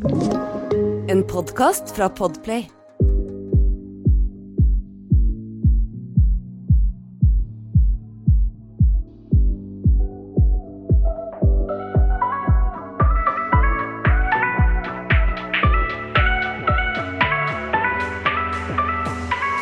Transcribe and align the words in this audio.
En 0.00 1.24
podkast 1.26 1.96
fra 1.96 2.08
Podplay. 2.08 2.70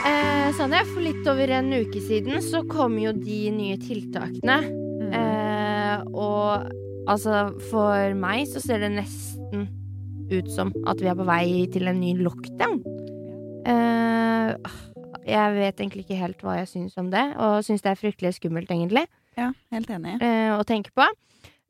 Eh, 0.04 0.64
for 0.84 1.00
litt 1.00 1.24
over 1.24 1.48
en 1.48 1.72
uke 1.72 2.00
siden 2.00 2.42
så 2.44 2.60
kom 2.68 2.98
jo 3.00 3.14
de 3.16 3.40
nye 3.56 3.80
tiltakene. 3.80 4.60
Eh, 5.16 5.96
og 6.12 6.68
altså, 7.08 7.56
for 7.72 8.20
meg 8.20 8.44
så 8.52 8.60
ser 8.60 8.84
det 8.84 8.92
nesten 8.98 9.68
ut 10.30 10.48
som 10.50 10.72
at 10.88 11.00
vi 11.02 11.08
er 11.10 11.16
på 11.18 11.26
vei 11.26 11.66
til 11.72 11.88
en 11.90 12.00
ny 12.00 12.14
lockdown. 12.18 12.80
Uh, 13.66 14.54
jeg 15.26 15.54
vet 15.56 15.80
egentlig 15.80 16.04
ikke 16.04 16.18
helt 16.20 16.42
hva 16.44 16.58
jeg 16.60 16.70
syns 16.70 16.98
om 17.00 17.10
det, 17.10 17.24
og 17.42 17.64
syns 17.66 17.82
det 17.84 17.92
er 17.92 18.00
fryktelig 18.00 18.36
skummelt, 18.38 18.70
egentlig, 18.70 19.06
Ja, 19.36 19.50
helt 19.74 19.90
enig. 19.92 20.16
Uh, 20.22 20.56
å 20.56 20.64
tenke 20.64 20.94
på. 20.96 21.06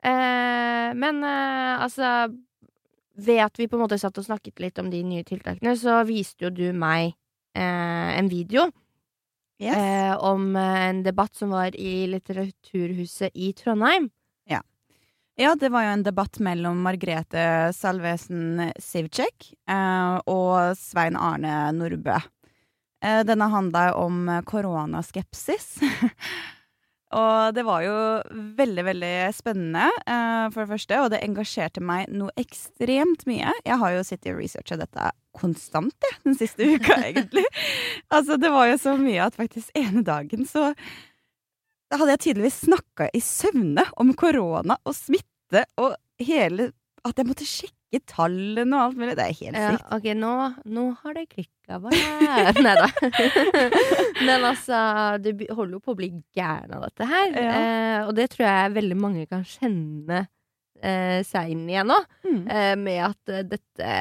Uh, 0.05 0.93
men 0.95 1.23
altså 1.25 2.29
Ved 3.17 3.39
at 3.41 3.57
vi 3.57 3.65
på 3.65 3.75
en 3.75 3.81
måte 3.81 3.97
satt 3.97 4.17
og 4.21 4.27
snakket 4.27 4.61
litt 4.61 4.77
om 4.77 4.91
de 4.93 4.99
nye 5.01 5.25
tiltakene, 5.25 5.73
så 5.73 6.03
viste 6.05 6.45
jo 6.45 6.51
du 6.53 6.67
meg 6.73 7.15
en 7.57 8.29
video 8.29 8.67
Yes. 9.57 10.19
om 10.21 10.51
en 10.53 10.99
debatt 11.01 11.33
som 11.33 11.49
var 11.49 11.73
i 11.73 12.05
Litteraturhuset 12.11 13.33
i 13.33 13.47
Trondheim. 13.57 14.11
Ja, 15.39 15.55
det 15.55 15.69
var 15.69 15.83
jo 15.85 15.89
en 15.93 16.01
debatt 16.03 16.39
mellom 16.41 16.79
Margrethe 16.81 17.69
Salvesen 17.77 18.71
Sivcek 18.81 19.51
eh, 19.69 20.15
og 20.25 20.73
Svein 20.79 21.13
Arne 21.13 21.67
Nordbø. 21.77 22.15
Eh, 23.05 23.19
denne 23.21 23.45
handla 23.53 23.91
om 24.01 24.31
koronaskepsis. 24.49 25.67
og 27.21 27.53
det 27.53 27.67
var 27.67 27.85
jo 27.85 27.99
veldig, 28.57 28.85
veldig 28.87 29.11
spennende, 29.37 29.91
eh, 30.09 30.47
for 30.55 30.63
det 30.63 30.71
første, 30.71 31.01
og 31.03 31.13
det 31.13 31.21
engasjerte 31.27 31.83
meg 31.85 32.09
noe 32.09 32.33
ekstremt 32.41 33.27
mye. 33.29 33.53
Jeg 33.61 33.77
har 33.83 33.93
jo 33.93 34.07
sittet 34.09 34.31
og 34.33 34.41
researcha 34.41 34.79
dette 34.81 35.11
konstant, 35.37 35.93
jeg, 36.01 36.17
den 36.25 36.39
siste 36.41 36.65
uka, 36.65 36.97
egentlig. 37.11 37.45
altså, 38.09 38.41
det 38.41 38.49
var 38.57 38.71
jo 38.71 38.81
så 38.87 38.97
mye 38.97 39.29
at 39.29 39.37
faktisk 39.37 39.69
ene 39.77 40.01
dagen 40.01 40.49
så 40.49 40.71
da 41.87 42.01
hadde 42.01 42.17
jeg 42.17 42.23
tydeligvis 42.25 42.63
snakka 42.65 43.07
i 43.15 43.21
søvne 43.23 43.85
om 44.01 44.11
korona 44.17 44.75
og 44.83 44.95
smitte 44.95 45.26
og 45.81 45.95
hele 46.21 46.71
At 47.07 47.19
jeg 47.19 47.27
måtte 47.29 47.47
sjekke 47.47 48.01
tallene 48.09 48.75
og 48.75 48.81
alt 48.83 48.97
mulig. 48.99 49.13
Det 49.15 49.25
er 49.25 49.35
helt 49.37 49.59
Ja, 49.61 49.75
ok, 49.95 50.07
nå, 50.19 50.31
nå 50.75 50.85
har 51.01 51.13
det 51.15 51.27
klikka 51.31 51.77
bare. 51.79 52.55
Nei 52.65 52.73
da. 52.75 52.87
Men 54.27 54.43
altså, 54.43 54.79
du 55.23 55.29
holder 55.45 55.77
jo 55.77 55.83
på 55.85 55.93
å 55.93 55.99
bli 55.99 56.09
gæren 56.35 56.73
av 56.75 56.83
dette 56.89 57.07
her. 57.07 57.29
Ja. 57.31 57.53
Eh, 57.53 57.99
og 58.09 58.11
det 58.17 58.27
tror 58.33 58.47
jeg 58.49 58.73
veldig 58.75 58.97
mange 58.99 59.23
kan 59.31 59.45
kjenne 59.47 60.25
eh, 60.83 61.21
seg 61.27 61.53
inn 61.53 61.63
igjen 61.69 61.87
nå. 61.93 62.01
Mm. 62.27 62.41
Eh, 62.43 62.73
med 62.81 63.05
at 63.07 63.33
eh, 63.33 63.45
dette, 63.55 63.93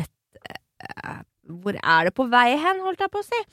dette 0.00 0.58
eh, 0.90 1.22
Hvor 1.62 1.78
er 1.78 2.10
det 2.10 2.16
på 2.18 2.26
vei 2.34 2.48
hen, 2.58 2.82
holdt 2.82 3.06
jeg 3.06 3.14
på 3.14 3.22
å 3.22 3.28
si? 3.30 3.44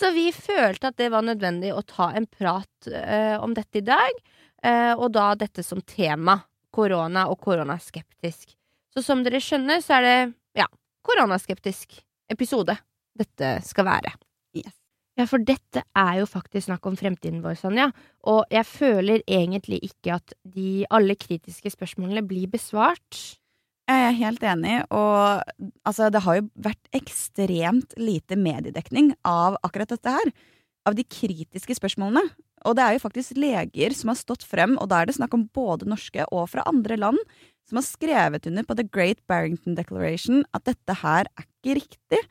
Så 0.00 0.14
vi 0.16 0.30
følte 0.32 0.90
at 0.90 0.96
det 1.00 1.10
var 1.12 1.26
nødvendig 1.26 1.74
å 1.76 1.84
ta 1.84 2.08
en 2.16 2.24
prat 2.30 2.88
eh, 2.88 3.36
om 3.36 3.52
dette 3.56 3.82
i 3.82 3.84
dag. 3.84 4.22
Uh, 4.60 4.92
og 5.00 5.08
da 5.16 5.30
dette 5.40 5.62
som 5.64 5.80
tema. 5.80 6.34
Korona 6.74 7.26
og 7.30 7.40
koronaskeptisk. 7.42 8.54
Så 8.94 9.02
som 9.06 9.24
dere 9.26 9.40
skjønner, 9.42 9.82
så 9.84 9.98
er 9.98 10.06
det 10.06 10.18
ja, 10.58 10.66
koronaskeptisk 11.06 12.00
episode 12.30 12.76
dette 13.18 13.56
skal 13.66 13.86
være. 13.88 14.14
Yes. 14.56 14.74
Ja, 15.18 15.26
for 15.28 15.42
dette 15.42 15.82
er 15.98 16.20
jo 16.20 16.28
faktisk 16.30 16.68
snakk 16.68 16.86
om 16.88 16.96
fremtiden 16.96 17.42
vår, 17.44 17.58
Sonja. 17.60 17.90
Og 18.30 18.44
jeg 18.52 18.66
føler 18.66 19.24
egentlig 19.28 19.82
ikke 19.90 20.16
at 20.16 20.34
de 20.48 20.86
alle 20.90 21.16
kritiske 21.18 21.72
spørsmålene 21.74 22.24
blir 22.26 22.50
besvart. 22.50 23.18
Jeg 23.90 24.06
er 24.06 24.18
helt 24.20 24.44
enig, 24.46 24.76
og 24.94 25.42
altså, 25.82 26.12
det 26.14 26.22
har 26.22 26.36
jo 26.38 26.44
vært 26.62 26.92
ekstremt 26.94 27.96
lite 27.98 28.38
mediedekning 28.38 29.10
av 29.26 29.58
akkurat 29.66 29.90
dette 29.90 30.14
her. 30.14 30.30
Av 30.86 30.94
de 30.96 31.04
kritiske 31.04 31.74
spørsmålene. 31.76 32.22
Og 32.68 32.76
det 32.76 32.84
er 32.84 32.96
jo 32.96 33.04
faktisk 33.04 33.38
leger 33.40 33.94
som 33.96 34.12
har 34.12 34.18
stått 34.20 34.44
frem, 34.46 34.76
og 34.80 34.90
da 34.90 35.00
er 35.00 35.08
det 35.08 35.16
snakk 35.16 35.34
om 35.36 35.46
både 35.56 35.88
norske 35.88 36.26
og 36.28 36.48
fra 36.52 36.64
andre 36.68 36.98
land, 37.00 37.20
som 37.68 37.78
har 37.80 37.86
skrevet 37.86 38.48
under 38.50 38.66
på 38.66 38.76
The 38.76 38.86
Great 38.86 39.20
Barrington 39.30 39.76
Declaration 39.78 40.42
at 40.56 40.66
dette 40.68 40.96
her 41.02 41.28
er 41.30 41.46
ikke 41.46 41.78
riktig. 41.80 42.22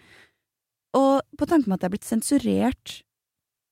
Og 0.97 1.21
på 1.37 1.47
tanke 1.49 1.69
med 1.69 1.77
at 1.77 1.83
det 1.83 1.89
er 1.89 1.95
blitt 1.95 2.09
sensurert 2.09 2.99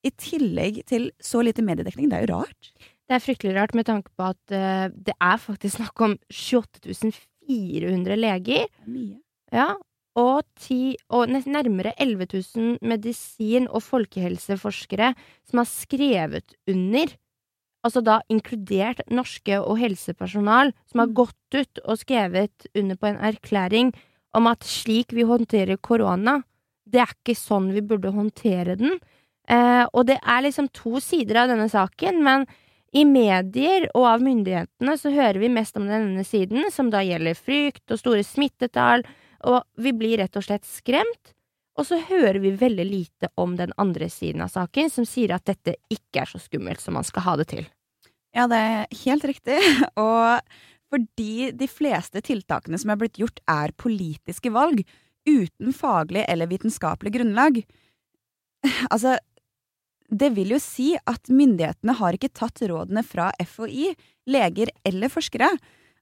i 0.06 0.14
tillegg 0.14 0.84
til 0.88 1.10
så 1.24 1.42
lite 1.44 1.66
mediedekning, 1.66 2.10
det 2.10 2.20
er 2.20 2.28
jo 2.28 2.38
rart. 2.38 2.72
Det 3.08 3.16
er 3.16 3.24
fryktelig 3.24 3.56
rart 3.56 3.74
med 3.76 3.88
tanke 3.88 4.12
på 4.16 4.30
at 4.32 4.54
uh, 4.54 4.88
det 4.92 5.16
er 5.16 5.40
faktisk 5.42 5.80
snakk 5.80 6.04
om 6.04 6.18
28 6.32 7.14
400 7.48 8.18
leger. 8.20 8.68
Er 8.68 8.92
mye. 8.92 9.20
Ja, 9.54 9.70
og, 10.18 10.44
ti, 10.58 10.98
og 11.14 11.30
nærmere 11.30 11.94
11 12.02 12.28
000 12.34 12.80
medisin- 12.82 13.70
og 13.70 13.84
folkehelseforskere 13.86 15.14
som 15.46 15.62
har 15.62 15.70
skrevet 15.70 16.56
under. 16.68 17.14
Altså 17.86 18.02
da 18.04 18.20
inkludert 18.34 19.04
norske 19.14 19.60
og 19.62 19.78
helsepersonal 19.78 20.74
som 20.90 21.00
har 21.00 21.08
Mm. 21.08 21.14
gått 21.14 21.54
ut 21.54 21.80
og 21.86 22.00
skrevet 22.02 22.66
under 22.76 22.96
på 22.96 23.08
en 23.08 23.22
erklæring 23.22 23.94
om 24.34 24.48
at 24.48 24.62
slik 24.62 25.14
vi 25.14 25.24
håndterer 25.24 25.78
korona, 25.78 26.44
det 26.90 27.02
er 27.02 27.14
ikke 27.14 27.36
sånn 27.36 27.72
vi 27.74 27.82
burde 27.82 28.12
håndtere 28.12 28.78
den. 28.78 29.00
Eh, 29.48 29.86
og 29.94 30.08
det 30.08 30.20
er 30.26 30.42
liksom 30.42 30.68
to 30.74 31.00
sider 31.00 31.44
av 31.44 31.50
denne 31.50 31.70
saken, 31.70 32.24
men 32.24 32.46
i 32.94 33.04
medier 33.04 33.88
og 33.94 34.06
av 34.06 34.22
myndighetene 34.22 34.98
så 34.98 35.12
hører 35.14 35.40
vi 35.40 35.50
mest 35.50 35.78
om 35.78 35.88
denne 35.88 36.24
siden, 36.26 36.72
som 36.72 36.90
da 36.90 37.00
gjelder 37.04 37.36
frykt 37.36 37.92
og 37.92 38.00
store 38.00 38.24
smittetall, 38.24 39.04
og 39.48 39.64
vi 39.80 39.94
blir 39.96 40.20
rett 40.22 40.38
og 40.38 40.46
slett 40.46 40.68
skremt. 40.68 41.34
Og 41.78 41.86
så 41.86 42.00
hører 42.02 42.40
vi 42.42 42.56
veldig 42.58 42.86
lite 42.90 43.30
om 43.38 43.54
den 43.58 43.74
andre 43.78 44.10
siden 44.10 44.42
av 44.42 44.50
saken, 44.54 44.90
som 44.90 45.06
sier 45.06 45.36
at 45.36 45.46
dette 45.46 45.76
ikke 45.94 46.24
er 46.24 46.32
så 46.32 46.42
skummelt 46.42 46.82
som 46.82 46.98
man 46.98 47.06
skal 47.06 47.26
ha 47.28 47.36
det 47.38 47.52
til. 47.52 47.68
Ja, 48.34 48.48
det 48.50 48.58
er 48.58 48.98
helt 49.04 49.28
riktig. 49.30 49.60
Og 50.08 50.42
fordi 50.92 51.52
de 51.58 51.68
fleste 51.70 52.24
tiltakene 52.26 52.80
som 52.82 52.94
er 52.94 53.00
blitt 53.02 53.20
gjort, 53.22 53.42
er 53.50 53.76
politiske 53.78 54.52
valg, 54.56 54.82
uten 55.28 55.74
faglig 55.76 56.26
eller 56.28 56.50
vitenskapelig 56.52 57.18
grunnlag. 57.20 57.64
Altså, 58.92 59.14
det 60.10 60.32
vil 60.34 60.56
jo 60.56 60.58
si 60.60 60.94
at 60.98 61.30
myndighetene 61.30 61.94
har 62.00 62.16
ikke 62.16 62.34
tatt 62.36 62.64
rådene 62.68 63.04
fra 63.06 63.30
FHI, 63.38 63.92
leger 64.32 64.72
eller 64.88 65.12
forskere. 65.14 65.52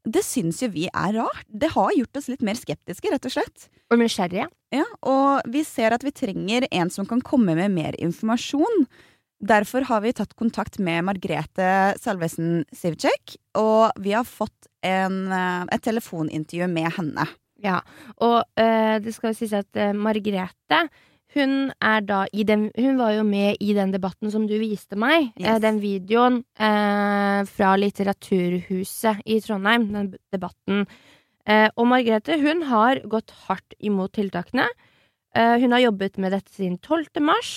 Det 0.05 0.21
syns 0.25 0.61
jo 0.61 0.69
vi 0.73 0.85
er 0.91 1.15
rart. 1.17 1.47
Det 1.49 1.71
har 1.73 1.93
gjort 1.97 2.19
oss 2.19 2.29
litt 2.29 2.45
mer 2.45 2.57
skeptiske, 2.59 3.09
rett 3.11 3.25
og 3.25 3.33
slett. 3.33 3.67
Og 3.89 3.99
nysgjerrige. 4.01 4.47
Ja, 4.75 4.85
og 5.05 5.45
vi 5.51 5.63
ser 5.65 5.95
at 5.95 6.05
vi 6.05 6.13
trenger 6.13 6.67
en 6.69 6.91
som 6.93 7.07
kan 7.09 7.23
komme 7.25 7.57
med 7.57 7.73
mer 7.73 7.97
informasjon. 8.01 8.85
Derfor 9.45 9.85
har 9.89 10.01
vi 10.05 10.13
tatt 10.15 10.35
kontakt 10.39 10.77
med 10.79 11.03
Margrethe 11.05 11.95
Salvesen 12.01 12.63
Sivcek, 12.73 13.35
og 13.59 13.97
vi 14.01 14.13
har 14.15 14.25
fått 14.25 14.69
en, 14.85 15.25
eh, 15.31 15.65
et 15.75 15.83
telefonintervju 15.83 16.69
med 16.71 16.93
henne. 16.95 17.27
Ja, 17.61 17.81
og 18.21 18.43
eh, 18.59 18.97
det 19.03 19.13
skal 19.15 19.33
jo 19.33 19.39
sies 19.39 19.53
at 19.55 19.79
eh, 19.79 19.93
Margrethe 19.95 20.81
hun 21.35 21.71
er 21.83 22.03
da 22.07 22.23
i 22.33 22.45
den 22.47 22.69
Hun 22.77 22.97
var 22.99 23.11
jo 23.17 23.25
med 23.27 23.59
i 23.63 23.73
den 23.75 23.91
debatten 23.93 24.31
som 24.31 24.47
du 24.47 24.55
viste 24.61 24.97
meg. 24.99 25.31
Yes. 25.35 25.49
Eh, 25.55 25.59
den 25.63 25.81
videoen 25.83 26.41
eh, 26.55 27.41
fra 27.49 27.75
Litteraturhuset 27.79 29.21
i 29.25 29.39
Trondheim. 29.43 29.89
Den 29.93 30.13
debatten. 30.33 30.85
Eh, 31.45 31.69
og 31.75 31.87
Margrethe 31.91 32.39
hun 32.41 32.65
har 32.71 33.03
gått 33.11 33.35
hardt 33.45 33.75
imot 33.79 34.15
tiltakene. 34.17 34.67
Eh, 35.35 35.57
hun 35.61 35.75
har 35.75 35.83
jobbet 35.83 36.17
med 36.17 36.33
dette 36.33 36.53
siden 36.55 36.79
12. 36.79 37.21
mars. 37.21 37.53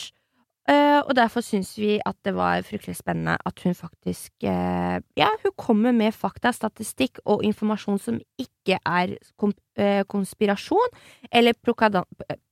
Eh, 0.69 0.99
og 1.01 1.15
derfor 1.17 1.41
syns 1.41 1.71
vi 1.79 1.95
at 2.05 2.17
det 2.27 2.35
var 2.37 2.61
fryktelig 2.67 2.99
spennende 2.99 3.39
at 3.49 3.63
hun 3.65 3.73
faktisk 3.77 4.45
eh, 4.45 4.99
Ja, 5.17 5.31
hun 5.41 5.55
kommer 5.57 5.95
med 5.97 6.13
fakta, 6.13 6.53
statistikk 6.53 7.23
og 7.25 7.45
informasjon 7.47 8.01
som 8.03 8.19
ikke 8.37 8.77
er 8.77 9.15
eh, 9.17 10.03
konspirasjon 10.05 10.93
eller 11.33 11.57
prokada, 11.65 12.03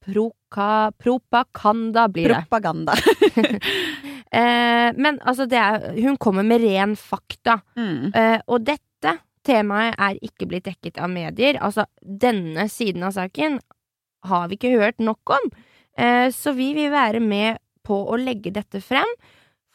proka, 0.00 0.70
propaganda, 0.96 2.06
blir 2.08 2.32
det. 2.32 2.40
Propaganda. 2.46 2.96
Men 4.96 5.18
altså, 5.24 5.46
det 5.48 5.56
er 5.56 5.94
Hun 6.02 6.16
kommer 6.20 6.42
med 6.44 6.60
ren 6.60 6.96
fakta. 6.96 7.60
Mm. 7.78 8.10
Og 8.52 8.64
dette 8.66 9.12
temaet 9.46 9.94
er 9.96 10.18
ikke 10.20 10.48
blitt 10.50 10.66
dekket 10.66 10.98
av 11.00 11.08
medier. 11.08 11.56
Altså, 11.62 11.86
denne 12.00 12.66
siden 12.68 13.06
av 13.06 13.14
saken 13.16 13.60
har 14.26 14.50
vi 14.50 14.58
ikke 14.58 14.74
hørt 14.76 15.00
nok 15.00 15.36
om. 15.38 15.48
Så 16.34 16.52
vi 16.58 16.72
vil 16.76 16.90
være 16.92 17.22
med 17.22 17.62
på 17.86 17.98
å 18.10 18.18
legge 18.20 18.52
dette 18.54 18.82
frem, 18.84 19.08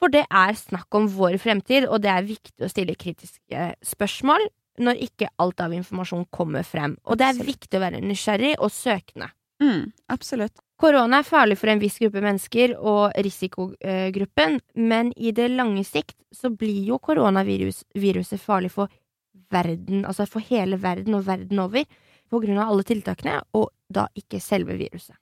for 0.02 0.12
det 0.12 0.24
er 0.28 0.58
snakk 0.58 0.90
om 0.98 1.06
vår 1.14 1.38
fremtid, 1.42 1.86
og 1.88 2.02
det 2.04 2.10
er 2.12 2.26
viktig 2.26 2.66
å 2.66 2.72
stille 2.72 2.98
kritiske 2.98 3.72
spørsmål. 3.86 4.50
når 4.82 5.02
ikke 5.04 5.28
alt 5.44 5.60
av 5.62 5.74
informasjon 5.76 6.24
kommer 6.32 6.64
frem. 6.66 6.94
Og 7.06 7.18
det 7.20 7.26
er 7.26 7.34
Absolutt. 7.36 7.50
viktig 7.52 7.78
å 7.78 7.82
være 7.84 8.00
nysgjerrig 8.02 8.54
og 8.58 8.72
søkende. 8.72 9.28
Mm, 9.62 9.92
absolutt. 10.10 10.62
Korona 10.80 11.20
er 11.20 11.28
farlig 11.28 11.58
for 11.60 11.70
en 11.70 11.82
viss 11.84 12.00
gruppe 12.00 12.22
mennesker 12.24 12.74
og 12.80 13.12
risikogruppen, 13.20 14.56
men 14.76 15.12
i 15.18 15.34
det 15.36 15.50
lange 15.52 15.84
sikt 15.86 16.16
så 16.34 16.50
blir 16.50 16.88
jo 16.88 16.98
koronaviruset 17.04 18.40
farlig 18.42 18.72
for 18.72 18.88
verden, 19.52 20.06
altså 20.08 20.26
for 20.26 20.42
hele 20.48 20.80
verden 20.82 21.14
og 21.20 21.28
verden 21.28 21.60
over, 21.60 21.86
på 22.32 22.40
grunn 22.42 22.58
av 22.58 22.72
alle 22.72 22.88
tiltakene, 22.88 23.42
og 23.54 23.70
da 23.92 24.08
ikke 24.16 24.40
selve 24.42 24.80
viruset. 24.80 25.16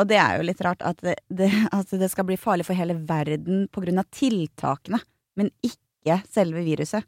Og 0.00 0.08
det 0.08 0.18
er 0.20 0.38
jo 0.38 0.46
litt 0.48 0.62
rart 0.64 0.84
at 0.86 1.00
det, 1.04 1.18
det, 1.28 1.50
altså 1.76 1.98
det 2.00 2.08
skal 2.12 2.26
bli 2.28 2.38
farlig 2.40 2.66
for 2.68 2.78
hele 2.78 2.96
verden 3.08 3.66
på 3.72 3.84
grunn 3.84 4.00
av 4.00 4.08
tiltakene, 4.14 5.02
men 5.38 5.52
ikke 5.66 6.22
selve 6.32 6.64
viruset. 6.64 7.04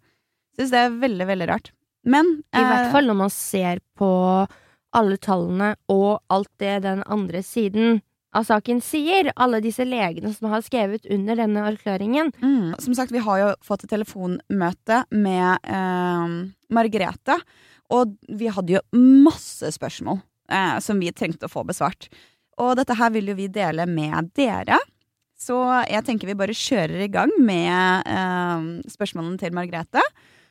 Syns 0.55 0.75
det 0.75 0.83
er 0.85 0.99
veldig, 1.03 1.27
veldig 1.33 1.49
rart. 1.51 1.73
Men 2.05 2.29
I 2.53 2.61
hvert 2.61 2.89
eh, 2.89 2.93
fall 2.93 3.09
når 3.09 3.17
man 3.25 3.33
ser 3.33 3.81
på 3.99 4.11
alle 4.95 5.17
tallene 5.19 5.73
og 5.91 6.21
alt 6.31 6.51
det 6.63 6.83
den 6.85 7.01
andre 7.11 7.41
siden 7.43 8.03
av 8.35 8.47
saken 8.47 8.81
sier, 8.83 9.31
alle 9.39 9.61
disse 9.63 9.87
legene 9.87 10.33
som 10.35 10.51
har 10.51 10.63
skrevet 10.67 11.07
under 11.13 11.39
denne 11.39 11.65
erklæringen. 11.71 12.33
Mm. 12.43 12.75
Som 12.83 12.97
sagt, 12.99 13.15
vi 13.15 13.23
har 13.23 13.41
jo 13.41 13.51
fått 13.65 13.87
et 13.87 13.95
telefonmøte 13.95 15.05
med 15.15 15.71
eh, 15.71 16.37
Margrethe, 16.75 17.39
og 17.95 18.15
vi 18.27 18.51
hadde 18.51 18.79
jo 18.79 18.85
masse 19.25 19.71
spørsmål 19.77 20.19
eh, 20.51 20.79
som 20.83 21.01
vi 21.03 21.13
trengte 21.15 21.47
å 21.47 21.53
få 21.53 21.65
besvart. 21.69 22.09
Og 22.63 22.77
dette 22.79 22.97
her 22.99 23.15
vil 23.15 23.33
jo 23.33 23.39
vi 23.39 23.49
dele 23.53 23.87
med 23.91 24.31
dere. 24.37 24.79
Så 25.39 25.57
jeg 25.91 26.05
tenker 26.07 26.31
vi 26.31 26.39
bare 26.39 26.55
kjører 26.57 27.03
i 27.05 27.11
gang 27.13 27.33
med 27.43 28.07
eh, 28.07 28.69
spørsmålene 28.93 29.41
til 29.41 29.57
Margrethe. 29.57 30.05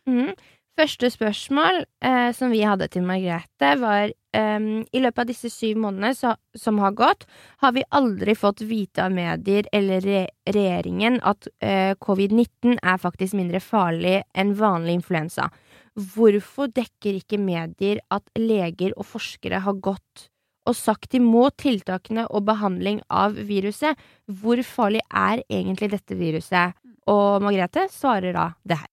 Mm. 0.09 0.33
Første 0.73 1.09
spørsmål 1.13 1.83
eh, 2.01 2.31
som 2.33 2.49
vi 2.49 2.63
hadde 2.65 2.87
til 2.89 3.05
Margrethe, 3.05 3.75
var 3.77 4.09
ehm, 4.33 4.81
I 4.89 5.01
løpet 5.03 5.21
av 5.21 5.29
disse 5.29 5.51
syv 5.53 5.77
månedene 5.83 6.15
så, 6.17 6.33
som 6.57 6.81
har 6.81 6.95
gått, 6.97 7.27
har 7.61 7.75
vi 7.75 7.85
aldri 7.93 8.33
fått 8.33 8.63
vite 8.65 9.05
av 9.05 9.13
medier 9.13 9.69
eller 9.71 10.01
re 10.01 10.23
regjeringen 10.49 11.19
at 11.21 11.45
eh, 11.61 11.93
covid-19 12.01 12.79
er 12.81 12.97
faktisk 12.99 13.37
mindre 13.37 13.61
farlig 13.61 14.23
enn 14.33 14.55
vanlig 14.57 14.97
influensa. 14.97 15.51
Hvorfor 15.93 16.73
dekker 16.73 17.21
ikke 17.21 17.37
medier 17.37 18.01
at 18.09 18.25
leger 18.41 18.97
og 18.97 19.05
forskere 19.13 19.61
har 19.61 19.77
gått 19.77 20.32
og 20.69 20.77
sagt 20.77 21.15
imot 21.17 21.57
tiltakene 21.61 22.25
og 22.29 22.45
behandling 22.47 23.01
av 23.11 23.35
viruset? 23.49 23.99
Hvor 24.27 24.61
farlig 24.67 25.03
er 25.09 25.43
egentlig 25.49 25.91
dette 25.93 26.17
viruset? 26.19 26.77
Og 27.11 27.43
Margrethe 27.43 27.87
svarer 27.91 28.35
da 28.35 28.49
det 28.63 28.79
her. 28.79 28.89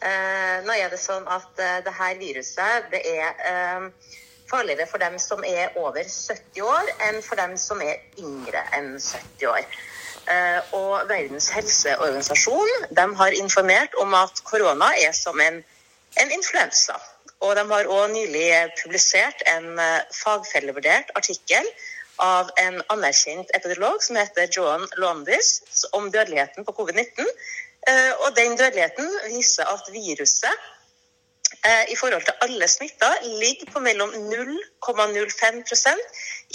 Eh, 0.00 0.56
nå 0.64 0.76
er 0.76 0.88
det 0.92 1.00
sånn 1.00 1.26
at 1.28 1.60
eh, 1.60 1.78
det 1.84 1.92
her 1.92 2.16
viruset 2.20 2.88
det 2.92 3.00
er 3.04 3.40
eh, 3.48 3.88
farligere 4.50 4.86
for 4.88 5.02
dem 5.02 5.18
som 5.20 5.44
er 5.44 5.76
over 5.78 6.02
70 6.04 6.62
år, 6.64 6.92
enn 7.08 7.20
for 7.24 7.40
dem 7.40 7.56
som 7.60 7.82
er 7.84 8.00
yngre 8.20 8.62
enn 8.76 8.94
70 8.96 9.50
år. 9.52 9.80
Eh, 10.30 10.74
og 10.76 11.08
Verdens 11.10 11.48
helseorganisasjon 11.54 12.88
de 12.96 13.06
har 13.20 13.36
informert 13.38 13.94
om 14.02 14.14
at 14.14 14.42
korona 14.46 14.92
er 15.04 15.14
som 15.16 15.40
en, 15.40 15.60
en 16.22 16.34
influensa. 16.36 16.98
Og 17.40 17.56
de 17.56 17.64
har 17.70 17.88
òg 17.88 18.10
nylig 18.12 18.48
publisert 18.82 19.42
en 19.48 19.78
eh, 19.80 20.02
fagfellevurdert 20.12 21.12
artikkel 21.16 21.66
av 22.20 22.50
en 22.60 22.82
anerkjent 22.92 23.48
epidemiolog 23.56 24.02
som 24.04 24.18
heter 24.20 24.50
Joan 24.52 24.84
Londis 25.00 25.62
om 25.96 26.10
dødeligheten 26.12 26.66
på 26.66 26.74
covid-19. 26.76 27.30
Eh, 27.88 28.10
Og 28.24 28.36
den 28.36 28.56
dødeligheten 28.60 29.08
viser 29.32 29.64
at 29.72 29.88
viruset 29.92 30.52
eh, 31.64 31.88
i 31.92 31.96
forhold 31.96 32.26
til 32.28 32.36
alle 32.44 32.68
smitta 32.68 33.08
ligger 33.24 33.72
på 33.72 33.80
mellom 33.80 34.12
0,05% 34.12 36.04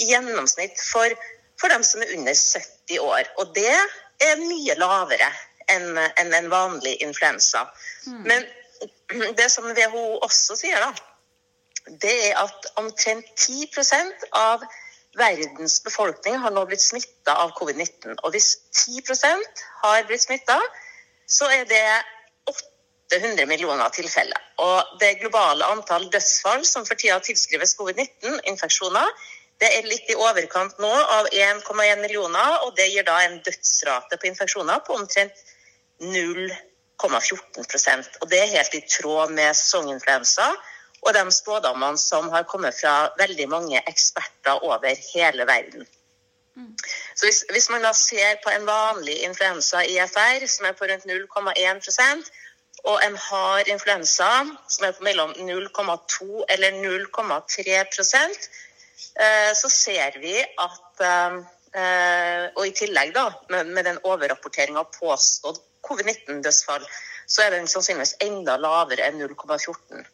i 0.04 0.12
gjennomsnitt 0.12 0.78
for, 0.92 1.18
for 1.60 1.74
dem 1.74 1.82
som 1.82 2.02
er 2.06 2.14
under 2.14 2.34
70 2.34 3.02
år. 3.02 3.32
Og 3.42 3.50
det 3.58 3.74
er 4.22 4.38
mye 4.38 4.78
lavere 4.78 5.32
enn 5.66 5.98
enn 5.98 6.30
en 6.30 6.46
vanlig 6.50 6.94
influensa. 7.02 7.64
Men 8.06 8.46
det 9.38 9.50
som 9.52 9.68
WHO 9.68 10.06
også 10.26 10.56
sier, 10.58 10.82
da, 10.82 10.92
det 12.02 12.14
er 12.30 12.40
at 12.42 12.68
omtrent 12.80 13.28
10% 13.38 14.26
av 14.34 14.64
verdens 15.16 15.78
befolkning 15.84 16.36
har 16.42 16.52
nå 16.52 16.66
blitt 16.68 16.82
smitta 16.82 17.36
av 17.44 17.54
covid-19. 17.56 18.18
Og 18.22 18.34
hvis 18.34 18.50
10% 18.74 19.62
har 19.84 20.04
blitt 20.08 20.26
smitta, 20.26 20.58
så 21.26 21.48
er 21.52 21.64
det 21.70 21.84
800 22.50 23.46
millioner 23.48 23.88
tilfeller. 23.94 24.42
Og 24.62 24.98
det 25.00 25.16
globale 25.22 25.68
antall 25.72 26.08
dødsfall 26.12 26.66
som 26.68 26.86
for 26.88 26.98
tida 26.98 27.18
tilskrives 27.24 27.76
covid-19-infeksjoner, 27.78 29.10
det 29.56 29.70
er 29.72 29.88
litt 29.88 30.10
i 30.12 30.18
overkant 30.20 30.76
nå 30.82 30.90
av 30.90 31.30
1,1 31.32 32.02
millioner, 32.02 32.58
og 32.66 32.74
det 32.76 32.90
gir 32.92 33.06
da 33.06 33.22
en 33.24 33.38
dødsrate 33.46 34.18
på 34.20 34.28
infeksjoner 34.28 34.82
på 34.84 34.98
omtrent 34.98 35.38
0,14 36.02 36.75
Og 37.02 38.30
det 38.30 38.40
er 38.40 38.54
helt 38.56 38.74
i 38.74 38.82
tråd 38.88 39.34
med 39.36 39.54
sesonginfluensa 39.54 40.48
og 41.06 41.14
de 41.14 41.24
spådommene 41.30 41.98
som 42.00 42.30
har 42.32 42.46
kommet 42.50 42.74
fra 42.80 43.12
veldig 43.18 43.48
mange 43.48 43.82
eksperter 43.86 44.64
over 44.64 44.96
hele 45.12 45.46
verden. 45.46 45.86
Så 47.16 47.26
hvis, 47.26 47.44
hvis 47.52 47.68
man 47.70 47.82
da 47.84 47.92
ser 47.92 48.38
på 48.44 48.50
en 48.50 48.66
vanlig 48.66 49.16
influensa 49.22 49.82
IFR, 49.84 50.46
som 50.48 50.66
er 50.66 50.72
på 50.72 50.88
rundt 50.88 51.04
0,1% 51.04 52.30
og 52.84 53.00
en 53.04 53.16
hard 53.16 53.68
influensa, 53.68 54.30
som 54.68 54.86
er 54.86 54.92
på 54.96 55.04
mellom 55.04 55.34
0,2 55.36 56.44
eller 56.48 56.70
0,3 56.70 57.76
eh, 59.20 59.52
så 59.60 59.68
ser 59.68 60.18
vi 60.20 60.36
at 60.40 61.04
eh, 61.10 61.38
Og 61.76 62.62
i 62.64 62.72
tillegg, 62.72 63.10
da, 63.12 63.26
med, 63.52 63.68
med 63.76 63.84
den 63.84 63.98
overrapporteringa 64.08 64.80
av 64.80 64.92
påstått 64.94 65.60
covid-19-dødsfall, 65.84 66.84
så 67.26 67.42
er 67.44 67.56
den 67.56 67.68
sannsynligvis 67.70 68.16
enda 68.24 68.56
lavere 68.60 69.08
enn 69.08 69.20
0,14. 69.20 70.06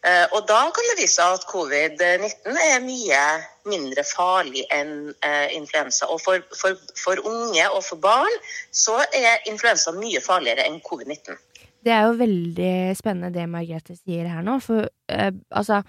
Eh, 0.00 0.26
Og 0.32 0.46
da 0.48 0.60
kan 0.72 0.86
det 0.88 0.96
vise 1.02 1.18
seg 1.18 1.36
at 1.36 1.46
covid-19 1.50 2.56
er 2.64 2.80
mye 2.84 3.24
mindre 3.68 4.04
farlig 4.08 4.64
enn 4.72 5.12
eh, 5.12 5.52
influensa. 5.56 6.08
Og 6.08 6.22
for, 6.24 6.44
for, 6.56 6.78
for 6.96 7.20
unge 7.28 7.66
og 7.68 7.82
for 7.84 8.00
barn 8.00 8.36
så 8.72 8.96
er 9.12 9.44
influensa 9.50 9.92
mye 9.96 10.22
farligere 10.24 10.64
enn 10.68 10.80
covid-19. 10.86 11.36
Det 11.80 11.92
er 11.96 12.08
jo 12.08 12.16
veldig 12.20 12.72
spennende 12.96 13.32
det 13.32 13.48
Margrethe 13.48 13.96
sier 13.96 14.28
her 14.28 14.44
nå, 14.44 14.58
for 14.64 14.88
eh, 15.12 15.32
altså, 15.48 15.82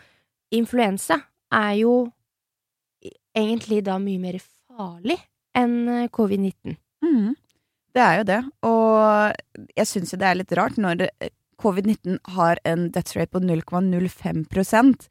influensa 0.56 1.20
er 1.52 1.74
jo 1.82 1.96
egentlig 3.36 3.82
da 3.88 3.96
mye 4.00 4.20
mer 4.20 4.38
farlig 4.82 5.20
enn 5.58 5.78
eh, 5.90 6.08
covid-19. 6.14 6.78
Mm, 7.06 7.36
det 7.96 8.06
er 8.06 8.18
jo 8.20 8.26
det. 8.30 8.40
Og 8.68 9.68
jeg 9.78 9.90
syns 9.90 10.14
jo 10.14 10.22
det 10.22 10.30
er 10.30 10.40
litt 10.40 10.56
rart 10.58 10.80
når 10.82 11.06
eh, 11.10 11.34
covid-19 11.62 12.18
har 12.38 12.62
en 12.66 12.90
dødsrate 12.94 13.32
på 13.36 13.44
0,05% 13.44 15.06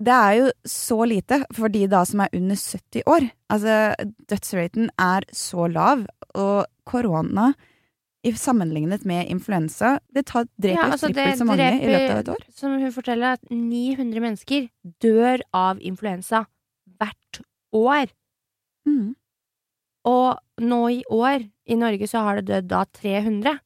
Det 0.00 0.14
er 0.14 0.36
jo 0.38 0.52
så 0.64 1.00
lite 1.04 1.42
for 1.56 1.72
de 1.72 1.86
da 1.90 2.04
som 2.08 2.22
er 2.24 2.36
under 2.36 2.56
70 2.56 3.02
år. 3.10 3.26
Altså, 3.50 3.74
dødsraten 4.30 4.92
er 4.96 5.26
så 5.34 5.66
lav, 5.68 6.06
og 6.34 6.64
korona 6.86 7.50
i 8.22 8.32
sammenlignet 8.36 9.04
med 9.08 9.30
influensa 9.32 9.98
Det 10.12 10.26
tar, 10.28 10.46
dreper 10.60 10.76
Ja, 10.76 10.86
altså, 10.92 11.08
trippelt 11.08 11.32
det 11.32 11.38
så 11.38 11.44
mange 11.48 11.68
i 11.80 11.88
løpet 11.88 12.10
av 12.12 12.18
et 12.20 12.32
år. 12.34 12.46
Som 12.54 12.78
hun 12.80 12.92
forteller, 12.92 13.38
at 13.38 13.50
900 13.50 14.20
mennesker 14.20 14.68
dør 15.02 15.44
av 15.56 15.80
influensa 15.80 16.44
hvert 17.00 17.40
år. 17.72 18.12
Mm. 18.88 19.14
Og 20.10 20.64
nå 20.64 20.80
i 20.94 21.00
år, 21.12 21.44
i 21.68 21.76
Norge, 21.78 22.08
så 22.08 22.24
har 22.24 22.40
det 22.40 22.48
dødd 22.50 22.70
da 22.70 22.84
300. 23.00 23.58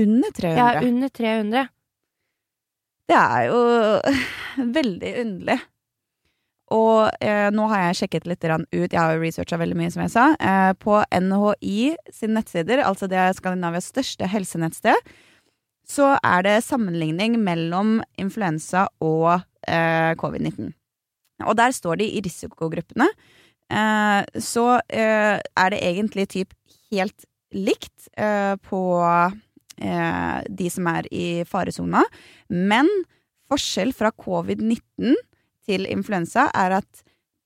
Under 0.00 0.32
300. 0.36 0.56
Ja, 0.58 0.88
under 0.88 1.08
300. 1.08 1.68
Det 3.10 3.18
er 3.18 3.46
jo 3.50 3.60
veldig 4.78 5.12
underlig. 5.24 5.60
Og 6.70 7.08
eh, 7.18 7.48
nå 7.50 7.64
har 7.72 7.88
jeg 7.88 7.98
sjekket 8.04 8.28
litt 8.30 8.44
ut, 8.46 8.68
jeg 8.70 8.94
har 8.94 9.16
jo 9.16 9.22
researcha 9.24 9.58
veldig 9.58 9.78
mye, 9.78 9.90
som 9.90 10.04
jeg 10.04 10.12
sa. 10.14 10.26
Eh, 10.38 10.70
på 10.78 11.00
NHI 11.10 11.96
sine 12.14 12.36
nettsider, 12.38 12.84
altså 12.86 13.08
det 13.10 13.18
er 13.18 13.34
Skandinavias 13.34 13.90
største 13.90 14.28
helsenettsted, 14.30 15.10
så 15.90 16.12
er 16.22 16.46
det 16.46 16.60
sammenligning 16.62 17.34
mellom 17.42 17.98
influensa 18.22 18.86
og 19.02 19.40
eh, 19.66 20.14
covid-19. 20.20 20.70
Og 21.48 21.56
der 21.58 21.74
står 21.74 21.98
de 21.98 22.06
i 22.14 22.22
risikogruppene. 22.22 23.08
Eh, 23.70 24.40
så 24.42 24.66
eh, 24.88 25.36
er 25.38 25.70
det 25.72 25.82
egentlig 25.86 26.26
typ 26.34 26.54
helt 26.90 27.26
likt 27.54 28.08
eh, 28.18 28.54
på 28.66 28.82
eh, 29.80 30.38
de 30.46 30.70
som 30.70 30.88
er 30.90 31.08
i 31.14 31.26
faresona. 31.48 32.02
Men 32.48 32.90
forskjell 33.50 33.94
fra 33.96 34.12
covid-19 34.14 35.14
til 35.66 35.86
influensa 35.90 36.48
er 36.54 36.80
at 36.80 37.04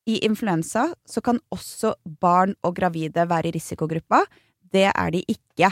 i 0.08 0.18
influensa 0.26 0.90
så 1.08 1.22
kan 1.24 1.40
også 1.54 1.94
barn 2.20 2.52
og 2.64 2.76
gravide 2.76 3.24
være 3.28 3.48
i 3.48 3.54
risikogruppa. 3.56 4.20
Det 4.60 4.90
er 4.90 5.12
de 5.14 5.22
ikke 5.28 5.70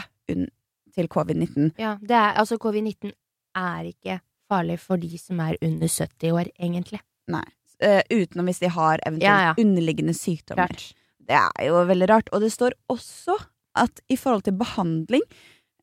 til 0.93 1.09
covid-19. 1.09 1.73
Ja, 1.77 1.97
det 2.01 2.17
er, 2.17 2.33
altså 2.41 2.57
covid-19 2.61 3.13
er 3.55 3.89
ikke 3.91 4.19
farlig 4.49 4.79
for 4.81 5.01
de 5.01 5.17
som 5.21 5.41
er 5.43 5.57
under 5.61 5.89
70 5.89 6.33
år, 6.33 6.49
egentlig. 6.57 7.01
Nei. 7.29 7.45
Eh, 7.83 8.01
utenom 8.09 8.47
hvis 8.47 8.61
de 8.63 8.69
har 8.71 9.01
eventuelt 9.03 9.27
Ja, 9.27 9.51
ja. 9.51 9.53
underliggende 9.59 10.13
sykdommer. 10.15 10.71
Klart. 10.71 10.93
Det 11.23 11.35
er 11.39 11.65
jo 11.67 11.81
veldig 11.87 12.07
rart. 12.09 12.29
Og 12.31 12.41
det 12.43 12.51
står 12.53 12.75
også 12.91 13.35
at 13.75 13.99
i 14.11 14.15
forhold 14.19 14.43
til 14.45 14.55
behandling 14.59 15.23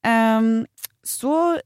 um, 0.06 0.64
så 1.04 1.60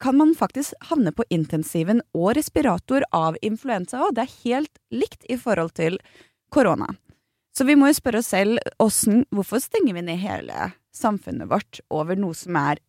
kan 0.00 0.16
man 0.16 0.34
faktisk 0.34 0.72
havne 0.88 1.12
på 1.12 1.24
intensiven 1.30 2.00
og 2.16 2.34
respirator 2.38 3.04
av 3.12 3.36
influensa 3.44 4.00
òg. 4.06 4.14
Det 4.16 4.24
er 4.24 4.36
helt 4.44 4.78
likt 4.90 5.24
i 5.30 5.36
forhold 5.36 5.74
til 5.76 5.98
korona. 6.52 6.88
Så 7.56 7.66
vi 7.68 7.76
må 7.76 7.90
jo 7.90 7.98
spørre 7.98 8.22
oss 8.22 8.30
selv 8.32 8.58
hvordan, 8.80 9.26
Hvorfor 9.32 9.60
stenger 9.60 9.94
vi 9.98 10.02
ned 10.08 10.18
hele 10.24 10.70
samfunnet 10.96 11.48
vårt 11.52 11.80
over 11.92 12.16
noe 12.16 12.34
som 12.36 12.56
er 12.56 12.80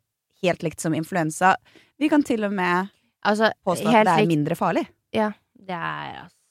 helt 0.43 0.63
likt 0.63 0.79
som 0.83 0.95
influensa? 0.95 1.55
Vi 1.99 2.09
kan 2.09 2.23
til 2.23 2.43
og 2.47 2.53
med 2.55 2.89
Altså, 3.23 3.51
påstå 3.63 3.87
at 3.87 4.05
det 4.07 4.13
er 4.13 4.23
likt. 4.23 4.31
mindre 4.33 4.55
farlig. 4.59 4.87
Ja, 5.15 5.29
det 5.55 5.75
er 5.75 6.23
altså 6.23 6.42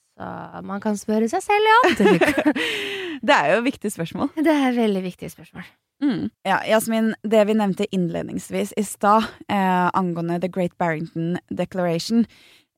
Man 0.65 0.81
kan 0.83 0.97
spørre 0.99 1.29
seg 1.31 1.43
selv, 1.45 1.69
ja. 1.71 2.53
Det 3.27 3.35
er 3.35 3.53
jo 3.53 3.61
et 3.61 3.69
viktig 3.69 3.91
spørsmål. 3.93 4.33
det 4.35 4.51
er 4.51 4.65
et 4.67 4.75
veldig 4.81 5.03
viktig 5.05 5.29
spørsmål. 5.31 5.63
Mm. 6.03 6.25
Ja, 6.43 6.57
Jasmin, 6.67 7.13
det 7.23 7.45
vi 7.47 7.55
nevnte 7.55 7.87
innledningsvis 7.95 8.73
i 8.75 8.83
stad 8.83 9.29
eh, 9.47 9.87
angående 9.95 10.41
The 10.43 10.49
Great 10.51 10.75
Barrington 10.77 11.37
Declaration, 11.47 12.25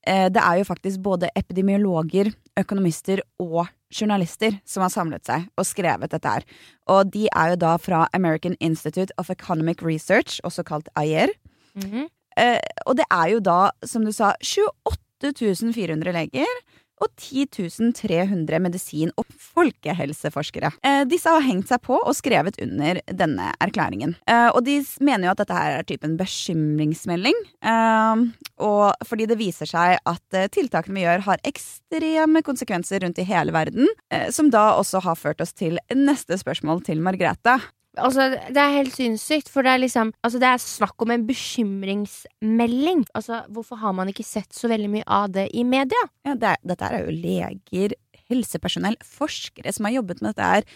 eh, 0.05 0.27
det 0.29 0.41
er 0.43 0.59
jo 0.59 0.67
faktisk 0.69 1.01
både 1.01 1.31
epidemiologer, 1.35 2.29
økonomister 2.59 3.23
og 3.41 3.65
journalister 3.89 4.59
som 4.67 4.85
har 4.85 4.93
samlet 4.93 5.25
seg 5.25 5.47
og 5.57 5.65
skrevet 5.65 6.13
dette 6.13 6.35
her. 6.35 6.45
Og 6.91 7.09
de 7.13 7.25
er 7.31 7.55
jo 7.55 7.61
da 7.65 7.75
fra 7.81 8.05
American 8.13 8.57
Institute 8.59 9.13
of 9.17 9.31
Economic 9.33 9.81
Research, 9.81 10.37
også 10.43 10.63
kalt 10.67 10.91
AIER. 10.95 11.33
Mhm. 11.81 12.07
Eh, 12.37 12.59
og 12.85 12.97
det 12.99 13.05
er 13.09 13.29
jo 13.31 13.39
da, 13.39 13.59
som 13.87 14.03
du 14.05 14.11
sa, 14.11 14.33
28 14.43 15.71
400 15.73 16.11
leger 16.11 16.57
og 17.05 17.13
10.300 17.21 18.59
medisin- 18.63 19.13
og 19.19 19.27
folkehelseforskere. 19.53 20.71
Eh, 20.83 21.03
disse 21.09 21.29
har 21.29 21.45
hengt 21.45 21.69
seg 21.69 21.81
på 21.85 21.97
og 21.97 22.15
skrevet 22.17 22.57
under 22.63 22.99
denne 23.07 23.51
erklæringen. 23.63 24.15
Eh, 24.27 24.49
og 24.49 24.63
de 24.65 24.79
mener 24.99 25.29
jo 25.29 25.35
at 25.35 25.43
dette 25.43 25.59
her 25.59 25.79
er 25.79 25.87
typen 25.87 26.17
bekymringsmelding, 26.19 27.37
eh, 27.61 28.25
og 28.65 29.07
fordi 29.07 29.29
det 29.29 29.39
viser 29.39 29.69
seg 29.69 29.99
at 30.05 30.39
tiltakene 30.55 30.95
vi 30.95 31.05
gjør 31.05 31.25
har 31.25 31.47
ekstreme 31.47 32.41
konsekvenser 32.45 33.03
rundt 33.03 33.19
i 33.19 33.27
hele 33.27 33.51
verden, 33.55 33.89
som 34.31 34.49
da 34.53 34.77
også 34.79 35.01
har 35.03 35.17
ført 35.19 35.41
oss 35.43 35.51
til 35.53 35.77
neste 35.91 36.37
spørsmål 36.39 36.83
til 36.85 37.01
Margrethe. 37.03 37.57
Altså, 37.97 38.29
det 38.53 38.57
er 38.61 38.73
helt 38.77 38.93
sinnssykt, 38.95 39.49
for 39.51 39.61
det 39.65 39.71
er 39.75 39.81
liksom 39.83 40.13
Altså, 40.23 40.39
det 40.41 40.47
er 40.49 40.57
snakk 40.63 41.01
om 41.05 41.11
en 41.11 41.25
bekymringsmelding. 41.27 43.05
Altså, 43.15 43.41
hvorfor 43.49 43.75
har 43.81 43.93
man 43.97 44.09
ikke 44.11 44.25
sett 44.27 44.53
så 44.55 44.69
veldig 44.71 44.89
mye 44.97 45.05
av 45.07 45.29
det 45.35 45.47
i 45.53 45.63
media? 45.67 46.01
Ja, 46.27 46.35
det 46.35 46.49
er, 46.55 46.57
dette 46.73 46.89
er 46.89 47.05
jo 47.05 47.13
leger, 47.15 47.95
helsepersonell, 48.29 48.97
forskere 49.05 49.73
som 49.75 49.85
har 49.87 49.95
jobbet 49.99 50.21
med 50.23 50.33
dette 50.33 50.49
her 50.49 50.67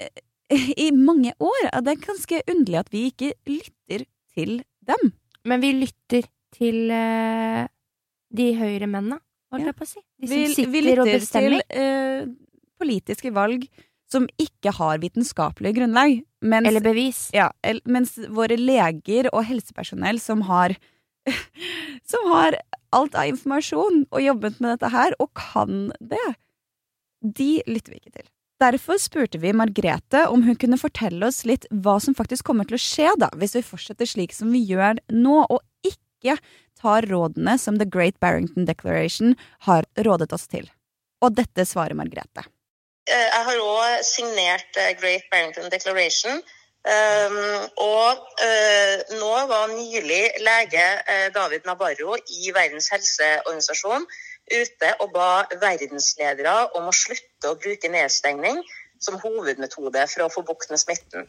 eh, 0.00 0.24
i 0.86 0.90
mange 0.94 1.32
år. 1.42 1.68
Det 1.82 1.94
er 1.96 2.04
ganske 2.06 2.42
underlig 2.50 2.80
at 2.84 2.92
vi 2.94 3.06
ikke 3.10 3.32
lytter 3.50 4.06
til 4.34 4.56
dem. 4.86 5.12
Men 5.44 5.60
vi 5.64 5.72
lytter 5.82 6.28
til 6.54 6.90
eh, 6.94 7.64
de 8.34 8.48
høyre 8.58 8.86
mennene, 8.88 9.18
holdt 9.52 9.64
Ja. 9.66 9.72
jeg 9.72 9.78
på 9.78 9.86
å 9.86 9.90
si. 9.90 10.00
De 10.22 10.28
som 10.28 10.36
Vi, 10.36 10.46
sitter 10.54 10.70
vi 10.72 10.80
lytter 10.86 11.02
og 11.02 11.10
bestemmer. 11.12 11.64
til 11.70 11.82
eh, 11.82 12.30
politiske 12.80 13.30
valg 13.34 13.66
som 14.14 14.28
ikke 14.40 14.72
har 14.78 15.02
vitenskapelig 15.02 15.74
grunnlag. 15.78 16.20
Mens, 16.44 16.68
Eller 16.68 16.84
bevis. 16.84 17.26
ja, 17.34 17.50
mens 17.84 18.16
våre 18.32 18.58
leger 18.60 19.30
og 19.32 19.46
helsepersonell 19.48 20.20
som 20.22 20.46
har 20.50 20.76
Som 22.04 22.26
har 22.28 22.58
alt 22.92 23.14
av 23.16 23.30
informasjon 23.30 24.02
og 24.10 24.20
jobbet 24.20 24.58
med 24.60 24.74
dette 24.74 24.90
her, 24.92 25.14
og 25.22 25.30
kan 25.38 25.86
det, 25.96 26.26
de 27.24 27.62
lytter 27.64 27.94
vi 27.94 28.00
ikke 28.02 28.12
til. 28.18 28.26
Derfor 28.60 29.00
spurte 29.02 29.40
vi 29.42 29.54
Margrethe 29.56 30.26
om 30.30 30.44
hun 30.46 30.58
kunne 30.60 30.78
fortelle 30.78 31.26
oss 31.26 31.42
litt 31.48 31.66
hva 31.72 31.96
som 32.00 32.14
faktisk 32.14 32.46
kommer 32.46 32.68
til 32.68 32.78
å 32.78 32.82
skje 32.82 33.10
da, 33.20 33.30
hvis 33.40 33.56
vi 33.56 33.64
fortsetter 33.66 34.08
slik 34.08 34.36
som 34.36 34.52
vi 34.54 34.62
gjør 34.68 35.00
nå, 35.16 35.40
og 35.48 35.64
ikke 35.88 36.36
tar 36.80 37.08
rådene 37.10 37.56
som 37.60 37.80
The 37.80 37.88
Great 37.88 38.20
Barrington 38.22 38.68
Declaration 38.68 39.34
har 39.66 39.88
rådet 40.06 40.30
oss 40.36 40.46
til. 40.52 40.68
Og 41.24 41.34
dette 41.40 41.66
svarer 41.66 41.96
Margrethe. 41.98 42.46
Eh, 43.06 43.28
Jeg 43.36 43.44
har 43.46 43.58
òg 43.60 44.04
signert 44.06 44.78
eh, 44.80 44.94
Great 45.00 45.24
Barrington 45.32 45.70
Declaration. 45.70 46.42
Um, 46.84 47.64
og 47.80 48.18
eh, 48.44 49.00
nå 49.16 49.30
var 49.48 49.70
nylig 49.72 50.34
lege 50.44 50.82
David 51.32 51.64
Nabarro 51.64 52.18
i 52.28 52.52
Verdens 52.52 52.90
helseorganisasjon 52.92 54.04
ute 54.52 54.90
og 55.00 55.14
ba 55.14 55.46
verdensledere 55.62 56.52
om 56.76 56.90
å 56.90 56.92
slutte 56.92 57.48
å 57.48 57.56
bruke 57.56 57.88
nedstengning 57.88 58.60
som 59.00 59.16
hovedmetode 59.22 60.04
for 60.12 60.26
å 60.26 60.30
få 60.36 60.44
bukt 60.44 60.68
med 60.72 60.82
smitten. 60.82 61.24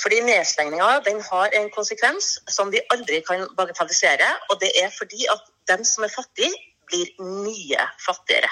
Fordi 0.00 0.22
nedstengninga 0.24 1.20
har 1.28 1.56
en 1.60 1.70
konsekvens 1.76 2.38
som 2.48 2.72
vi 2.72 2.80
aldri 2.94 3.20
kan 3.28 3.44
bagatellisere. 3.60 4.28
Og 4.48 4.60
det 4.64 4.72
er 4.80 4.92
fordi 4.96 5.28
at 5.28 5.44
dem 5.68 5.84
som 5.84 6.08
er 6.08 6.16
fattige, 6.16 6.52
blir 6.88 7.12
mye 7.20 7.84
fattigere. 8.00 8.48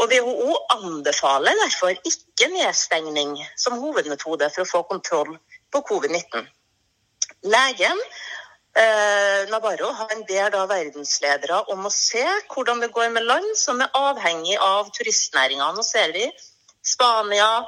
Og 0.00 0.10
WHO 0.10 0.54
anbefaler 0.74 1.54
derfor 1.62 1.94
ikke 1.94 2.48
nedstengning 2.50 3.36
som 3.60 3.78
hovedmetode 3.78 4.48
for 4.50 4.64
å 4.64 4.70
få 4.70 4.82
kontroll 4.88 5.36
på 5.70 5.82
covid-19. 5.86 6.48
Legen 7.54 8.00
eh, 8.74 9.44
Navarro 9.52 9.92
han 10.00 10.24
ber 10.28 10.50
da 10.54 10.64
verdensledere 10.70 11.62
om 11.72 11.86
å 11.86 11.94
se 11.94 12.24
hvordan 12.50 12.82
det 12.82 12.90
går 12.96 13.12
med 13.14 13.28
land 13.28 13.54
som 13.60 13.82
er 13.84 13.94
avhengig 13.94 14.58
av 14.58 14.90
turistnæringa. 14.96 15.70
Nå 15.76 15.86
ser 15.86 16.14
vi 16.16 16.26
Spania, 16.84 17.64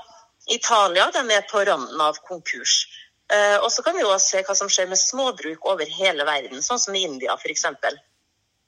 Italia 0.46 1.10
de 1.14 1.22
er 1.32 1.46
på 1.50 1.62
randen 1.64 2.00
av 2.02 2.18
konkurs. 2.26 2.84
Eh, 3.32 3.56
og 3.58 3.70
så 3.72 3.82
kan 3.82 3.96
vi 3.96 4.04
også 4.06 4.26
se 4.26 4.42
hva 4.46 4.54
som 4.58 4.68
skjer 4.70 4.90
med 4.90 5.00
småbruk 5.00 5.64
over 5.66 5.88
hele 5.98 6.26
verden, 6.26 6.62
sånn 6.62 6.82
som 6.82 6.94
i 6.94 7.06
India 7.06 7.34
f.eks. 7.38 7.64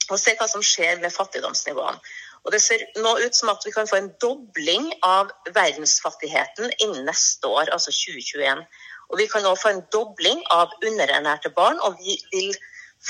Og 0.08 0.16
se 0.18 0.34
hva 0.38 0.48
som 0.50 0.64
skjer 0.64 1.02
med 1.02 1.14
fattigdomsnivåene. 1.14 2.00
Og 2.44 2.52
Det 2.52 2.60
ser 2.62 2.84
nå 3.02 3.16
ut 3.18 3.34
som 3.34 3.50
at 3.52 3.64
vi 3.66 3.72
kan 3.74 3.88
få 3.88 3.98
en 3.98 4.12
dobling 4.22 4.92
av 5.02 5.32
verdensfattigheten 5.54 6.72
innen 6.78 7.04
neste 7.08 7.46
år, 7.46 7.72
altså 7.72 7.92
2021. 7.92 8.64
Og 9.08 9.18
Vi 9.18 9.26
kan 9.26 9.46
òg 9.48 9.58
få 9.58 9.72
en 9.72 9.84
dobling 9.92 10.42
av 10.50 10.72
underernærte 10.84 11.50
barn, 11.50 11.80
og 11.80 11.98
vi 12.00 12.18
vil 12.32 12.56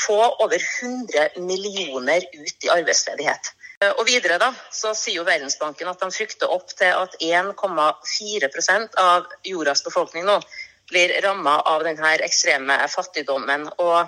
få 0.06 0.18
over 0.44 0.58
100 0.82 1.40
millioner 1.40 2.24
ut 2.34 2.64
i 2.64 2.68
arbeidsledighet. 2.72 3.52
Og 3.94 4.06
videre 4.08 4.40
da, 4.42 4.50
så 4.74 4.90
sier 4.98 5.20
jo 5.20 5.26
Verdensbanken 5.26 5.88
at 5.88 6.00
de 6.02 6.10
frykter 6.10 6.50
opp 6.50 6.72
til 6.74 6.90
at 6.90 7.14
1,4% 7.22 8.98
av 8.98 9.28
jordas 9.46 9.84
befolkning 9.86 10.26
nå 10.26 10.40
blir 10.90 11.12
ramma 11.22 11.60
av 11.68 11.84
denne 11.86 12.16
ekstreme 12.26 12.78
fattigdommen. 12.90 13.68
og 13.78 14.00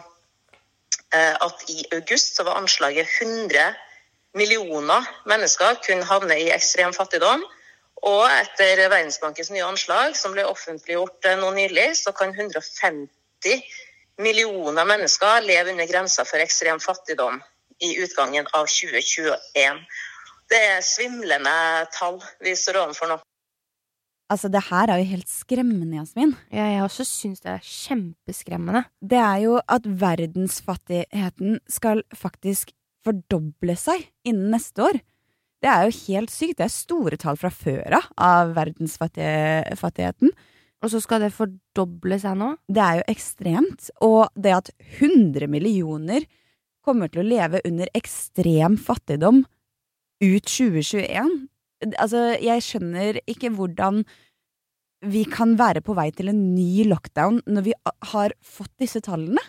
eh, 1.14 1.36
at 1.46 1.64
i 1.68 1.84
august 1.94 2.36
så 2.36 2.46
var 2.48 2.58
anslaget 2.58 3.06
100 3.20 3.70
millioner 4.36 5.06
mennesker 5.28 5.80
kunne 5.84 6.06
havne 6.06 6.38
i 6.38 6.50
ekstrem 6.54 6.94
fattigdom. 6.96 7.44
Og 8.06 8.24
etter 8.32 8.86
Verdensbankens 8.88 9.50
nye 9.52 9.66
anslag, 9.66 10.14
som 10.16 10.32
ble 10.32 10.46
offentliggjort 10.48 11.26
eh, 11.28 11.38
nå 11.40 11.50
nylig, 11.56 11.90
så 12.00 12.14
kan 12.16 12.32
150 12.32 13.64
millioner 14.20 14.86
mennesker 14.88 15.44
leve 15.44 15.74
under 15.74 15.88
grensa 15.88 16.24
for 16.28 16.40
ekstrem 16.40 16.80
fattigdom 16.80 17.40
i 17.84 17.96
utgangen 18.00 18.48
av 18.56 18.68
2021. 18.68 19.82
Det 20.50 20.60
er 20.74 20.84
svimlende 20.84 21.56
tall 21.94 22.18
vi 22.42 22.56
står 22.56 22.80
overfor 22.84 23.12
nå. 23.12 23.20
Altså, 24.30 24.46
det 24.46 24.62
her 24.68 24.92
er 24.92 25.00
jo 25.00 25.10
helt 25.10 25.30
skremmende, 25.30 25.96
Jasmin. 25.98 26.36
Ja, 26.54 26.68
jeg 26.70 26.84
også 26.84 27.04
syns 27.08 27.42
det 27.42 27.50
er 27.56 27.64
kjempeskremmende. 27.66 28.84
Det 29.02 29.18
er 29.18 29.40
jo 29.42 29.56
at 29.66 29.88
verdensfattigheten 30.00 31.58
skal 31.66 32.04
faktisk 32.14 32.70
fordoble 33.06 33.76
seg 33.78 34.06
innen 34.28 34.50
neste 34.54 34.84
år. 34.84 35.00
Det 35.60 35.68
er 35.68 35.86
jo 35.86 35.96
helt 36.06 36.32
sykt. 36.32 36.58
Det 36.60 36.66
er 36.66 36.72
store 36.72 37.18
tall 37.20 37.36
fra 37.40 37.50
før 37.52 37.98
av 37.98 38.08
av 38.16 38.54
verdensfattigheten. 38.56 40.32
Og 40.80 40.92
så 40.92 41.00
skal 41.04 41.20
det 41.24 41.34
fordoble 41.36 42.16
seg 42.20 42.38
nå? 42.40 42.54
Det 42.72 42.80
er 42.80 43.00
jo 43.00 43.08
ekstremt. 43.12 43.90
Og 44.04 44.32
det 44.34 44.54
at 44.56 44.70
100 45.02 45.48
millioner 45.52 46.24
kommer 46.84 47.12
til 47.12 47.20
å 47.22 47.28
leve 47.28 47.60
under 47.68 47.90
ekstrem 47.96 48.78
fattigdom 48.80 49.44
ut 50.20 50.44
2021 50.48 51.48
Altså, 51.96 52.34
jeg 52.36 52.60
skjønner 52.60 53.22
ikke 53.24 53.48
hvordan 53.56 54.02
vi 55.08 55.22
kan 55.24 55.54
være 55.56 55.80
på 55.80 55.94
vei 55.96 56.10
til 56.12 56.28
en 56.28 56.42
ny 56.52 56.84
lockdown 56.90 57.38
når 57.48 57.64
vi 57.70 57.72
har 58.10 58.34
fått 58.44 58.74
disse 58.82 59.00
tallene. 59.00 59.40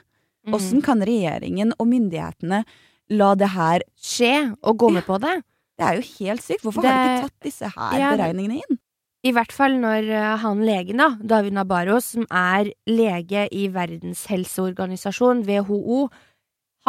Mhm. 0.47 0.55
Åssen 0.55 0.79
kan 0.85 1.03
regjeringen 1.03 1.73
og 1.77 1.89
myndighetene 1.91 2.63
la 3.11 3.33
det 3.35 3.51
her 3.53 3.83
Skje 4.01 4.35
og 4.61 4.77
gå 4.81 4.91
med 4.95 5.05
på 5.07 5.19
det? 5.21 5.41
Det 5.79 5.87
er 5.87 5.97
jo 5.97 6.07
helt 6.19 6.43
sykt. 6.45 6.63
Hvorfor 6.65 6.85
har 6.85 6.93
de 6.93 7.11
ikke 7.11 7.27
tatt 7.27 7.47
disse 7.47 7.69
her 7.73 7.99
Ja, 7.99 8.13
beregningene 8.15 8.61
inn? 8.61 8.79
I 9.21 9.33
hvert 9.35 9.53
fall 9.53 9.75
når 9.77 10.07
eh, 10.09 10.29
han 10.41 10.61
legen, 10.65 11.01
da, 11.01 11.11
David 11.21 11.53
Nabarro, 11.53 11.99
som 12.01 12.25
er 12.33 12.71
lege 12.89 13.45
i 13.53 13.67
Verdens 13.73 14.25
helseorganisasjon, 14.31 15.43
WHO, 15.45 16.07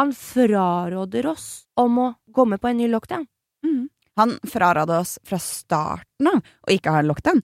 Han 0.01 0.09
fraråder 0.17 1.27
oss 1.29 1.67
om 1.77 1.99
å 2.01 2.07
gå 2.33 2.47
med 2.49 2.57
på 2.61 2.71
en 2.71 2.79
ny 2.81 2.87
lockdown. 2.89 3.27
Mm. 3.61 3.83
Han 4.17 4.31
fraråder 4.49 5.03
oss 5.03 5.19
fra 5.21 5.37
starten 5.37 6.31
av 6.31 6.39
å 6.41 6.73
ikke 6.73 6.89
ha 6.95 7.03
en 7.03 7.11
lockdown. 7.11 7.43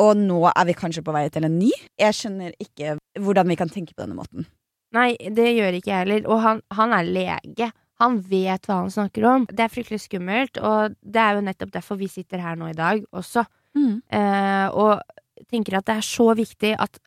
Og 0.00 0.16
nå 0.16 0.38
er 0.48 0.64
vi 0.70 0.78
kanskje 0.78 1.04
på 1.04 1.12
vei 1.12 1.26
til 1.28 1.44
en 1.44 1.58
ny. 1.60 1.68
Jeg 2.00 2.16
skjønner 2.16 2.56
ikke 2.56 2.96
hvordan 3.20 3.52
vi 3.52 3.58
kan 3.60 3.68
tenke 3.68 3.92
på 3.92 4.00
denne 4.00 4.16
måten. 4.16 4.48
Nei, 4.96 5.12
det 5.20 5.52
gjør 5.52 5.76
ikke 5.76 5.92
jeg 5.92 6.06
heller. 6.06 6.24
Og 6.32 6.40
han, 6.40 6.62
han 6.72 6.96
er 6.96 7.12
lege. 7.12 7.68
Han 8.00 8.18
vet 8.24 8.66
hva 8.68 8.80
han 8.80 8.92
snakker 8.92 9.26
om. 9.28 9.46
Det 9.50 9.64
er 9.64 9.72
fryktelig 9.72 10.00
skummelt, 10.06 10.60
og 10.64 10.96
det 11.00 11.20
er 11.20 11.36
jo 11.36 11.46
nettopp 11.46 11.72
derfor 11.74 12.00
vi 12.00 12.08
sitter 12.08 12.42
her 12.42 12.56
nå 12.58 12.70
i 12.70 12.76
dag 12.76 13.02
også. 13.12 13.44
Mm. 13.76 14.00
Eh, 14.08 14.66
og 14.72 15.46
tenker 15.50 15.78
at 15.78 15.86
det 15.88 15.98
er 15.98 16.06
så 16.06 16.30
viktig 16.36 16.74
at 16.80 17.00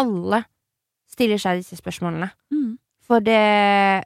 alle 0.00 0.44
stiller 1.12 1.40
seg 1.40 1.60
disse 1.60 1.78
spørsmålene. 1.80 2.30
Mm. 2.52 2.76
For 3.02 3.24
det, 3.24 3.40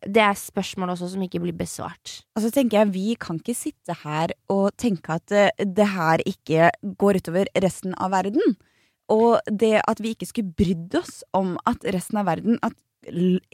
det 0.09 0.23
er 0.25 0.39
spørsmål 0.41 0.95
også 0.95 1.11
som 1.13 1.23
ikke 1.27 1.43
blir 1.43 1.57
besvart. 1.57 2.23
Altså 2.39 2.51
tenker 2.55 2.81
jeg, 2.81 2.95
Vi 2.95 3.19
kan 3.21 3.39
ikke 3.39 3.55
sitte 3.55 3.95
her 4.03 4.33
og 4.53 4.73
tenke 4.81 5.19
at 5.19 5.35
eh, 5.35 5.53
det 5.63 5.91
her 5.93 6.23
ikke 6.27 6.71
går 6.99 7.21
utover 7.21 7.51
resten 7.63 7.95
av 7.99 8.15
verden. 8.17 8.57
Og 9.13 9.39
det 9.47 9.77
at 9.85 10.01
vi 10.03 10.17
ikke 10.17 10.27
skulle 10.27 10.57
brydd 10.59 10.97
oss 10.99 11.21
om 11.37 11.55
at 11.69 11.85
resten 11.95 12.19
av 12.19 12.27
verden 12.27 12.59
At 12.67 12.75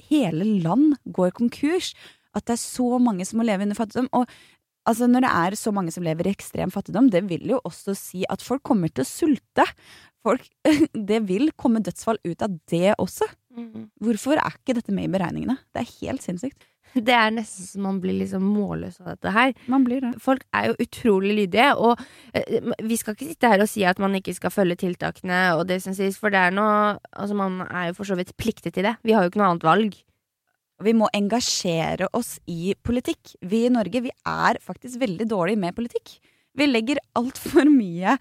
hele 0.08 0.46
land 0.64 0.94
går 1.12 1.34
konkurs. 1.36 1.92
At 2.36 2.46
det 2.48 2.56
er 2.56 2.62
så 2.62 2.98
mange 3.02 3.26
som 3.28 3.40
må 3.40 3.46
leve 3.48 3.66
under 3.66 3.78
fattigdom. 3.78 4.08
Og 4.16 4.26
altså, 4.88 5.08
når 5.10 5.26
det 5.26 5.34
er 5.42 5.58
så 5.60 5.74
mange 5.74 5.94
som 5.94 6.06
lever 6.06 6.28
i 6.28 6.34
ekstrem 6.34 6.72
fattigdom, 6.74 7.10
det 7.12 7.24
vil 7.30 7.54
jo 7.54 7.60
også 7.68 7.96
si 7.98 8.24
at 8.32 8.44
folk 8.44 8.64
kommer 8.66 8.92
til 8.92 9.04
å 9.04 9.10
sulte. 9.10 9.68
Folk, 10.22 10.48
det 11.10 11.22
vil 11.28 11.50
komme 11.58 11.82
dødsfall 11.84 12.20
ut 12.24 12.44
av 12.44 12.58
det 12.70 12.96
også. 12.98 13.28
Hvorfor 14.02 14.40
er 14.40 14.54
ikke 14.56 14.76
dette 14.78 14.94
med 14.94 15.08
i 15.08 15.12
beregningene? 15.12 15.58
Det 15.74 15.82
er 15.82 15.96
helt 16.00 16.24
sinnssykt. 16.24 16.68
Det 17.08 17.14
er 17.16 17.30
nesten 17.32 17.64
så 17.64 17.80
man 17.80 18.00
blir 18.02 18.18
liksom 18.18 18.44
målløs 18.44 18.98
av 19.00 19.14
dette 19.14 19.32
her. 19.32 19.54
Man 19.72 19.84
blir 19.86 20.02
det. 20.04 20.12
Folk 20.20 20.44
er 20.52 20.70
jo 20.70 20.74
utrolig 20.84 21.36
lydige, 21.38 21.70
og 21.80 22.00
eh, 22.36 22.72
vi 22.84 22.98
skal 23.00 23.16
ikke 23.16 23.30
sitte 23.30 23.52
her 23.52 23.64
og 23.64 23.70
si 23.70 23.84
at 23.88 24.00
man 24.02 24.16
ikke 24.18 24.34
skal 24.36 24.52
følge 24.52 24.76
tiltakene 24.84 25.40
og 25.56 25.66
det 25.70 25.80
som 25.84 25.96
sies, 25.96 26.18
for 26.20 26.32
det 26.32 26.42
er 26.42 26.56
noe 26.56 26.98
Altså, 27.12 27.36
man 27.36 27.60
er 27.68 27.90
jo 27.90 27.96
for 27.96 28.08
så 28.08 28.16
vidt 28.18 28.34
pliktet 28.40 28.74
til 28.76 28.84
det. 28.84 28.96
Vi 29.06 29.14
har 29.16 29.24
jo 29.24 29.32
ikke 29.32 29.40
noe 29.40 29.52
annet 29.52 29.66
valg. 29.66 29.96
Vi 30.82 30.94
må 30.96 31.08
engasjere 31.14 32.10
oss 32.16 32.36
i 32.50 32.74
politikk. 32.82 33.36
Vi 33.40 33.66
i 33.66 33.72
Norge 33.72 34.04
vi 34.04 34.12
er 34.28 34.60
faktisk 34.62 35.00
veldig 35.02 35.28
dårlige 35.30 35.60
med 35.62 35.76
politikk. 35.76 36.18
Vi 36.54 36.66
legger 36.68 37.00
altfor 37.16 37.64
mye 37.70 38.18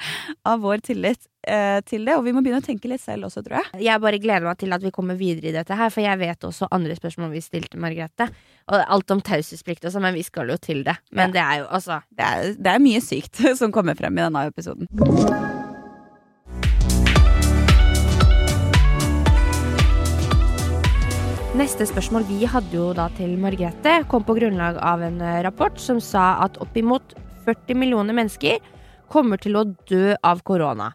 av 0.48 0.62
vår 0.64 0.84
tillit 0.86 1.26
eh, 1.48 1.82
til 1.84 2.06
det, 2.08 2.16
og 2.16 2.24
vi 2.24 2.32
må 2.32 2.44
begynne 2.44 2.62
å 2.62 2.66
tenke 2.66 2.88
litt 2.88 3.04
selv 3.04 3.28
også, 3.28 3.44
tror 3.44 3.60
jeg. 3.60 3.82
Jeg 3.90 4.04
bare 4.04 4.22
gleder 4.24 4.48
meg 4.48 4.62
til 4.62 4.72
at 4.72 4.86
vi 4.86 4.94
kommer 4.96 5.20
videre 5.20 5.52
i 5.52 5.56
dette 5.58 5.76
her, 5.76 5.92
for 5.92 6.06
jeg 6.06 6.22
vet 6.22 6.48
også 6.48 6.70
andre 6.72 6.96
spørsmål 6.96 7.34
vi 7.34 7.44
stilte 7.44 7.82
Margrethe. 7.82 8.30
Og 8.72 8.86
alt 8.96 9.12
om 9.12 9.24
taushetsplikt 9.26 9.84
og 9.84 9.96
sånn, 9.96 10.08
men 10.08 10.16
vi 10.16 10.24
skal 10.24 10.54
jo 10.54 10.60
til 10.64 10.86
det. 10.88 10.96
Men 11.12 11.36
det 11.36 11.44
er 11.44 11.64
jo 11.64 11.68
altså 11.68 12.00
Det 12.08 12.30
er, 12.30 12.54
det 12.56 12.76
er 12.76 12.86
mye 12.88 13.04
sykt 13.04 13.44
som 13.60 13.76
kommer 13.76 14.00
frem 14.00 14.16
i 14.16 14.24
denne 14.24 14.48
episoden. 14.48 14.88
Neste 21.62 21.86
spørsmål 21.86 22.24
vi 22.26 22.40
hadde 22.50 22.74
jo 22.74 22.88
da 22.98 23.04
til 23.14 23.36
Margrethe, 23.38 24.00
kom 24.10 24.24
på 24.26 24.34
grunnlag 24.34 24.80
av 24.82 25.04
en 25.06 25.20
eh, 25.22 25.44
rapport 25.46 25.76
som 25.78 26.00
sa 26.02 26.40
at 26.42 26.56
oppimot 26.64 27.14
40 27.46 27.78
millioner 27.78 28.18
mennesker 28.18 28.64
kommer 29.14 29.38
til 29.38 29.60
å 29.60 29.68
dø 29.92 30.16
av 30.26 30.42
korona. 30.48 30.88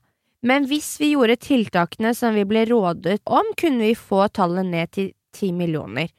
Men 0.42 0.66
hvis 0.66 0.88
vi 0.98 1.12
gjorde 1.12 1.36
tiltakene 1.44 2.10
som 2.18 2.34
vi 2.34 2.42
ble 2.50 2.64
rådet 2.66 3.20
om, 3.30 3.52
kunne 3.54 3.92
vi 3.92 3.92
få 3.94 4.24
tallet 4.34 4.66
ned 4.66 4.90
til 4.96 5.12
10 5.36 5.54
millioner. 5.54 6.10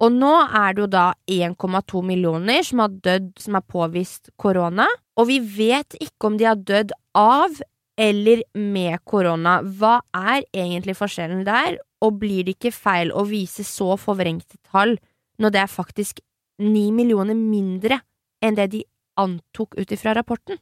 Og 0.00 0.16
nå 0.16 0.32
er 0.46 0.78
det 0.78 0.86
jo 0.86 0.88
da 0.96 1.04
1,2 1.28 2.00
millioner 2.00 2.64
som 2.64 2.80
har 2.86 2.96
dødd 3.04 3.34
som 3.44 3.60
er 3.60 3.68
påvist 3.68 4.32
korona, 4.40 4.88
og 5.20 5.28
vi 5.28 5.42
vet 5.44 6.00
ikke 6.00 6.30
om 6.30 6.40
de 6.40 6.48
har 6.48 6.56
dødd 6.56 6.96
av 7.20 7.60
eller 8.00 8.42
med 8.56 9.02
korona. 9.04 9.60
Hva 9.60 9.98
er 10.16 10.46
egentlig 10.56 10.96
forskjellen 10.98 11.44
der, 11.44 11.76
og 12.00 12.16
blir 12.22 12.46
det 12.46 12.56
ikke 12.56 12.72
feil 12.72 13.12
å 13.12 13.26
vise 13.28 13.66
så 13.66 13.92
forvrengte 14.00 14.56
tall 14.70 14.96
når 15.40 15.52
det 15.52 15.60
er 15.60 15.72
faktisk 15.72 16.22
9 16.60 16.86
millioner 16.96 17.36
mindre 17.36 18.00
enn 18.40 18.56
det 18.56 18.70
de 18.72 18.82
antok 19.20 19.76
ut 19.76 19.92
ifra 19.92 20.14
rapporten? 20.16 20.60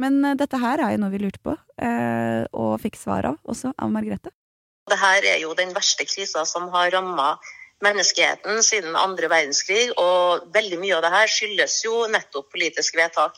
Men 0.00 0.18
eh, 0.24 0.36
dette 0.36 0.60
her 0.60 0.80
er 0.80 0.94
jo 0.94 1.02
noe 1.02 1.12
vi 1.12 1.20
lurte 1.22 1.42
på, 1.44 1.56
eh, 1.80 2.42
og 2.56 2.80
fikk 2.82 2.98
svar 3.00 3.28
av, 3.32 3.38
også 3.48 3.72
av 3.76 3.92
Margrethe. 3.92 4.32
Dette 4.86 5.12
er 5.18 5.40
jo 5.42 5.54
den 5.58 5.72
verste 5.76 6.06
krisa 6.06 6.44
som 6.48 6.68
har 6.72 6.92
ramma 6.94 7.34
menneskeheten 7.84 8.62
siden 8.64 8.96
andre 8.96 9.28
verdenskrig, 9.28 9.90
og 10.00 10.48
veldig 10.54 10.78
mye 10.80 10.96
av 10.96 11.04
det 11.04 11.12
her 11.12 11.32
skyldes 11.32 11.80
jo 11.84 12.06
nettopp 12.12 12.48
politiske 12.52 12.96
vedtak. 13.00 13.36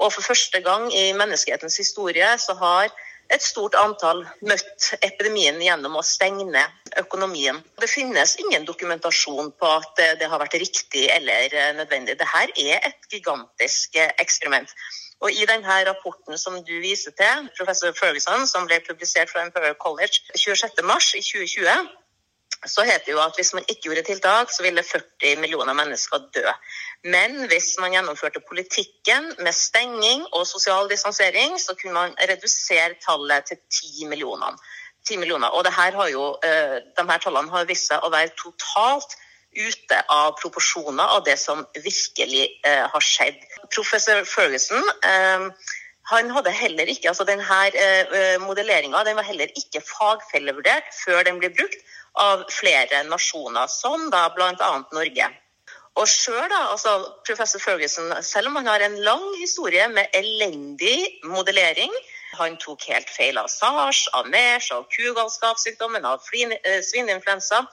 Og 0.00 0.12
for 0.14 0.24
første 0.24 0.60
gang 0.64 0.88
i 0.96 1.12
menneskehetens 1.12 1.76
historie 1.76 2.28
så 2.40 2.56
har 2.60 2.88
et 3.30 3.42
stort 3.44 3.76
antall 3.78 4.24
møtt 4.42 4.88
epidemien 5.06 5.60
gjennom 5.62 5.98
å 6.00 6.06
stenge 6.06 6.46
ned 6.48 6.96
økonomien. 6.98 7.60
Det 7.78 7.90
finnes 7.90 8.34
ingen 8.42 8.64
dokumentasjon 8.66 9.52
på 9.60 9.68
at 9.76 10.02
det 10.18 10.30
har 10.32 10.42
vært 10.42 10.58
riktig 10.58 11.04
eller 11.14 11.54
nødvendig. 11.78 12.16
Dette 12.18 12.48
er 12.66 12.88
et 12.90 13.12
gigantisk 13.12 14.00
eksperiment. 14.00 14.72
Og 15.20 15.36
I 15.36 15.44
denne 15.46 15.78
rapporten 15.84 16.38
som 16.40 16.56
du 16.64 16.76
viser 16.80 17.12
til, 17.12 17.48
professor 17.58 17.92
Ferguson, 17.96 18.46
som 18.48 18.66
ble 18.66 18.80
publisert 18.86 19.30
fra 19.30 19.44
Imperial 19.44 19.76
College 19.76 20.24
26.3 20.32 21.20
i 21.20 21.24
2020, 21.26 21.90
så 22.66 22.84
heter 22.84 23.06
det 23.06 23.14
jo 23.14 23.22
at 23.22 23.36
hvis 23.38 23.54
man 23.56 23.64
ikke 23.68 23.88
gjorde 23.88 24.02
tiltak, 24.04 24.50
så 24.52 24.62
ville 24.62 24.82
40 24.84 25.40
millioner 25.40 25.72
mennesker 25.72 26.26
dø. 26.34 26.44
Men 27.04 27.46
hvis 27.48 27.76
man 27.80 27.94
gjennomførte 27.94 28.42
politikken 28.48 29.30
med 29.38 29.52
stenging 29.56 30.26
og 30.32 30.46
sosial 30.46 30.90
distansering, 30.90 31.56
så 31.60 31.74
kunne 31.80 31.94
man 31.94 32.16
redusere 32.20 32.98
tallet 33.06 33.48
til 33.48 33.56
10 33.56 34.06
millioner. 34.12 34.60
10 35.08 35.16
millioner. 35.16 35.48
Og 35.48 35.64
jo, 36.12 36.36
eh, 36.44 36.76
de 36.98 37.10
her 37.10 37.18
tallene 37.18 37.50
har 37.50 37.64
vist 37.64 37.88
seg 37.88 38.04
å 38.04 38.12
være 38.12 38.36
totalt 38.36 39.16
ute 39.56 40.02
av 40.08 40.36
proporsjoner 40.38 41.16
av 41.16 41.24
det 41.24 41.38
som 41.38 41.64
virkelig 41.74 42.60
eh, 42.64 42.84
har 42.92 43.00
skjedd. 43.00 43.40
Professor 43.74 44.20
Ferguson 44.24 44.84
eh, 45.02 45.48
han 46.10 46.30
hadde 46.30 46.50
heller 46.50 46.86
ikke, 46.90 47.08
altså 47.08 47.24
denne 47.24 48.38
modelleringa 48.42 49.04
den 49.06 49.14
var 49.16 49.22
heller 49.22 49.46
ikke 49.54 49.80
fagfellevurdert 49.84 50.88
før 51.04 51.22
den 51.22 51.38
ble 51.38 51.52
brukt 51.54 51.78
av 52.18 52.44
flere 52.50 53.04
nasjoner, 53.08 53.66
som 53.70 54.10
da 54.10 54.28
bl.a. 54.34 54.72
Norge. 54.92 55.28
Og 55.98 56.08
selv 56.08 56.46
da, 56.52 56.60
altså 56.70 56.92
professor 57.26 57.60
Ferguson, 57.62 58.12
selv 58.22 58.50
om 58.50 58.56
han 58.60 58.70
har 58.70 58.84
en 58.86 58.96
lang 59.04 59.24
historie 59.40 59.88
med 59.90 60.06
elendig 60.14 61.20
modellering 61.26 61.92
Han 62.38 62.54
tok 62.62 62.84
helt 62.86 63.08
feil 63.10 63.38
av 63.40 63.48
SARS, 63.50 64.04
av 64.14 64.28
MERS, 64.30 64.68
av 64.70 64.84
kugalskapssykdommen, 64.94 66.04
av 66.06 66.22
eh, 66.38 66.78
svineinfluensa. 66.86 67.64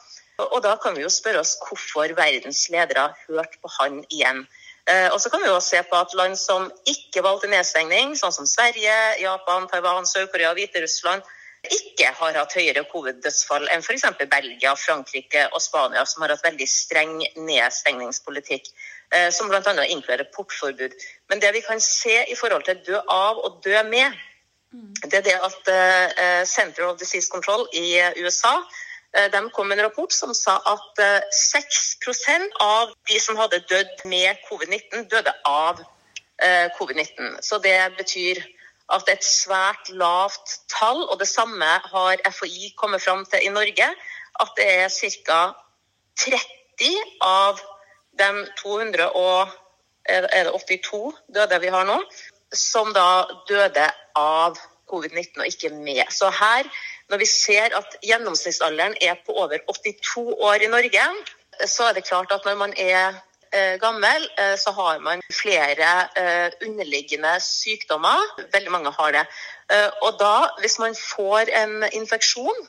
Og 0.41 0.63
da 0.65 0.71
kan 0.81 0.95
vi 0.97 1.03
jo 1.03 1.11
spørre 1.13 1.43
oss 1.43 1.53
hvorfor 1.61 2.15
verdens 2.17 2.63
ledere 2.73 3.03
hørte 3.27 3.61
på 3.61 3.69
han 3.75 3.99
igjen. 4.09 4.47
Eh, 4.89 5.13
Og 5.13 5.21
så 5.21 5.29
kan 5.29 5.45
vi 5.45 5.51
jo 5.51 5.59
se 5.61 5.83
på 5.85 5.99
at 6.01 6.15
land 6.17 6.39
som 6.41 6.71
ikke 6.89 7.21
valgte 7.21 7.51
nedstengning, 7.53 8.15
sånn 8.17 8.33
som 8.33 8.49
Sverige, 8.49 8.97
Japan, 9.21 9.69
Taiwan, 9.69 10.09
Sør-Korea, 10.09 10.55
Hviterussland, 10.57 11.21
ikke 11.65 12.11
har 12.13 12.37
hatt 12.37 12.53
høyere 12.55 12.83
covid-dødsfall 12.91 13.67
enn 13.73 13.83
f.eks. 13.83 14.05
Belgia, 14.29 14.73
Frankrike 14.77 15.47
og 15.51 15.61
Spania, 15.63 16.05
som 16.05 16.23
har 16.23 16.35
hatt 16.35 16.45
veldig 16.45 16.67
streng 16.69 17.17
nedstengningspolitikk, 17.35 18.69
eh, 19.11 19.29
som 19.33 19.49
bl.a. 19.49 19.61
inkluderer 19.87 20.29
portforbud. 20.35 20.95
Men 21.29 21.43
det 21.43 21.53
vi 21.57 21.63
kan 21.65 21.81
se 21.83 22.21
i 22.29 22.37
forhold 22.39 22.67
til 22.67 22.81
dø 22.87 23.01
av 23.01 23.41
og 23.41 23.61
dø 23.65 23.75
med, 23.89 24.15
det 25.07 25.21
er 25.21 25.25
det 25.25 25.37
at 25.47 25.71
eh, 25.71 26.43
Center 26.45 26.87
of 26.89 26.99
Disease 26.99 27.31
Control 27.31 27.65
i 27.73 27.97
USA 28.19 28.57
eh, 29.15 29.29
de 29.31 29.41
kom 29.55 29.67
med 29.67 29.79
en 29.79 29.87
rapport 29.87 30.13
som 30.13 30.33
sa 30.35 30.59
at 30.67 31.01
eh, 31.03 31.23
6% 31.33 32.59
av 32.63 32.91
de 33.09 33.19
som 33.23 33.39
hadde 33.39 33.63
dødd 33.71 34.03
med 34.05 34.35
covid-19, 34.49 35.07
døde 35.09 35.33
av 35.47 35.81
eh, 36.43 36.67
covid-19. 36.77 37.39
Så 37.41 37.59
det 37.63 37.79
betyr 37.97 38.43
at 38.93 39.03
det 39.05 39.13
er 39.13 39.19
et 39.19 39.27
svært 39.27 39.89
lavt 39.89 40.53
tall, 40.71 41.03
og 41.11 41.19
det 41.19 41.27
samme 41.27 41.65
har 41.91 42.21
FHI 42.31 42.73
kommet 42.79 43.03
fram 43.03 43.25
til 43.27 43.43
i 43.43 43.51
Norge. 43.51 43.87
At 44.39 44.53
det 44.57 44.67
er 44.83 44.87
ca. 44.89 45.39
30 46.17 46.93
av 47.21 47.59
de 48.17 48.29
200 48.61 49.09
og 49.13 49.51
er 50.07 50.23
det 50.47 50.53
82 50.55 51.13
døde 51.35 51.59
vi 51.61 51.71
har 51.73 51.85
nå, 51.85 51.97
som 52.55 52.93
da 52.95 53.27
døde 53.49 53.89
av 54.17 54.57
covid-19 54.87 55.43
og 55.43 55.49
ikke 55.51 55.73
med. 55.75 56.05
Så 56.09 56.31
her, 56.31 56.69
når 57.11 57.21
vi 57.21 57.27
ser 57.29 57.75
at 57.75 57.97
gjennomsnittsalderen 58.03 58.95
er 59.01 59.19
på 59.25 59.35
over 59.35 59.59
82 59.67 60.37
år 60.39 60.63
i 60.63 60.71
Norge, 60.71 61.07
så 61.67 61.89
er 61.89 61.97
det 61.97 62.07
klart 62.07 62.31
at 62.31 62.45
når 62.45 62.55
man 62.55 62.73
er 62.77 63.19
gammel, 63.81 64.27
eh, 64.37 64.55
så 64.59 64.71
har 64.71 64.99
man 64.99 65.21
flere 65.33 65.89
eh, 66.19 66.49
underliggende 66.67 67.35
sykdommer. 67.43 68.23
Veldig 68.53 68.71
mange 68.71 68.91
har 68.99 69.11
det. 69.15 69.25
Eh, 69.71 69.89
Og 70.01 70.19
da, 70.19 70.49
hvis 70.61 70.79
man 70.79 70.95
får 70.95 71.51
en 71.63 71.83
infeksjon, 71.91 72.67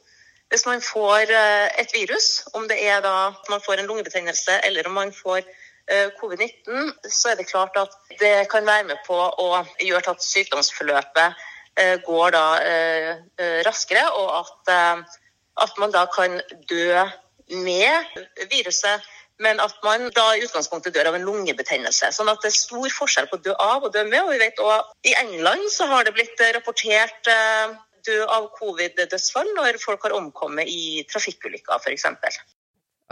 hvis 0.49 0.67
man 0.67 0.81
får 0.81 1.29
eh, 1.35 1.69
et 1.83 1.91
virus, 1.95 2.29
om 2.55 2.69
det 2.69 2.79
er 2.89 3.01
da 3.05 3.33
man 3.51 3.61
får 3.65 3.79
en 3.83 3.87
lungebetennelse 3.91 4.61
eller 4.65 4.87
om 4.89 4.95
man 4.97 5.13
får 5.13 5.43
eh, 5.91 6.09
covid-19, 6.21 6.93
så 7.05 7.29
er 7.33 7.37
det 7.41 7.51
klart 7.51 7.77
at 7.77 7.93
det 8.21 8.49
kan 8.51 8.67
være 8.67 8.89
med 8.89 8.97
på 9.07 9.19
å 9.19 9.65
gjøre 9.85 10.15
at 10.15 10.25
sykdomsforløpet 10.25 11.35
eh, 11.77 11.97
går 12.07 12.33
da 12.33 12.47
eh, 12.65 13.15
eh, 13.39 13.61
raskere, 13.69 14.07
og 14.17 14.29
at, 14.41 14.73
eh, 14.73 15.23
at 15.65 15.79
man 15.79 15.93
da 15.93 16.07
kan 16.17 16.41
dø 16.71 17.05
med 17.49 18.19
viruset. 18.51 19.05
Men 19.43 19.61
at 19.63 19.75
man 19.87 20.09
da 20.17 20.27
i 20.35 20.43
utgangspunktet 20.43 20.97
dør 20.97 21.13
av 21.13 21.19
en 21.19 21.27
lungebetennelse. 21.27 22.11
Sånn 22.15 22.31
at 22.31 22.43
det 22.43 22.51
er 22.51 22.57
stor 22.57 22.89
forskjell 22.91 23.29
på 23.31 23.39
å 23.39 23.45
dø 23.45 23.55
av 23.55 23.87
og 23.87 23.93
dø 23.95 24.03
med. 24.09 24.25
Og 24.25 24.33
vi 24.35 24.41
vet 24.43 24.63
også 24.63 25.11
i 25.11 25.15
England 25.21 25.69
så 25.75 25.87
har 25.93 26.09
det 26.09 26.15
blitt 26.17 26.43
eh, 26.43 26.55
rapportert 26.57 27.31
eh, 27.31 27.77
dø 28.09 28.19
av 28.27 28.49
covid-dødsfall 28.59 29.53
når 29.57 29.79
folk 29.83 30.09
har 30.09 30.17
omkommet 30.19 30.71
i 30.71 31.05
trafikkulykker, 31.11 31.79
f.eks. 31.79 32.41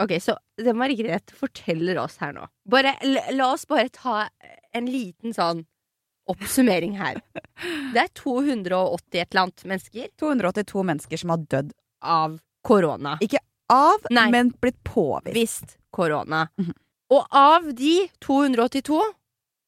Ok, 0.03 0.13
så 0.21 0.37
det 0.61 0.75
Margrethe 0.77 1.37
forteller 1.37 1.97
oss 2.03 2.19
her 2.21 2.35
nå 2.35 2.43
bare, 2.69 2.93
la, 3.01 3.23
la 3.33 3.47
oss 3.55 3.65
bare 3.69 3.89
ta 3.89 4.27
en 4.77 4.89
liten 4.91 5.33
sånn 5.33 5.63
oppsummering 6.27 6.97
her. 6.99 7.21
Det 7.93 8.01
er 8.03 8.09
280 8.19 9.21
et 9.21 9.31
eller 9.31 9.45
annet 9.45 9.63
mennesker 9.71 10.09
282 10.19 10.83
mennesker 10.91 11.21
som 11.21 11.31
har 11.33 11.45
dødd 11.49 11.71
av 12.03 12.35
korona. 12.67 13.15
Ikke 13.23 13.39
av, 13.71 14.03
Nei. 14.13 14.27
men 14.35 14.51
blitt 14.61 14.77
påvist. 14.85 15.37
Visst 15.37 15.77
korona. 15.97 16.45
Mhm. 16.61 16.73
Og 17.17 17.25
av 17.31 17.67
de 17.73 17.95
282 18.21 19.01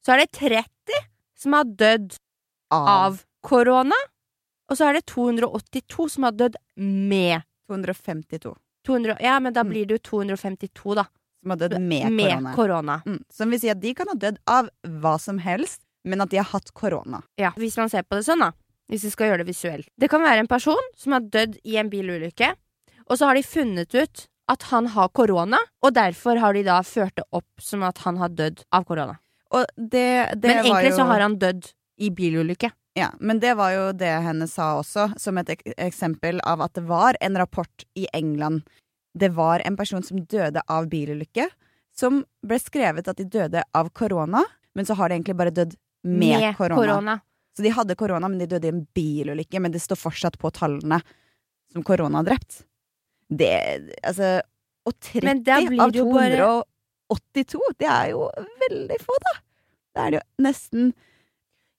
så 0.05 0.13
er 0.13 0.23
det 0.25 0.31
30 0.37 0.97
som 1.39 1.53
har 1.55 1.63
dødd 1.79 2.17
av 2.75 3.21
korona. 3.41 3.95
Og 4.69 4.77
så 4.77 4.89
er 4.89 4.99
det 4.99 5.05
282 5.09 6.09
som 6.13 6.27
har 6.27 6.35
dødd 6.37 6.57
med 6.77 7.41
252 7.69 8.55
200, 8.85 9.17
Ja, 9.21 9.39
men 9.39 9.53
da 9.53 9.63
Mm. 9.63 9.69
blir 9.71 9.85
det 9.87 9.95
jo 10.01 10.03
252, 10.09 10.95
da. 10.95 11.05
som 11.41 11.51
har 11.51 11.57
dødd 11.57 11.79
med, 11.81 12.11
med 12.11 12.55
korona. 12.55 13.01
Mm. 13.05 13.23
Som 13.31 13.49
vil 13.51 13.59
si 13.61 13.69
at 13.69 13.79
de 13.79 13.93
kan 13.95 14.07
ha 14.11 14.15
dødd 14.15 14.37
av 14.47 14.69
hva 14.83 15.17
som 15.19 15.37
helst, 15.39 15.81
men 16.03 16.19
at 16.21 16.29
de 16.31 16.37
har 16.37 16.45
hatt 16.51 16.73
korona. 16.73 17.21
Ja, 17.37 17.51
hvis 17.55 17.77
man 17.77 17.89
ser 17.89 18.03
på 18.03 18.15
det 18.17 18.25
sånn, 18.27 18.39
da. 18.43 18.51
Hvis 18.89 19.03
vi 19.05 19.09
skal 19.13 19.29
gjøre 19.29 19.45
det 19.45 19.47
visuelt. 19.53 19.87
Det 19.99 20.09
kan 20.09 20.21
være 20.21 20.39
en 20.43 20.47
person 20.51 20.89
som 20.97 21.13
har 21.13 21.21
dødd 21.21 21.59
i 21.63 21.77
en 21.77 21.89
bilulykke, 21.89 22.55
og 23.07 23.17
så 23.17 23.25
har 23.29 23.35
de 23.35 23.43
funnet 23.43 23.93
ut 23.95 24.27
at 24.49 24.65
han 24.71 24.89
har 24.95 25.11
korona, 25.13 25.59
og 25.85 25.93
derfor 25.93 26.39
har 26.41 26.55
de 26.57 26.63
da 26.65 26.79
ført 26.85 27.15
det 27.19 27.25
opp 27.35 27.61
som 27.61 27.83
at 27.85 28.01
han 28.05 28.17
har 28.17 28.33
dødd 28.33 28.63
av 28.73 28.85
korona. 28.89 29.19
Og 29.53 29.65
det, 29.75 30.35
det 30.41 30.49
Men 30.49 30.59
egentlig 30.63 30.91
jo, 30.91 30.97
så 30.97 31.07
har 31.09 31.23
han 31.25 31.37
dødd 31.41 31.69
i 32.01 32.09
bilulykke. 32.15 32.71
Ja, 32.97 33.11
men 33.19 33.39
det 33.39 33.53
var 33.59 33.73
jo 33.75 33.85
det 33.93 34.11
henne 34.25 34.47
sa 34.49 34.73
også, 34.79 35.11
som 35.21 35.37
et 35.41 35.53
ek 35.53 35.63
eksempel 35.77 36.41
av 36.47 36.63
at 36.65 36.75
det 36.77 36.85
var 36.89 37.17
en 37.21 37.37
rapport 37.37 37.85
i 37.97 38.07
England. 38.13 38.65
Det 39.13 39.31
var 39.37 39.61
en 39.65 39.77
person 39.77 40.03
som 40.05 40.21
døde 40.25 40.61
av 40.67 40.89
bilulykke, 40.89 41.47
som 41.95 42.23
ble 42.45 42.59
skrevet 42.61 43.07
at 43.09 43.19
de 43.19 43.27
døde 43.29 43.63
av 43.75 43.89
korona, 43.93 44.43
men 44.77 44.85
så 44.85 44.97
har 44.97 45.09
de 45.09 45.19
egentlig 45.19 45.37
bare 45.37 45.53
dødd 45.53 45.75
med, 46.09 46.55
korona. 46.57 47.19
Så 47.57 47.65
de 47.65 47.73
hadde 47.75 47.97
korona, 47.99 48.29
men 48.29 48.41
de 48.41 48.49
døde 48.49 48.69
i 48.69 48.73
en 48.73 48.85
bilulykke, 48.95 49.61
men 49.61 49.73
det 49.73 49.81
står 49.83 49.99
fortsatt 49.99 50.39
på 50.39 50.51
tallene 50.55 51.01
som 51.73 51.85
korona 51.85 52.21
har 52.21 52.29
drept. 52.31 52.63
Det 53.29 53.93
Altså 54.03 54.41
Og 54.87 54.93
30 54.99 55.23
Men 55.27 55.43
da 55.43 55.59
blir 55.61 55.81
av 55.83 55.91
det 55.93 56.03
bare- 56.03 56.63
282, 57.09 57.59
det 57.79 57.87
er 57.89 58.09
jo 58.11 58.29
veldig 58.69 58.97
få, 59.01 59.15
da! 59.25 59.33
Det 59.95 60.01
er 60.05 60.11
det 60.11 60.19
jo 60.19 60.43
nesten 60.45 60.91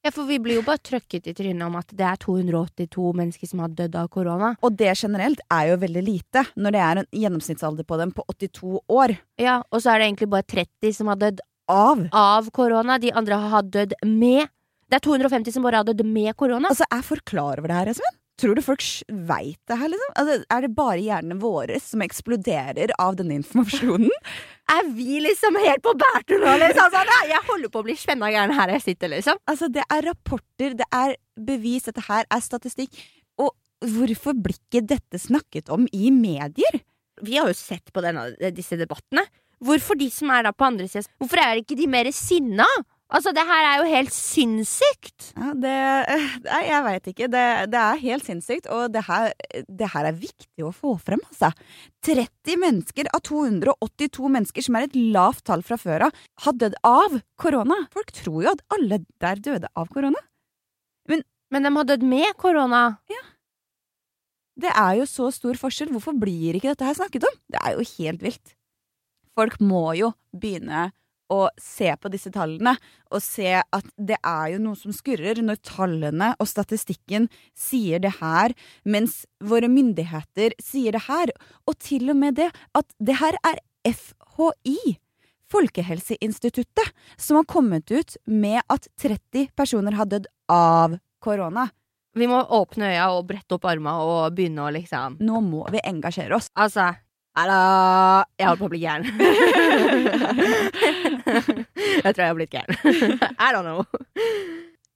Ja, 0.02 0.10
for 0.10 0.24
vi 0.24 0.38
blir 0.40 0.56
jo 0.56 0.62
bare 0.64 0.80
trøkket 0.80 1.26
i 1.28 1.34
trynet 1.36 1.62
om 1.66 1.74
at 1.76 1.90
det 1.92 2.06
er 2.08 2.16
282 2.16 3.12
mennesker 3.18 3.46
som 3.50 3.60
har 3.60 3.68
dødd 3.68 3.94
av 4.00 4.08
korona. 4.08 4.54
Og 4.64 4.72
det 4.80 4.94
generelt 4.96 5.40
er 5.52 5.66
jo 5.68 5.76
veldig 5.82 6.02
lite, 6.06 6.44
når 6.56 6.72
det 6.72 6.80
er 6.80 7.00
en 7.02 7.08
gjennomsnittsalder 7.12 7.84
på 7.84 7.98
dem 8.00 8.10
på 8.16 8.24
82 8.32 8.80
år. 8.88 9.18
Ja, 9.36 9.58
Og 9.70 9.82
så 9.82 9.92
er 9.92 9.98
det 10.00 10.06
egentlig 10.08 10.30
bare 10.32 10.42
30 10.48 10.94
som 10.96 11.06
har 11.12 11.16
dødd 11.20 11.40
Av! 11.68 12.08
av 12.16 12.48
korona. 12.50 12.96
De 12.98 13.12
andre 13.12 13.36
har 13.52 13.62
dødd 13.62 13.92
med. 14.06 14.48
Det 14.88 14.96
er 14.96 15.04
250 15.04 15.52
som 15.52 15.62
bare 15.62 15.76
har 15.76 15.84
dødd 15.84 16.00
med 16.06 16.34
korona. 16.34 16.72
Altså, 16.72 16.88
er 16.90 17.02
folk 17.02 17.24
klar 17.28 17.58
over 17.60 17.68
det 17.68 17.76
her, 17.76 17.92
Espen? 17.92 18.16
Tror 18.40 18.56
du 18.56 18.62
folk 18.64 18.84
veit 19.28 19.58
det 19.68 19.76
her, 19.76 19.90
liksom? 19.92 20.12
Altså, 20.20 20.36
er 20.54 20.64
det 20.64 20.70
bare 20.76 21.02
hjernene 21.02 21.36
våre 21.42 21.76
som 21.82 22.00
eksploderer 22.04 22.94
av 23.00 23.18
denne 23.20 23.36
informasjonen? 23.42 24.10
Er 24.70 24.86
vi 24.94 25.16
liksom 25.18 25.56
helt 25.58 25.82
på 25.82 25.96
bærtur 25.98 26.38
nå, 26.44 26.50
liksom? 26.60 26.94
Ja, 26.94 27.16
jeg 27.26 27.42
holder 27.48 27.70
på 27.74 27.80
å 27.80 27.86
bli 27.88 27.96
spenna 27.98 28.28
gæren 28.30 28.54
her 28.54 28.70
jeg 28.76 28.84
sitter, 28.84 29.10
liksom. 29.10 29.40
Altså, 29.50 29.66
det 29.66 29.82
er 29.82 30.06
rapporter, 30.06 30.76
det 30.78 30.86
er 30.94 31.16
bevis, 31.34 31.88
dette 31.88 32.04
her 32.06 32.22
er 32.30 32.44
statistikk. 32.44 32.94
Og 33.42 33.50
hvorfor 33.96 34.38
blir 34.38 34.54
ikke 34.54 34.84
dette 34.92 35.18
snakket 35.18 35.72
om 35.74 35.88
i 35.90 36.12
medier? 36.14 36.78
Vi 37.18 37.34
har 37.34 37.50
jo 37.50 37.58
sett 37.58 37.90
på 37.90 38.04
denne, 38.04 38.28
disse 38.54 38.78
debattene. 38.78 39.26
Hvorfor 39.60 39.98
de 39.98 40.06
som 40.14 40.30
er 40.32 40.46
da 40.46 40.54
på 40.56 40.64
andre 40.70 40.86
sida 40.88 41.04
Hvorfor 41.20 41.42
er 41.42 41.58
ikke 41.60 41.76
de 41.76 41.90
mer 41.90 42.08
sinna? 42.14 42.68
Altså, 43.10 43.32
det 43.34 43.42
her 43.42 43.66
er 43.66 43.80
jo 43.80 43.90
helt 43.90 44.12
sinnssykt! 44.14 45.32
Ja, 45.34 45.50
det 45.58 45.74
Nei, 46.46 46.60
jeg 46.68 46.84
veit 46.86 47.08
ikke. 47.10 47.28
Det, 47.32 47.44
det 47.72 47.80
er 47.82 48.02
helt 48.04 48.26
sinnssykt, 48.26 48.68
og 48.70 48.92
det 48.94 49.02
her, 49.08 49.32
det 49.66 49.90
her 49.94 50.08
er 50.12 50.20
viktig 50.20 50.66
å 50.66 50.70
få 50.74 50.94
frem, 51.02 51.22
altså. 51.32 51.50
30 52.06 52.60
mennesker 52.62 53.10
av 53.12 53.24
282 53.26 54.30
mennesker, 54.36 54.64
som 54.64 54.78
er 54.78 54.86
et 54.86 54.96
lavt 54.96 55.44
tall 55.50 55.64
fra 55.66 55.76
før 55.80 56.06
av, 56.06 56.22
har 56.46 56.56
dødd 56.62 56.78
av 56.86 57.18
korona. 57.40 57.82
Folk 57.92 58.14
tror 58.16 58.44
jo 58.46 58.54
at 58.54 58.62
alle 58.78 59.02
der 59.20 59.42
døde 59.42 59.72
av 59.74 59.90
korona. 59.92 60.22
Men 61.50 61.66
de 61.66 61.74
har 61.74 61.86
dødd 61.88 62.06
med 62.06 62.30
korona. 62.38 62.84
Ja. 63.10 63.22
Det 64.60 64.70
er 64.70 65.00
jo 65.00 65.06
så 65.08 65.30
stor 65.34 65.58
forskjell. 65.58 65.90
Hvorfor 65.94 66.14
blir 66.18 66.56
ikke 66.56 66.72
dette 66.72 66.86
her 66.86 66.96
snakket 66.96 67.26
om? 67.26 67.36
Det 67.50 67.60
er 67.64 67.76
jo 67.76 67.86
helt 67.96 68.22
vilt. 68.22 68.54
Folk 69.38 69.60
må 69.62 69.84
jo 69.98 70.12
begynne 70.36 70.90
å 71.30 71.40
se 71.60 71.90
på 71.96 72.10
disse 72.12 72.32
tallene 72.34 72.74
og 73.10 73.22
se 73.24 73.54
at 73.60 73.90
det 73.96 74.18
er 74.18 74.54
jo 74.54 74.62
noe 74.64 74.78
som 74.78 74.94
skurrer 74.94 75.40
når 75.44 75.60
tallene 75.66 76.32
og 76.38 76.48
statistikken 76.50 77.28
sier 77.58 78.02
det 78.02 78.16
her, 78.20 78.54
mens 78.84 79.24
våre 79.38 79.70
myndigheter 79.70 80.56
sier 80.62 80.96
det 80.96 81.04
her. 81.06 81.32
Og 81.70 81.78
til 81.82 82.10
og 82.12 82.18
med 82.20 82.38
det 82.40 82.50
at 82.76 82.90
det 82.98 83.18
her 83.22 83.38
er 83.46 83.62
FHI, 83.86 84.98
Folkehelseinstituttet, 85.50 86.92
som 87.18 87.40
har 87.40 87.48
kommet 87.50 87.90
ut 87.90 88.14
med 88.30 88.62
at 88.70 88.86
30 89.02 89.50
personer 89.58 89.96
har 89.98 90.06
dødd 90.06 90.28
av 90.50 90.94
korona. 91.22 91.66
Vi 92.14 92.26
må 92.26 92.40
åpne 92.42 92.90
øya 92.90 93.10
og 93.14 93.26
brette 93.28 93.54
opp 93.54 93.66
arma 93.70 93.96
og 94.02 94.34
begynne 94.34 94.66
å 94.66 94.72
liksom 94.74 95.20
Nå 95.22 95.42
må 95.46 95.62
vi 95.70 95.82
engasjere 95.86 96.34
oss. 96.38 96.50
Altså 96.58 96.90
Hallo! 97.38 98.24
Jeg 98.40 98.48
holder 98.48 98.58
på 98.58 98.66
å 98.66 98.70
bli 98.72 98.80
gæren. 98.82 99.04
jeg 102.02 102.10
tror 102.10 102.22
jeg 102.24 102.26
har 102.26 102.38
blitt 102.38 102.56
gæren. 102.56 102.74
I 103.46 103.52
don't 103.54 103.62
know. 103.62 103.84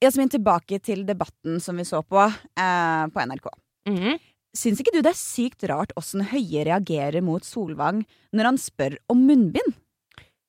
Jasmin, 0.03 0.33
tilbake 0.33 0.81
til 0.83 1.05
debatten 1.07 1.61
som 1.63 1.79
vi 1.79 1.87
så 1.87 2.03
på 2.03 2.19
eh, 2.27 3.05
på 3.15 3.27
NRK. 3.31 3.47
Mhm. 3.91 4.19
Syns 4.55 4.83
ikke 4.83 4.95
du 4.95 5.01
det 5.03 5.11
er 5.11 5.19
sykt 5.19 5.65
rart 5.67 5.91
åssen 5.99 6.23
Høie 6.31 6.63
reagerer 6.67 7.23
mot 7.27 7.43
Solvang 7.43 8.05
når 8.35 8.49
han 8.53 8.59
spør 8.63 8.95
om 9.11 9.25
munnbind? 9.27 9.73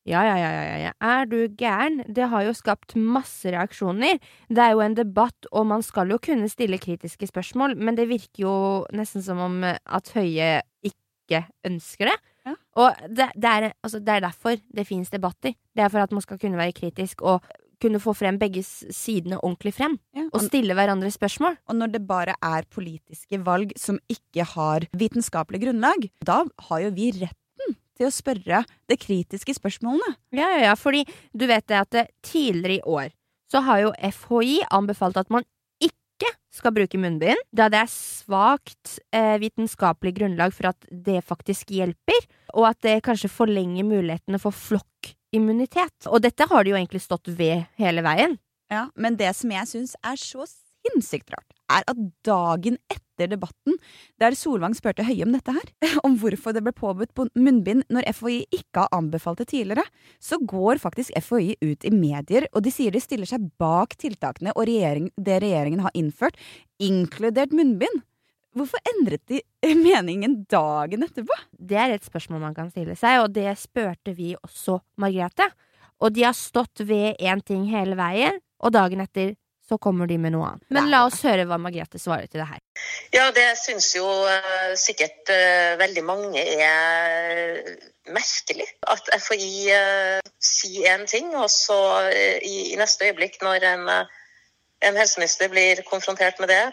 Ja, 0.06 0.22
ja, 0.22 0.36
ja, 0.38 0.50
ja, 0.54 0.76
ja. 0.84 0.92
Er 1.02 1.26
du 1.30 1.40
gæren? 1.58 2.04
Det 2.06 2.28
har 2.30 2.46
jo 2.46 2.54
skapt 2.54 2.94
masse 2.98 3.50
reaksjoner. 3.50 4.20
Det 4.54 4.62
er 4.62 4.76
jo 4.76 4.84
en 4.86 4.98
debatt, 4.98 5.48
og 5.50 5.66
man 5.72 5.82
skal 5.86 6.14
jo 6.14 6.20
kunne 6.22 6.50
stille 6.50 6.78
kritiske 6.82 7.30
spørsmål, 7.32 7.74
men 7.78 7.98
det 7.98 8.06
virker 8.12 8.46
jo 8.46 8.58
nesten 8.94 9.26
som 9.26 9.42
om 9.42 9.58
at 9.66 10.14
Høie 10.14 10.62
ikke 10.86 11.05
ønsker 11.66 12.12
det. 12.12 12.16
Ja. 12.46 12.54
Og 12.78 12.96
det, 13.10 13.32
det, 13.36 13.52
er, 13.52 13.72
altså, 13.84 14.00
det 14.00 14.10
er 14.10 14.20
derfor 14.20 14.58
det 14.76 14.88
finnes 14.88 15.10
debatter. 15.10 15.54
Det 15.76 15.84
er 15.84 15.90
for 15.90 16.00
at 16.00 16.12
man 16.12 16.22
skal 16.22 16.38
kunne 16.40 16.58
være 16.58 16.74
kritisk 16.78 17.22
og 17.22 17.42
kunne 17.82 18.00
få 18.00 18.14
frem 18.16 18.38
begge 18.40 18.64
sidene 18.64 19.40
ordentlig 19.44 19.74
frem. 19.74 19.98
Ja, 20.16 20.28
Og 20.32 20.40
og, 20.40 20.46
stille 20.48 20.74
hverandre 20.74 21.12
spørsmål. 21.12 21.58
og 21.68 21.76
når 21.76 21.88
det 21.88 22.08
bare 22.08 22.36
er 22.42 22.64
politiske 22.72 23.46
valg 23.46 23.74
som 23.78 24.00
ikke 24.10 24.44
har 24.44 24.86
vitenskapelig 24.94 25.62
grunnlag, 25.62 26.10
da 26.26 26.44
har 26.70 26.80
jo 26.80 26.90
vi 26.96 27.12
retten 27.12 27.76
til 27.96 28.08
å 28.08 28.12
spørre 28.12 28.64
det 28.90 29.00
kritiske 29.00 29.54
spørsmålene. 29.56 30.16
Ja, 30.32 30.48
ja, 30.56 30.64
ja, 30.70 30.74
fordi 30.74 31.06
du 31.34 31.46
vet 31.48 31.68
det 31.68 31.82
at 31.84 32.10
tidligere 32.24 32.80
i 32.80 32.82
år 32.86 33.12
så 33.52 33.62
har 33.62 33.80
jo 33.80 33.92
FHI 34.12 34.64
anbefalt 34.74 35.18
at 35.18 35.30
man 35.30 35.44
ikke 36.16 36.32
skal 36.56 36.74
bruke 36.76 37.00
munnbind, 37.00 37.40
da 37.52 37.68
det 37.72 37.82
er 37.84 37.92
svakt 37.92 38.98
eh, 39.16 39.36
vitenskapelig 39.42 40.16
grunnlag 40.20 40.56
for 40.56 40.72
at 40.72 40.88
det 40.90 41.20
faktisk 41.28 41.74
hjelper, 41.76 42.28
og 42.56 42.70
at 42.72 42.80
det 42.86 43.02
kanskje 43.06 43.32
forlenger 43.32 43.88
mulighetene 43.88 44.40
for 44.40 44.56
flokkimmunitet. 44.56 46.08
Og 46.08 46.24
dette 46.24 46.48
har 46.48 46.64
de 46.64 46.72
jo 46.72 46.80
egentlig 46.80 47.04
stått 47.04 47.28
ved 47.28 47.68
hele 47.82 48.06
veien. 48.06 48.38
Ja, 48.72 48.88
Men 48.96 49.20
det 49.20 49.36
som 49.38 49.52
jeg 49.52 49.70
syns 49.70 49.96
er 50.02 50.18
så 50.18 50.48
sinnssykt 50.48 51.36
rart, 51.36 51.52
er 51.72 51.86
at 51.90 52.00
dagen 52.26 52.78
etter 52.92 53.30
debatten, 53.32 53.78
der 54.22 54.36
Solvang 54.38 54.76
spurte 54.76 55.06
Høie 55.08 55.26
om 55.26 55.34
dette 55.36 55.54
her, 55.56 55.70
om 56.08 56.18
hvorfor 56.20 56.56
det 56.56 56.64
ble 56.66 56.74
påbudt 56.76 57.14
på 57.18 57.28
munnbind 57.38 57.86
når 57.94 58.10
FHI 58.18 58.40
ikke 58.54 58.86
har 58.86 58.96
anbefalt 58.96 59.42
det 59.42 59.50
tidligere, 59.54 59.86
så 60.20 60.40
går 60.42 60.82
faktisk 60.84 61.16
FHI 61.24 61.56
ut 61.64 61.88
i 61.88 61.94
medier, 61.96 62.50
og 62.54 62.66
de 62.66 62.74
sier 62.74 62.96
de 62.96 63.04
stiller 63.04 63.30
seg 63.30 63.48
bak 63.62 63.96
tiltakene 64.02 64.56
og 64.56 64.68
regjering, 64.70 65.12
det 65.16 65.40
regjeringen 65.44 65.86
har 65.86 65.96
innført, 65.96 66.38
inkludert 66.80 67.56
munnbind. 67.56 68.04
hvorfor 68.56 68.80
endret 68.88 69.24
de 69.28 69.42
meningen 69.76 70.46
dagen 70.48 71.04
etterpå? 71.04 71.36
Det 71.52 71.76
er 71.76 71.96
et 71.96 72.06
spørsmål 72.06 72.40
man 72.40 72.56
kan 72.56 72.70
stille 72.72 72.96
seg, 72.96 73.20
og 73.24 73.34
det 73.36 73.50
spurte 73.60 74.14
vi 74.16 74.36
også 74.40 74.80
Margrethe. 74.98 75.50
Og 76.04 76.12
de 76.16 76.24
har 76.24 76.36
stått 76.36 76.84
ved 76.88 77.20
én 77.20 77.42
ting 77.44 77.68
hele 77.72 77.96
veien, 78.00 78.40
og 78.60 78.72
dagen 78.76 79.04
etter 79.04 79.36
så 79.70 79.78
kommer 79.82 80.08
de 80.08 80.18
med 80.22 80.36
noe 80.36 80.52
annet. 80.52 80.66
Men 80.74 80.92
la 80.92 81.04
oss 81.08 81.24
høre 81.26 81.48
hva 81.50 81.58
Margrethe 81.62 82.00
svarer 82.02 82.30
til 82.30 82.42
det 82.42 82.50
her. 82.52 82.62
Ja, 83.16 83.30
det 83.34 83.48
syns 83.62 83.90
jo 83.96 84.06
uh, 84.06 84.74
sikkert 84.78 85.32
uh, 85.34 85.74
veldig 85.82 86.04
mange 86.06 86.44
er 86.44 87.62
merkelig. 88.14 88.68
At 88.92 89.10
FHI 89.26 89.50
uh, 89.74 90.22
sier 90.38 90.94
én 90.94 91.08
ting, 91.10 91.34
og 91.34 91.50
så 91.54 91.80
i, 92.12 92.74
i, 92.74 92.78
neste 92.80 93.10
øyeblikk, 93.10 93.42
når 93.46 93.66
en, 93.72 93.90
en 94.86 95.02
helseminister 95.02 95.50
blir 95.50 95.82
konfrontert 95.90 96.40
med 96.44 96.54
det 96.54 96.64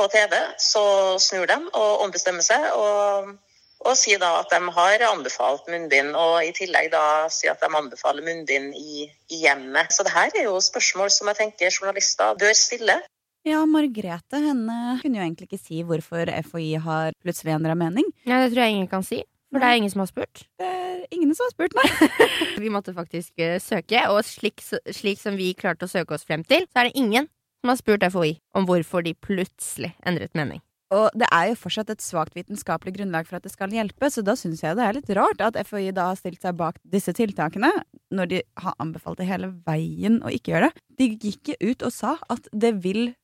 på 0.00 0.08
TV, 0.10 0.34
så 0.58 0.84
snur 1.22 1.46
de 1.46 1.58
og 1.70 2.06
ombestemmer 2.08 2.42
seg. 2.42 2.70
og 2.74 3.34
og 3.82 3.96
si 3.98 4.14
da 4.20 4.30
at 4.40 4.52
de 4.52 4.60
har 4.76 5.04
anbefalt 5.08 5.66
munnbind, 5.70 6.14
og 6.18 6.42
i 6.46 6.52
tillegg 6.56 6.90
da 6.92 7.28
si 7.32 7.50
at 7.50 7.62
de 7.62 7.70
anbefaler 7.70 8.24
munnbind 8.26 8.76
i, 8.78 9.08
i 9.30 9.42
hjemmet. 9.44 9.92
Så 9.94 10.06
det 10.06 10.14
her 10.14 10.30
er 10.38 10.46
jo 10.48 10.60
spørsmål 10.62 11.10
som 11.14 11.30
jeg 11.32 11.40
tenker 11.40 11.74
journalister 11.74 12.38
bør 12.38 12.54
stille. 12.56 13.00
Ja, 13.42 13.64
Margrethe 13.66 14.38
henne 14.38 14.98
kunne 15.02 15.18
jo 15.18 15.24
egentlig 15.24 15.48
ikke 15.48 15.58
si 15.58 15.82
hvorfor 15.82 16.30
FHI 16.46 16.76
har 16.84 17.16
plutselig 17.24 17.56
endra 17.56 17.74
mening. 17.74 18.06
Ja, 18.22 18.38
Det 18.44 18.52
tror 18.52 18.62
jeg 18.62 18.76
ingen 18.76 18.90
kan 18.90 19.02
si. 19.02 19.24
For 19.52 19.60
det 19.60 19.68
er 19.68 19.80
ingen 19.82 19.90
som 19.92 20.00
har 20.00 20.08
spurt. 20.08 20.44
Det 20.56 20.68
er 20.68 21.02
ingen 21.12 21.34
som 21.36 21.44
har 21.44 21.52
spurt, 21.52 21.74
nei. 21.76 21.88
vi 22.64 22.70
måtte 22.72 22.94
faktisk 22.96 23.42
uh, 23.42 23.58
søke, 23.60 24.00
og 24.08 24.22
slik, 24.24 24.62
slik, 24.88 25.20
som 25.20 25.36
vi 25.36 25.50
klarte 25.58 25.84
å 25.84 25.90
søke 25.90 26.16
oss 26.16 26.24
frem 26.24 26.46
til, 26.46 26.64
så 26.70 26.80
er 26.80 26.88
det 26.88 27.02
ingen 27.02 27.28
som 27.60 27.74
har 27.74 27.80
spurt 27.82 28.06
FHI 28.14 28.36
om 28.56 28.64
hvorfor 28.68 29.04
de 29.04 29.12
plutselig 29.12 29.92
endret 30.08 30.32
mening. 30.38 30.62
Og 30.92 31.08
det 31.16 31.28
er 31.32 31.48
jo 31.48 31.58
fortsatt 31.62 31.90
et 31.94 32.04
svakt 32.04 32.36
vitenskapelig 32.36 32.94
grunnlag 32.98 33.28
for 33.28 33.38
at 33.38 33.46
det 33.46 33.52
skal 33.54 33.72
hjelpe, 33.72 34.10
så 34.12 34.24
da 34.24 34.34
syns 34.36 34.62
jeg 34.64 34.76
det 34.76 34.84
er 34.84 34.96
litt 34.98 35.12
rart 35.16 35.40
at 35.44 35.56
FHI 35.68 35.92
da 35.96 36.10
har 36.10 36.18
stilt 36.20 36.42
seg 36.44 36.58
bak 36.58 36.76
disse 36.92 37.14
tiltakene, 37.16 37.70
når 38.12 38.32
de 38.32 38.42
har 38.60 38.76
anbefalt 38.82 39.22
det 39.22 39.30
hele 39.30 39.52
veien 39.66 40.20
å 40.20 40.32
ikke 40.32 40.54
gjøre 40.54 40.68
det. 40.68 40.84
De 41.00 41.08
gikk 41.16 41.54
ut 41.62 41.86
og 41.88 41.94
sa 41.94 42.16
at 42.32 42.50
det 42.52 42.74
vil 42.84 43.14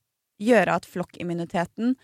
gjøre 0.41 0.79
at 0.79 0.87
flokkimmuniteten 0.89 1.97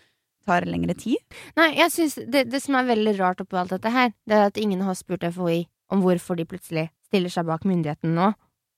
tar 0.46 0.66
lengre 0.68 0.94
tid. 0.94 1.18
Nei, 1.58 1.72
jeg 1.80 1.92
synes 1.94 2.18
det, 2.30 2.46
det 2.52 2.62
som 2.62 2.78
er 2.78 2.90
veldig 2.92 3.16
rart 3.18 3.42
oppi 3.42 3.58
alt 3.58 3.74
dette 3.74 3.90
her, 3.90 4.12
det 4.28 4.38
er 4.38 4.52
at 4.52 4.60
ingen 4.60 4.84
har 4.86 4.94
spurt 4.98 5.26
FHI 5.26 5.64
om 5.90 6.02
hvorfor 6.04 6.38
de 6.38 6.46
plutselig 6.46 6.88
stiller 7.08 7.32
seg 7.32 7.46
bak 7.48 7.66
myndigheten 7.66 8.14
nå, 8.14 8.30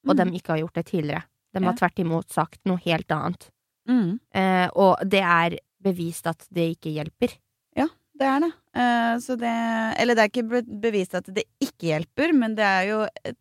og 0.09 0.15
mm. 0.15 0.19
de 0.21 0.41
ikke 0.41 0.55
har 0.55 0.63
gjort 0.63 0.81
det 0.81 0.89
tidligere. 0.89 1.27
De 1.57 1.65
har 1.65 1.77
tvert 1.77 2.01
imot 2.01 2.33
sagt 2.33 2.61
noe 2.69 2.81
helt 2.85 3.13
annet. 3.13 3.49
Mm. 3.89 4.19
Eh, 4.37 4.67
og 4.77 5.01
det 5.09 5.23
er 5.25 5.57
bevist 5.85 6.29
at 6.31 6.47
det 6.55 6.73
ikke 6.77 6.93
hjelper. 6.97 7.35
Ja, 7.79 7.89
det 8.19 8.29
er 8.29 8.45
det. 8.45 8.53
Uh, 8.79 9.37
det 9.41 9.57
eller 10.03 10.19
det 10.19 10.25
er 10.25 10.33
ikke 10.33 10.63
bevist 10.83 11.17
at 11.19 11.29
det 11.35 11.47
ikke 11.63 11.93
hjelper, 11.93 12.35
men 12.37 12.57
det 12.59 12.67
er 12.67 12.89
jo 12.91 13.03
et 13.25 13.39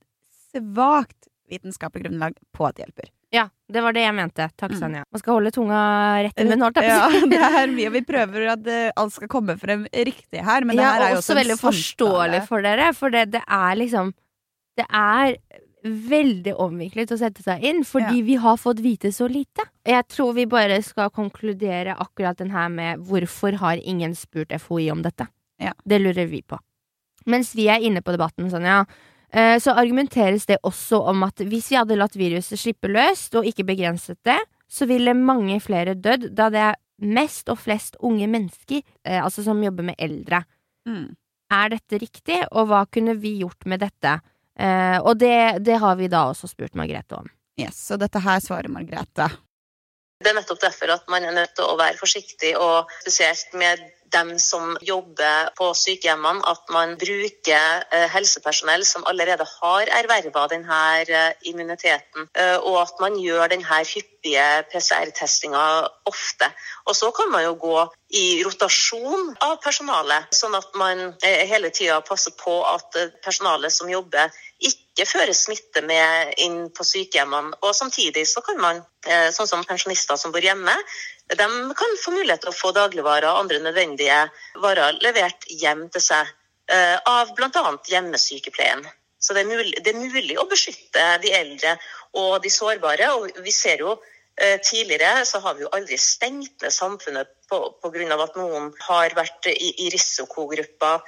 svakt 0.52 1.30
vitenskapelig 1.48 2.08
grunnlag 2.08 2.36
på 2.56 2.68
at 2.68 2.78
det 2.78 2.86
hjelper. 2.86 3.12
Ja, 3.36 3.50
det 3.68 3.82
var 3.84 3.96
det 3.96 4.06
jeg 4.06 4.16
mente. 4.16 4.46
Takk, 4.56 4.72
mm. 4.72 4.80
Sanja. 4.80 5.04
Man 5.12 5.20
skal 5.20 5.36
holde 5.36 5.52
tunga 5.52 5.80
rett 6.24 6.40
i 6.40 6.46
munnen, 6.48 6.64
holdt 6.64 6.80
Ja, 6.86 7.02
det 7.34 7.42
er 7.44 7.74
mye, 7.74 7.90
og 7.90 7.96
vi 7.98 8.04
prøver 8.08 8.48
at 8.54 8.70
uh, 8.72 9.02
alt 9.04 9.16
skal 9.18 9.32
komme 9.32 9.58
frem 9.60 9.84
riktig 9.92 10.44
her, 10.48 10.68
men 10.68 10.80
det 10.80 10.88
her 10.88 11.04
er 11.04 11.16
jo 11.16 11.20
også, 11.20 11.34
også 11.34 11.40
veldig 11.42 11.60
forståelig 11.62 12.44
for 12.48 12.68
dere, 12.68 12.92
for 12.96 13.14
det, 13.14 13.28
det 13.36 13.44
er 13.44 13.80
liksom 13.82 14.14
Det 14.78 14.86
er 14.88 15.36
veldig 15.88 16.54
omviklet 16.62 17.12
å 17.14 17.18
sette 17.20 17.44
seg 17.46 17.64
inn, 17.66 17.84
fordi 17.88 18.22
ja. 18.22 18.26
vi 18.28 18.38
har 18.42 18.60
fått 18.62 18.82
vite 18.84 19.12
så 19.16 19.28
lite. 19.32 19.66
Jeg 19.88 20.06
tror 20.12 20.36
vi 20.38 20.48
bare 20.50 20.80
skal 20.86 21.12
konkludere 21.14 21.96
akkurat 21.98 22.40
den 22.40 22.54
her 22.54 22.70
med 22.74 23.04
hvorfor 23.08 23.60
har 23.62 23.82
ingen 23.82 24.16
spurt 24.16 24.54
FHI 24.54 24.90
om 24.94 25.04
dette? 25.06 25.30
Ja. 25.62 25.74
Det 25.84 26.00
lurer 26.02 26.30
vi 26.30 26.42
på. 26.42 26.60
Mens 27.28 27.54
vi 27.58 27.68
er 27.72 27.84
inne 27.84 28.02
på 28.02 28.14
debatten, 28.16 28.48
eh, 28.48 29.60
så 29.60 29.76
argumenteres 29.76 30.46
det 30.46 30.60
også 30.64 31.02
om 31.12 31.24
at 31.28 31.44
hvis 31.44 31.72
vi 31.72 31.80
hadde 31.80 31.98
latt 32.00 32.16
viruset 32.16 32.60
slippe 32.60 32.88
løst 32.88 33.36
og 33.36 33.46
ikke 33.46 33.68
begrenset 33.68 34.20
det, 34.24 34.40
så 34.68 34.88
ville 34.88 35.14
mange 35.16 35.60
flere 35.64 35.96
dødd, 35.96 36.32
da 36.36 36.50
det 36.50 36.64
er 36.72 36.80
mest 36.98 37.50
og 37.50 37.60
flest 37.62 37.98
unge 38.00 38.28
mennesker, 38.28 38.82
eh, 39.04 39.24
altså 39.24 39.44
som 39.44 39.64
jobber 39.64 39.84
med 39.92 40.00
eldre. 40.00 40.44
Mm. 40.88 41.16
Er 41.52 41.70
dette 41.72 42.00
riktig, 42.02 42.42
og 42.52 42.68
hva 42.68 42.86
kunne 42.92 43.16
vi 43.20 43.38
gjort 43.42 43.66
med 43.66 43.80
dette? 43.86 44.18
Eh, 44.60 45.00
og 45.00 45.18
det, 45.22 45.60
det, 45.66 45.78
har 45.82 45.98
vi 46.00 46.10
da 46.12 46.28
også 46.32 46.50
spurt 46.50 46.78
Margrethe 46.78 47.20
om. 47.20 47.30
Yes, 47.62 47.80
og 47.94 48.02
dette 48.02 48.22
her 48.22 48.42
svarer 48.44 48.70
Margrethe. 48.74 49.30
Det 50.18 50.32
er 50.32 50.38
nettopp 50.40 50.64
derfor 50.64 50.90
at 50.96 51.06
man 51.14 51.26
er 51.26 51.36
nødt 51.36 51.54
til 51.58 51.68
å 51.70 51.78
være 51.78 52.00
forsiktig, 52.00 52.56
og 52.58 52.90
spesielt 53.04 53.54
med 53.54 53.84
dem 54.14 54.40
som 54.40 54.78
jobber 54.82 55.50
på 55.58 55.68
sykehjemmene, 55.76 56.44
at 56.48 56.72
man 56.74 56.96
bruker 57.00 57.84
eh, 57.92 58.08
helsepersonell 58.12 58.86
som 58.88 59.06
allerede 59.10 59.46
har 59.50 59.92
erverva 60.00 60.46
denne 60.52 60.80
eh, 61.04 61.34
immuniteten, 61.52 62.30
eh, 62.34 62.56
og 62.58 62.80
at 62.86 63.04
man 63.04 63.18
gjør 63.20 63.52
denne 63.52 63.82
hyppige 63.92 64.48
PCR-testinga 64.72 65.64
ofte. 66.10 66.50
Og 66.88 66.96
så 66.96 67.12
kan 67.16 67.32
man 67.34 67.44
jo 67.46 67.54
gå 67.62 67.86
i 68.18 68.26
rotasjon 68.48 69.34
av 69.44 69.58
personalet, 69.64 70.32
sånn 70.34 70.56
at 70.56 70.74
man 70.80 71.10
hele 71.22 71.70
tida 71.76 72.00
passer 72.08 72.34
på 72.40 72.62
at 72.68 72.96
personalet 73.24 73.76
som 73.76 73.92
jobber 73.92 74.32
ikke 74.64 75.06
fører 75.06 75.36
smitte 75.38 75.84
med 75.86 76.34
inn 76.42 76.72
på 76.74 76.86
sykehjemmene. 76.88 77.60
Og 77.62 77.76
samtidig 77.78 78.26
så 78.30 78.42
kan 78.46 78.58
man, 78.62 78.82
sånn 79.06 79.50
som 79.50 79.66
pensjonister 79.68 80.18
som 80.18 80.34
bor 80.34 80.42
hjemme, 80.44 80.74
de 81.28 81.48
kan 81.78 81.98
få 82.02 82.14
mulighet 82.16 82.42
til 82.42 82.54
å 82.54 82.56
få 82.56 82.72
dagligvarer 82.76 83.28
og 83.30 83.44
andre 83.44 83.60
nødvendige 83.60 84.20
varer 84.64 84.98
levert 85.04 85.44
hjem 85.52 85.88
til 85.92 86.04
seg 86.04 86.30
uh, 86.72 86.98
av 87.04 87.34
bl.a. 87.36 87.74
hjemmesykepleien. 87.92 88.86
Så 89.20 89.34
det 89.36 89.44
er, 89.44 89.50
mulig, 89.50 89.74
det 89.84 89.92
er, 89.92 90.00
mulig, 90.00 90.38
å 90.40 90.48
beskytte 90.48 91.04
de 91.24 91.34
eldre 91.36 91.76
og 92.16 92.38
de 92.44 92.52
sårbare. 92.54 93.10
Og 93.18 93.42
vi 93.44 93.52
ser 93.52 93.82
jo 93.84 93.98
tidligere 94.38 95.26
så 95.26 95.40
har 95.42 95.56
vi 95.58 95.64
jo 95.64 95.70
aldri 95.74 95.98
stengt 95.98 96.62
ned 96.62 96.74
samfunnet 96.74 97.32
pga. 97.50 98.18
at 98.22 98.36
noen 98.38 98.68
har 98.86 99.16
vært 99.18 99.48
i, 99.50 99.70
i 99.86 99.90
risikogrupper, 99.90 101.02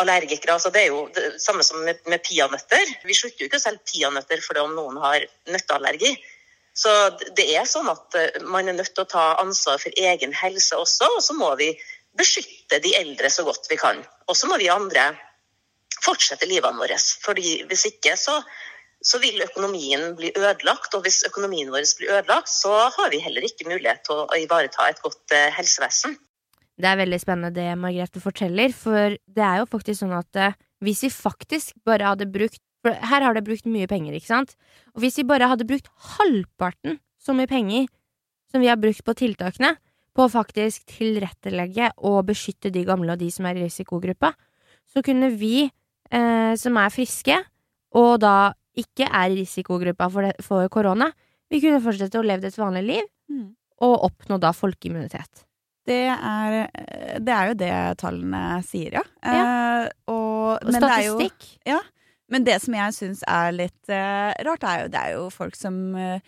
allergikere. 0.00 0.54
Altså 0.54 0.70
det 0.72 0.86
er 0.86 0.88
jo 0.88 1.02
det 1.12 1.42
samme 1.42 1.64
som 1.66 1.82
med, 1.84 2.00
med 2.08 2.22
peanøtter. 2.24 2.94
Vi 3.04 3.16
slutter 3.18 3.44
jo 3.44 3.50
ikke 3.50 3.60
å 3.60 3.66
selge 3.66 3.84
peanøtter 3.92 4.40
fordi 4.40 4.64
om 4.64 4.72
noen 4.78 4.96
har 5.04 5.26
nøtteallergi. 5.52 6.14
Så 6.74 6.92
det 7.36 7.50
er 7.52 7.68
sånn 7.68 7.90
at 7.92 8.16
eh, 8.16 8.40
man 8.48 8.68
er 8.68 8.76
nødt 8.76 8.94
til 8.94 9.04
å 9.04 9.10
ta 9.10 9.26
ansvar 9.42 9.80
for 9.82 9.92
egen 9.92 10.32
helse 10.32 10.78
også, 10.78 11.10
og 11.18 11.20
så 11.24 11.36
må 11.36 11.50
vi 11.60 11.68
beskytte 12.16 12.80
de 12.84 12.94
eldre 12.96 13.28
så 13.32 13.44
godt 13.44 13.68
vi 13.70 13.78
kan. 13.80 14.00
Og 14.28 14.36
så 14.36 14.48
må 14.48 14.58
vi 14.60 14.72
andre 14.72 15.10
fortsette 16.02 16.48
livene 16.48 16.80
våre. 16.80 16.96
Fordi 16.96 17.62
hvis 17.68 17.86
ikke 17.92 18.16
så, 18.20 18.38
så, 19.04 19.20
vil 19.22 19.42
økonomien 19.44 20.12
bli 20.18 20.32
ødelagt. 20.34 20.94
Og 20.96 21.06
hvis 21.06 21.22
økonomien 21.28 21.70
vår 21.72 21.86
blir 21.98 22.16
ødelagt, 22.18 22.50
så 22.52 22.72
har 22.96 23.12
vi 23.12 23.22
heller 23.22 23.46
ikke 23.46 23.68
mulighet 23.68 24.04
til 24.06 24.24
å 24.24 24.40
ivareta 24.40 24.88
et 24.90 25.02
godt 25.04 25.36
eh, 25.36 25.50
helsevesen. 25.56 26.18
Det 26.82 26.88
er 26.88 26.98
veldig 26.98 27.20
spennende 27.20 27.54
det 27.54 27.70
Margrethe 27.78 28.22
forteller, 28.22 28.72
for 28.74 29.14
det 29.14 29.46
er 29.46 29.60
jo 29.60 29.70
faktisk 29.70 30.02
sånn 30.02 30.14
at 30.16 30.40
eh, 30.40 30.58
hvis 30.82 31.04
vi 31.06 31.12
faktisk 31.14 31.76
bare 31.86 32.14
hadde 32.14 32.30
brukt 32.32 32.62
for 32.82 32.98
her 32.98 33.22
har 33.22 33.36
det 33.36 33.44
brukt 33.46 33.68
mye 33.70 33.86
penger, 33.86 34.16
ikke 34.16 34.32
sant? 34.32 34.56
Og 34.96 35.04
hvis 35.04 35.20
vi 35.20 35.26
bare 35.26 35.46
hadde 35.46 35.66
brukt 35.68 35.86
halvparten 36.16 36.98
så 37.22 37.34
mye 37.36 37.46
penger 37.46 37.86
som 38.50 38.62
vi 38.62 38.70
har 38.70 38.80
brukt 38.80 39.04
på 39.06 39.14
tiltakene, 39.16 39.76
på 40.12 40.26
å 40.26 40.32
faktisk 40.32 40.84
tilrettelegge 40.90 41.92
og 42.04 42.26
beskytte 42.28 42.72
de 42.74 42.82
gamle 42.84 43.14
og 43.14 43.22
de 43.22 43.30
som 43.32 43.46
er 43.48 43.56
i 43.56 43.64
risikogruppa, 43.64 44.34
så 44.90 45.00
kunne 45.04 45.30
vi 45.38 45.70
eh, 46.12 46.52
som 46.60 46.76
er 46.76 46.92
friske, 46.92 47.38
og 47.96 48.18
da 48.20 48.52
ikke 48.78 49.08
er 49.08 49.32
i 49.32 49.38
risikogruppa 49.42 50.08
for, 50.12 50.28
det, 50.28 50.44
for 50.44 50.68
korona, 50.72 51.10
vi 51.52 51.60
kunne 51.60 51.82
fortsette 51.84 52.20
å 52.20 52.24
leve 52.24 52.48
et 52.48 52.58
vanlig 52.58 52.84
liv, 52.86 53.08
mm. 53.32 53.48
og 53.84 54.06
oppnå 54.08 54.38
da 54.40 54.54
folkeimmunitet. 54.56 55.44
Det 55.86 56.04
er, 56.14 56.58
det 57.18 57.32
er, 57.34 57.48
jo 57.50 57.56
det 57.58 57.72
tallene 58.00 58.60
sier, 58.64 59.00
ja. 59.00 59.02
ja. 59.26 59.42
Eh, 59.42 59.88
og, 60.12 60.62
og 60.62 60.76
statistikk. 60.78 61.48
Jo, 61.66 61.74
ja. 61.74 61.80
Men 62.32 62.46
det 62.46 62.60
som 62.62 62.76
jeg 62.78 62.94
syns 62.96 63.24
er 63.28 63.50
litt 63.52 63.90
eh, 63.92 64.30
rart, 64.46 64.62
er 64.64 64.84
jo 64.84 64.92
det 64.92 65.00
er 65.00 65.16
jo 65.18 65.26
folk 65.34 65.58
som 65.58 65.80
eh, 65.98 66.22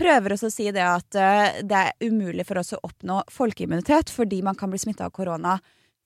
prøver 0.00 0.34
også 0.34 0.50
å 0.50 0.54
si 0.54 0.66
det 0.72 0.84
at 0.84 1.16
uh, 1.20 1.60
det 1.66 1.76
er 1.76 2.08
umulig 2.08 2.46
for 2.48 2.60
oss 2.60 2.72
å 2.72 2.80
oppnå 2.86 3.20
folkeimmunitet 3.32 4.12
fordi 4.12 4.40
man 4.46 4.56
kan 4.58 4.72
bli 4.72 4.80
smitta 4.80 5.08
av 5.08 5.14
korona 5.16 5.58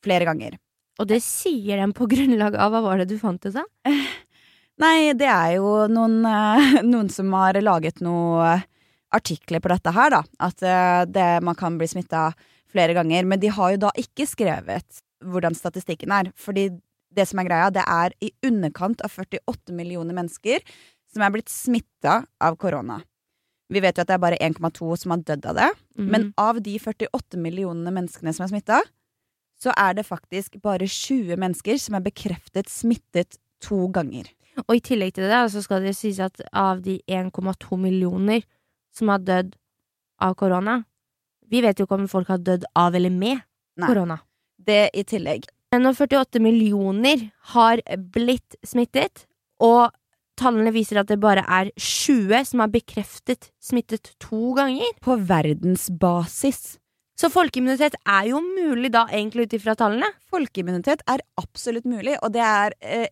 flere 0.04 0.26
ganger. 0.28 0.58
Og 0.98 1.08
det 1.10 1.20
sier 1.24 1.80
de 1.80 1.88
på 1.94 2.08
grunnlag 2.12 2.58
av 2.58 2.74
Hva 2.74 2.82
var 2.84 3.02
det 3.02 3.08
du 3.12 3.16
fant 3.22 3.42
ut 3.46 3.54
av? 3.54 3.68
Nei, 4.82 5.12
det 5.14 5.28
er 5.30 5.56
jo 5.58 5.84
noen, 5.92 6.22
noen 6.92 7.10
som 7.12 7.30
har 7.38 7.58
laget 7.62 8.02
noen 8.04 8.64
artikler 9.14 9.62
på 9.62 9.70
dette 9.70 9.92
her, 9.94 10.10
da. 10.10 10.22
At 10.42 10.64
det, 11.14 11.28
man 11.46 11.54
kan 11.54 11.76
bli 11.78 11.86
smitta 11.86 12.32
flere 12.74 12.96
ganger. 12.96 13.28
Men 13.30 13.38
de 13.40 13.52
har 13.54 13.74
jo 13.74 13.84
da 13.86 13.92
ikke 14.00 14.26
skrevet 14.26 15.02
hvordan 15.24 15.54
statistikken 15.54 16.12
er. 16.14 16.32
Fordi 16.34 16.68
det 17.14 17.28
som 17.30 17.40
er 17.40 17.48
greia, 17.48 17.70
det 17.72 17.84
er 17.86 18.14
i 18.24 18.32
underkant 18.46 19.02
av 19.06 19.14
48 19.14 19.74
millioner 19.76 20.16
mennesker 20.16 20.64
som 21.14 21.22
er 21.22 21.34
blitt 21.34 21.52
smitta 21.52 22.22
av 22.42 22.58
korona. 22.58 23.00
Vi 23.72 23.80
vet 23.80 23.96
jo 23.96 24.04
at 24.04 24.10
det 24.10 24.16
er 24.16 24.22
bare 24.22 24.40
1,2 24.42 24.90
som 25.00 25.14
har 25.14 25.22
dødd 25.24 25.46
av 25.50 25.58
det. 25.60 25.70
Mm. 25.98 26.08
Men 26.10 26.26
av 26.40 26.60
de 26.62 26.74
48 26.78 27.40
millionene 27.40 27.94
menneskene 27.94 28.34
som 28.34 28.46
er 28.46 28.52
smitta, 28.52 28.82
så 29.62 29.72
er 29.78 29.94
det 29.96 30.06
faktisk 30.08 30.58
bare 30.62 30.88
20 30.90 31.38
mennesker 31.40 31.78
som 31.80 31.96
er 31.96 32.04
bekreftet 32.04 32.68
smittet 32.70 33.38
to 33.64 33.86
ganger. 33.94 34.26
Og 34.62 34.76
i 34.76 34.82
tillegg 34.84 35.16
til 35.16 35.26
det 35.26 35.40
så 35.52 35.62
skal 35.64 35.84
det 35.84 35.96
sies 35.98 36.20
at 36.22 36.42
av 36.54 36.82
de 36.84 37.00
1,2 37.10 37.78
millioner 37.80 38.44
som 38.94 39.10
har 39.10 39.24
dødd 39.24 39.56
av 40.22 40.36
korona 40.38 40.82
Vi 41.50 41.60
vet 41.60 41.78
jo 41.78 41.86
ikke 41.88 41.98
om 41.98 42.06
folk 42.08 42.30
har 42.30 42.40
dødd 42.40 42.64
av 42.78 42.94
eller 42.94 43.12
med 43.12 43.42
korona. 43.82 44.20
Det 44.56 44.88
i 44.94 45.02
tillegg. 45.04 45.44
Når 45.74 45.98
48 45.98 46.40
millioner 46.40 47.28
har 47.52 47.82
blitt 48.14 48.56
smittet, 48.64 49.26
og 49.60 49.90
tallene 50.40 50.72
viser 50.74 51.02
at 51.02 51.10
det 51.10 51.18
bare 51.22 51.42
er 51.42 51.70
20 51.76 52.46
som 52.48 52.62
er 52.64 52.72
bekreftet 52.72 53.50
smittet 53.62 54.14
to 54.22 54.54
ganger 54.56 54.94
På 55.04 55.18
verdensbasis. 55.18 56.78
Så 57.14 57.30
folkeimmunitet 57.30 57.94
er 58.10 58.30
jo 58.32 58.40
mulig 58.42 58.90
da, 58.94 59.04
egentlig 59.12 59.46
ut 59.46 59.58
ifra 59.58 59.76
tallene. 59.78 60.08
Folkeimmunitet 60.30 61.04
er 61.10 61.22
absolutt 61.38 61.86
mulig, 61.86 62.16
og 62.22 62.32
det 62.34 62.42
er 62.42 62.74
eh, 62.82 63.06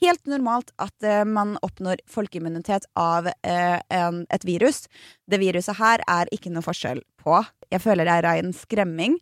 helt 0.00 0.26
normalt 0.30 0.72
at 0.82 1.04
eh, 1.04 1.24
man 1.28 1.56
oppnår 1.64 2.00
folkeimmunitet 2.10 2.86
av 2.98 3.28
eh, 3.28 3.78
en, 3.92 4.24
et 4.32 4.46
virus. 4.48 4.86
Det 5.28 5.40
viruset 5.42 5.78
her 5.80 6.04
er 6.08 6.30
ikke 6.34 6.52
noe 6.52 6.64
forskjell 6.64 7.02
på. 7.22 7.42
Jeg 7.72 7.82
føler 7.84 8.08
det 8.08 8.14
er 8.16 8.28
rein 8.28 8.54
skremming, 8.56 9.18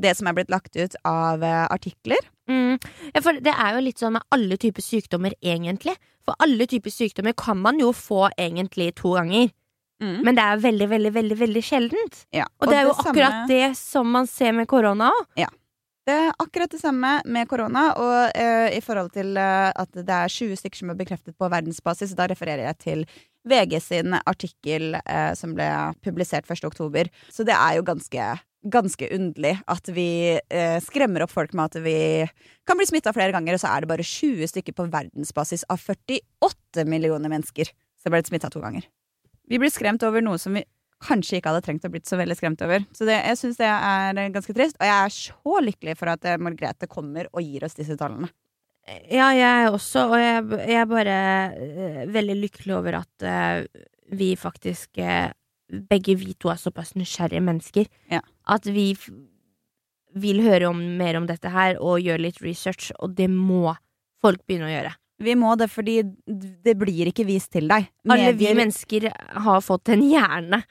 det 0.00 0.14
som 0.16 0.30
er 0.30 0.38
blitt 0.38 0.52
lagt 0.52 0.76
ut 0.78 0.96
av 1.08 1.44
eh, 1.44 1.66
artikler. 1.68 2.20
Mm. 2.50 2.78
Ja, 3.12 3.22
for 3.22 3.36
det 3.36 3.54
er 3.54 3.76
jo 3.76 3.84
litt 3.84 4.02
sånn 4.02 4.16
med 4.16 4.26
alle 4.34 4.58
typer 4.60 4.84
sykdommer, 4.84 5.36
egentlig. 5.44 5.96
For 6.26 6.38
alle 6.42 6.66
typer 6.70 6.92
sykdommer 6.94 7.36
kan 7.38 7.60
man 7.60 7.80
jo 7.82 7.92
få 7.96 8.28
egentlig 8.38 8.94
to 9.00 9.16
ganger. 9.18 9.50
Men 10.00 10.32
det 10.32 10.40
er 10.40 10.60
veldig, 10.62 10.86
veldig, 10.88 11.10
veldig 11.12 11.36
veldig 11.36 11.60
sjeldent. 11.60 12.22
Ja, 12.32 12.46
Og, 12.56 12.70
det 12.70 12.76
er 12.78 12.86
jo 12.86 12.92
det 12.94 13.02
akkurat 13.02 13.50
det 13.50 13.66
som 13.76 14.08
man 14.08 14.24
ser 14.30 14.54
med 14.56 14.64
korona 14.70 15.10
òg. 15.12 15.26
Det 16.08 16.14
er 16.16 16.30
akkurat 16.40 16.72
det 16.72 16.80
samme 16.80 17.08
med 17.28 17.48
korona, 17.48 17.90
og 18.00 18.32
uh, 18.32 18.68
i 18.72 18.80
forhold 18.82 19.12
til 19.14 19.34
uh, 19.36 19.68
at 19.68 19.90
det 19.92 20.16
er 20.16 20.32
20 20.32 20.56
stykker 20.56 20.80
som 20.80 20.92
er 20.92 20.98
bekreftet 20.98 21.36
på 21.36 21.50
verdensbasis, 21.52 22.14
da 22.16 22.26
refererer 22.30 22.64
jeg 22.70 22.78
til 22.80 23.02
VG 23.48 23.76
sin 23.84 24.16
artikkel 24.18 24.96
uh, 24.96 25.32
som 25.36 25.52
ble 25.56 25.68
publisert 26.04 26.48
1. 26.48 26.64
oktober. 26.66 27.10
Så 27.28 27.44
det 27.44 27.56
er 27.56 27.78
jo 27.78 27.88
ganske 27.88 28.30
Ganske 28.60 29.06
underlig 29.16 29.54
at 29.72 29.86
vi 29.96 30.36
skremmer 30.84 31.22
opp 31.24 31.30
folk 31.32 31.54
med 31.56 31.70
at 31.70 31.78
vi 31.80 31.94
kan 32.68 32.76
bli 32.76 32.84
smitta 32.84 33.14
flere 33.16 33.32
ganger, 33.32 33.56
og 33.56 33.62
så 33.62 33.70
er 33.72 33.80
det 33.80 33.88
bare 33.88 34.04
20 34.04 34.50
stykker 34.52 34.74
på 34.76 34.84
verdensbasis 34.92 35.64
av 35.72 35.80
48 35.80 36.84
millioner 36.84 37.32
mennesker 37.32 37.70
som 37.96 38.12
ble 38.12 38.20
smitta 38.28 38.50
to 38.52 38.60
ganger. 38.60 38.84
Vi 39.48 39.56
blir 39.56 39.72
skremt 39.72 40.04
over 40.04 40.20
noe 40.20 40.36
som 40.36 40.58
vi 40.58 40.66
kanskje 41.00 41.38
ikke 41.38 41.52
hadde 41.52 41.64
trengt 41.64 41.86
å 41.86 41.90
blitt 41.92 42.08
så 42.08 42.18
veldig 42.20 42.36
skremt 42.38 42.62
over. 42.64 42.84
Så 42.96 43.08
det, 43.08 43.16
jeg 43.24 43.40
syns 43.40 43.58
det 43.60 43.68
er 43.70 44.20
ganske 44.34 44.54
trist, 44.56 44.76
og 44.78 44.86
jeg 44.86 44.96
er 44.96 45.16
så 45.16 45.64
lykkelig 45.64 45.96
for 46.00 46.12
at 46.12 46.28
eh, 46.28 46.40
Margrethe 46.40 46.88
kommer 46.90 47.30
og 47.32 47.44
gir 47.44 47.64
oss 47.66 47.78
disse 47.78 47.96
tallene. 48.00 48.30
Ja, 49.12 49.30
jeg 49.36 49.70
også, 49.70 50.06
og 50.10 50.18
jeg, 50.18 50.44
jeg 50.66 50.78
er 50.80 50.86
bare 50.88 51.16
uh, 51.52 51.98
veldig 52.10 52.36
lykkelig 52.40 52.74
over 52.74 52.96
at 53.02 53.26
uh, 53.26 53.82
vi 54.16 54.32
faktisk 54.38 54.98
uh, 54.98 55.30
Begge 55.70 56.16
vi 56.18 56.32
to 56.34 56.48
er 56.50 56.58
såpass 56.58 56.96
nysgjerrige 56.98 57.44
mennesker 57.46 57.84
Ja. 58.10 58.18
at 58.50 58.64
vi 58.66 58.88
vil 60.18 60.40
høre 60.42 60.66
om, 60.66 60.80
mer 60.98 61.14
om 61.20 61.28
dette 61.28 61.52
her 61.54 61.76
og 61.78 62.00
gjøre 62.02 62.24
litt 62.24 62.40
research, 62.42 62.88
og 62.98 63.14
det 63.14 63.28
må 63.30 63.76
folk 64.18 64.42
begynne 64.48 64.66
å 64.66 64.72
gjøre. 64.72 64.90
Vi 65.22 65.36
må 65.38 65.52
det 65.60 65.68
fordi 65.70 66.00
det 66.64 66.74
blir 66.80 67.12
ikke 67.12 67.28
vist 67.28 67.52
til 67.54 67.70
deg. 67.70 67.86
Alle 68.10 68.32
vi 68.34 68.50
mennesker 68.50 69.06
har 69.46 69.62
fått 69.62 69.92
en 69.94 70.02
hjerne 70.02 70.62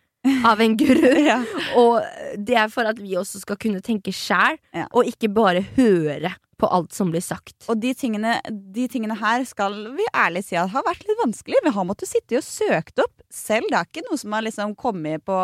av 0.46 0.60
en 0.62 0.76
grunn, 0.80 1.24
ja. 1.32 1.40
og 1.80 2.02
det 2.38 2.58
er 2.60 2.70
for 2.74 2.90
at 2.90 3.00
vi 3.00 3.16
også 3.20 3.42
skal 3.46 3.58
kunne 3.62 3.82
tenke 3.86 4.12
sjæl, 4.16 4.60
Ja. 4.76 4.86
og 4.92 5.08
ikke 5.08 5.30
bare 5.34 5.62
høre 5.78 6.34
på 6.60 6.68
alt 6.76 6.92
som 6.92 7.08
blir 7.08 7.24
sagt. 7.24 7.56
Og 7.72 7.80
de 7.80 7.94
tingene, 7.96 8.34
de 8.52 8.84
tingene 8.92 9.16
her 9.16 9.46
skal 9.48 9.78
vi 9.96 10.04
ærlig 10.12 10.42
si 10.44 10.58
at 10.60 10.68
har 10.74 10.84
vært 10.84 11.06
litt 11.08 11.22
vanskelig. 11.22 11.56
Vi 11.64 11.72
har 11.72 11.86
måttet 11.88 12.10
sitte 12.12 12.36
og 12.36 12.44
søkt 12.44 13.00
opp 13.00 13.24
selv. 13.32 13.70
Det 13.72 13.78
er 13.80 13.88
ikke 13.88 14.04
noe 14.10 14.20
som 14.20 14.36
har 14.36 14.44
liksom 14.44 14.74
kommet 14.76 15.24
på 15.24 15.38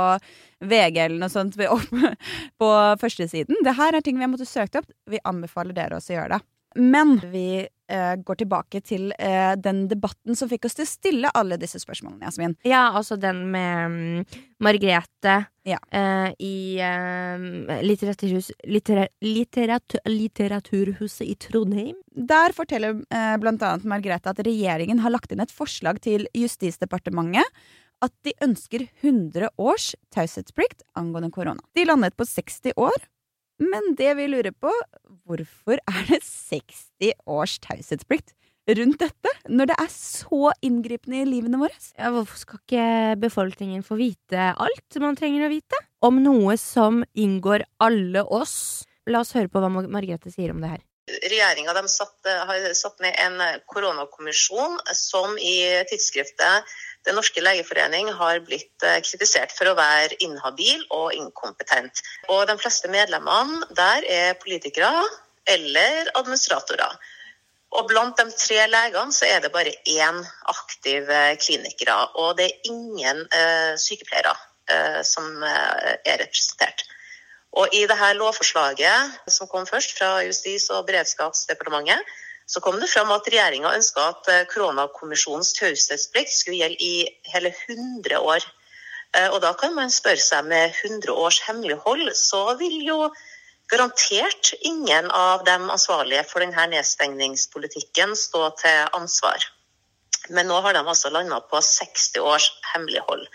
VG 0.59 0.99
eller 1.05 1.21
noe 1.23 1.31
sånt 1.31 1.55
opp, 1.71 1.87
på 2.59 2.71
førstesiden. 2.99 3.63
Det 3.63 3.77
her 3.79 3.95
er 3.95 4.03
ting 4.03 4.19
vi 4.19 4.27
har 4.27 4.33
måttet 4.33 4.51
søkt 4.51 4.75
opp. 4.75 4.91
Vi 5.07 5.23
anbefaler 5.23 5.77
dere 5.77 6.01
også 6.01 6.11
å 6.11 6.17
gjøre 6.19 6.35
det. 6.35 6.41
Men 6.83 7.15
vi 7.31 7.47
eh, 7.91 8.15
går 8.25 8.39
tilbake 8.41 8.81
til 8.85 9.11
uh, 9.15 9.53
den 9.59 9.85
debatten 9.91 10.37
som 10.37 10.49
fikk 10.51 10.67
oss 10.67 10.77
til 10.77 10.85
å 10.85 10.89
stille 10.89 11.31
alle 11.37 11.57
disse 11.61 11.79
spørsmålene, 11.81 12.25
Jasmin. 12.27 12.55
Ja, 12.67 12.87
altså 12.95 13.17
den 13.21 13.43
med 13.53 13.85
um, 13.91 14.41
Margrethe 14.63 15.37
Ja. 15.65 15.79
uh, 15.89 16.29
i 16.39 16.77
litteraturhus, 17.85 18.51
littera, 18.69 19.07
litteratur, 19.25 20.01
Litteraturhuset 20.05 21.25
i 21.25 21.35
Trondheim. 21.39 21.95
Der 22.13 22.53
forteller 22.55 22.99
blant 23.41 23.63
annet 23.65 23.87
Margrethe 23.89 24.29
at 24.31 24.41
regjeringen 24.45 25.01
har 25.03 25.13
lagt 25.13 25.33
inn 25.33 25.41
et 25.43 25.53
forslag 25.53 25.99
til 26.03 26.27
Justisdepartementet 26.37 27.49
at 28.03 28.13
de 28.27 28.33
ønsker 28.43 28.85
100 29.01 29.49
års 29.61 29.93
taushetsplikt 30.13 30.83
angående 30.99 31.31
korona. 31.33 31.63
De 31.75 31.85
landet 31.87 32.15
på 32.17 32.27
60 32.27 32.75
år, 32.77 32.97
men 33.61 33.93
det 33.99 34.13
vi 34.17 34.27
lurer 34.31 34.51
på, 34.51 34.71
hvorfor 35.25 35.79
er 35.79 36.01
det 36.09 36.21
60 36.23 37.13
års 37.25 37.57
taushetsplikt 37.63 38.35
rundt 38.75 38.97
dette, 39.01 39.31
når 39.49 39.69
det 39.69 39.77
er 39.83 39.91
så 39.93 40.49
inngripende 40.65 41.21
i 41.21 41.27
livene 41.29 41.59
våre? 41.61 41.75
Ja, 41.97 42.09
hvorfor 42.13 42.39
skal 42.41 42.61
ikke 42.63 42.87
befolkningen 43.21 43.85
få 43.85 43.99
vite 43.99 44.49
alt 44.51 44.99
man 45.01 45.17
trenger 45.19 45.45
å 45.45 45.53
vite? 45.53 45.79
Om 46.05 46.23
noe 46.25 46.57
som 46.61 47.03
inngår 47.13 47.65
alle 47.83 48.25
oss. 48.25 48.57
La 49.05 49.21
oss 49.21 49.35
høre 49.37 49.51
på 49.53 49.61
hva 49.61 49.69
Margrethe 49.69 50.33
sier 50.33 50.53
om 50.53 50.63
det 50.63 50.73
her. 50.75 50.83
Regjeringa 51.05 51.75
har 51.77 51.85
satt 52.73 53.03
ned 53.03 53.13
en 53.21 53.41
koronakommisjon 53.69 54.79
som 54.97 55.37
i 55.37 55.59
tidsskriftet 55.85 56.65
Den 57.05 57.17
norske 57.19 57.41
legeforening 57.43 58.09
har 58.17 58.41
blitt 58.45 58.85
eh, 58.85 59.01
kritisert 59.05 59.53
for 59.55 59.69
å 59.69 59.77
være 59.77 60.17
inhabil 60.25 60.81
og 60.89 61.13
inkompetent. 61.13 62.01
Og 62.33 62.47
de 62.49 62.57
fleste 62.61 62.89
medlemmene 62.91 63.65
der 63.77 64.07
er 64.09 64.39
politikere 64.41 65.03
eller 65.49 66.09
administratorer. 66.15 66.97
Og 67.75 67.89
blant 67.89 68.17
de 68.17 68.31
tre 68.31 68.65
legene 68.71 69.13
så 69.13 69.27
er 69.27 69.41
det 69.43 69.51
bare 69.53 69.73
én 69.89 70.21
aktiv 70.51 71.05
kliniker, 71.05 71.39
klinikere, 71.45 71.95
og 72.15 72.37
det 72.37 72.47
er 72.47 72.69
ingen 72.71 73.23
eh, 73.35 73.73
sykepleiere 73.81 74.35
eh, 74.71 75.01
som 75.03 75.43
eh, 75.43 75.95
er 76.05 76.21
representert. 76.23 76.85
Og 77.55 77.71
i 77.75 77.85
dette 77.87 78.11
lovforslaget 78.19 79.31
som 79.31 79.49
kom 79.51 79.67
først 79.67 79.95
fra 79.97 80.17
Justis- 80.27 80.69
og 80.73 80.87
beredskapsdepartementet, 80.87 82.15
så 82.45 82.61
kom 82.61 82.79
det 82.79 82.89
fram 82.91 83.11
at 83.13 83.27
regjeringa 83.29 83.73
ønska 83.77 84.09
at 84.11 84.27
eh, 84.31 84.43
koronakommisjonens 84.51 85.53
taushetsplikt 85.57 86.33
skulle 86.33 86.61
gjelde 86.61 86.83
i 86.85 87.07
hele 87.33 87.51
100 87.53 88.19
år. 88.21 88.45
Eh, 89.17 89.29
Og 89.33 89.41
da 89.41 89.53
kan 89.57 89.73
man 89.75 89.93
spørre 89.93 90.21
seg, 90.21 90.45
med 90.45 90.75
100 90.83 91.13
års 91.13 91.41
hemmelighold, 91.47 92.11
så 92.15 92.43
vil 92.59 92.77
jo 92.85 93.09
garantert 93.71 94.53
ingen 94.61 95.09
av 95.11 95.45
dem 95.45 95.69
ansvarlige 95.73 96.23
for 96.29 96.45
denne 96.45 96.67
nedstengningspolitikken 96.75 98.13
stå 98.15 98.49
til 98.61 98.93
ansvar. 98.93 99.49
Men 100.29 100.49
nå 100.49 100.61
har 100.61 100.73
de 100.73 100.85
altså 100.85 101.09
landa 101.13 101.41
på 101.49 101.61
60 101.61 102.21
års 102.21 102.51
hemmelighold. 102.73 103.25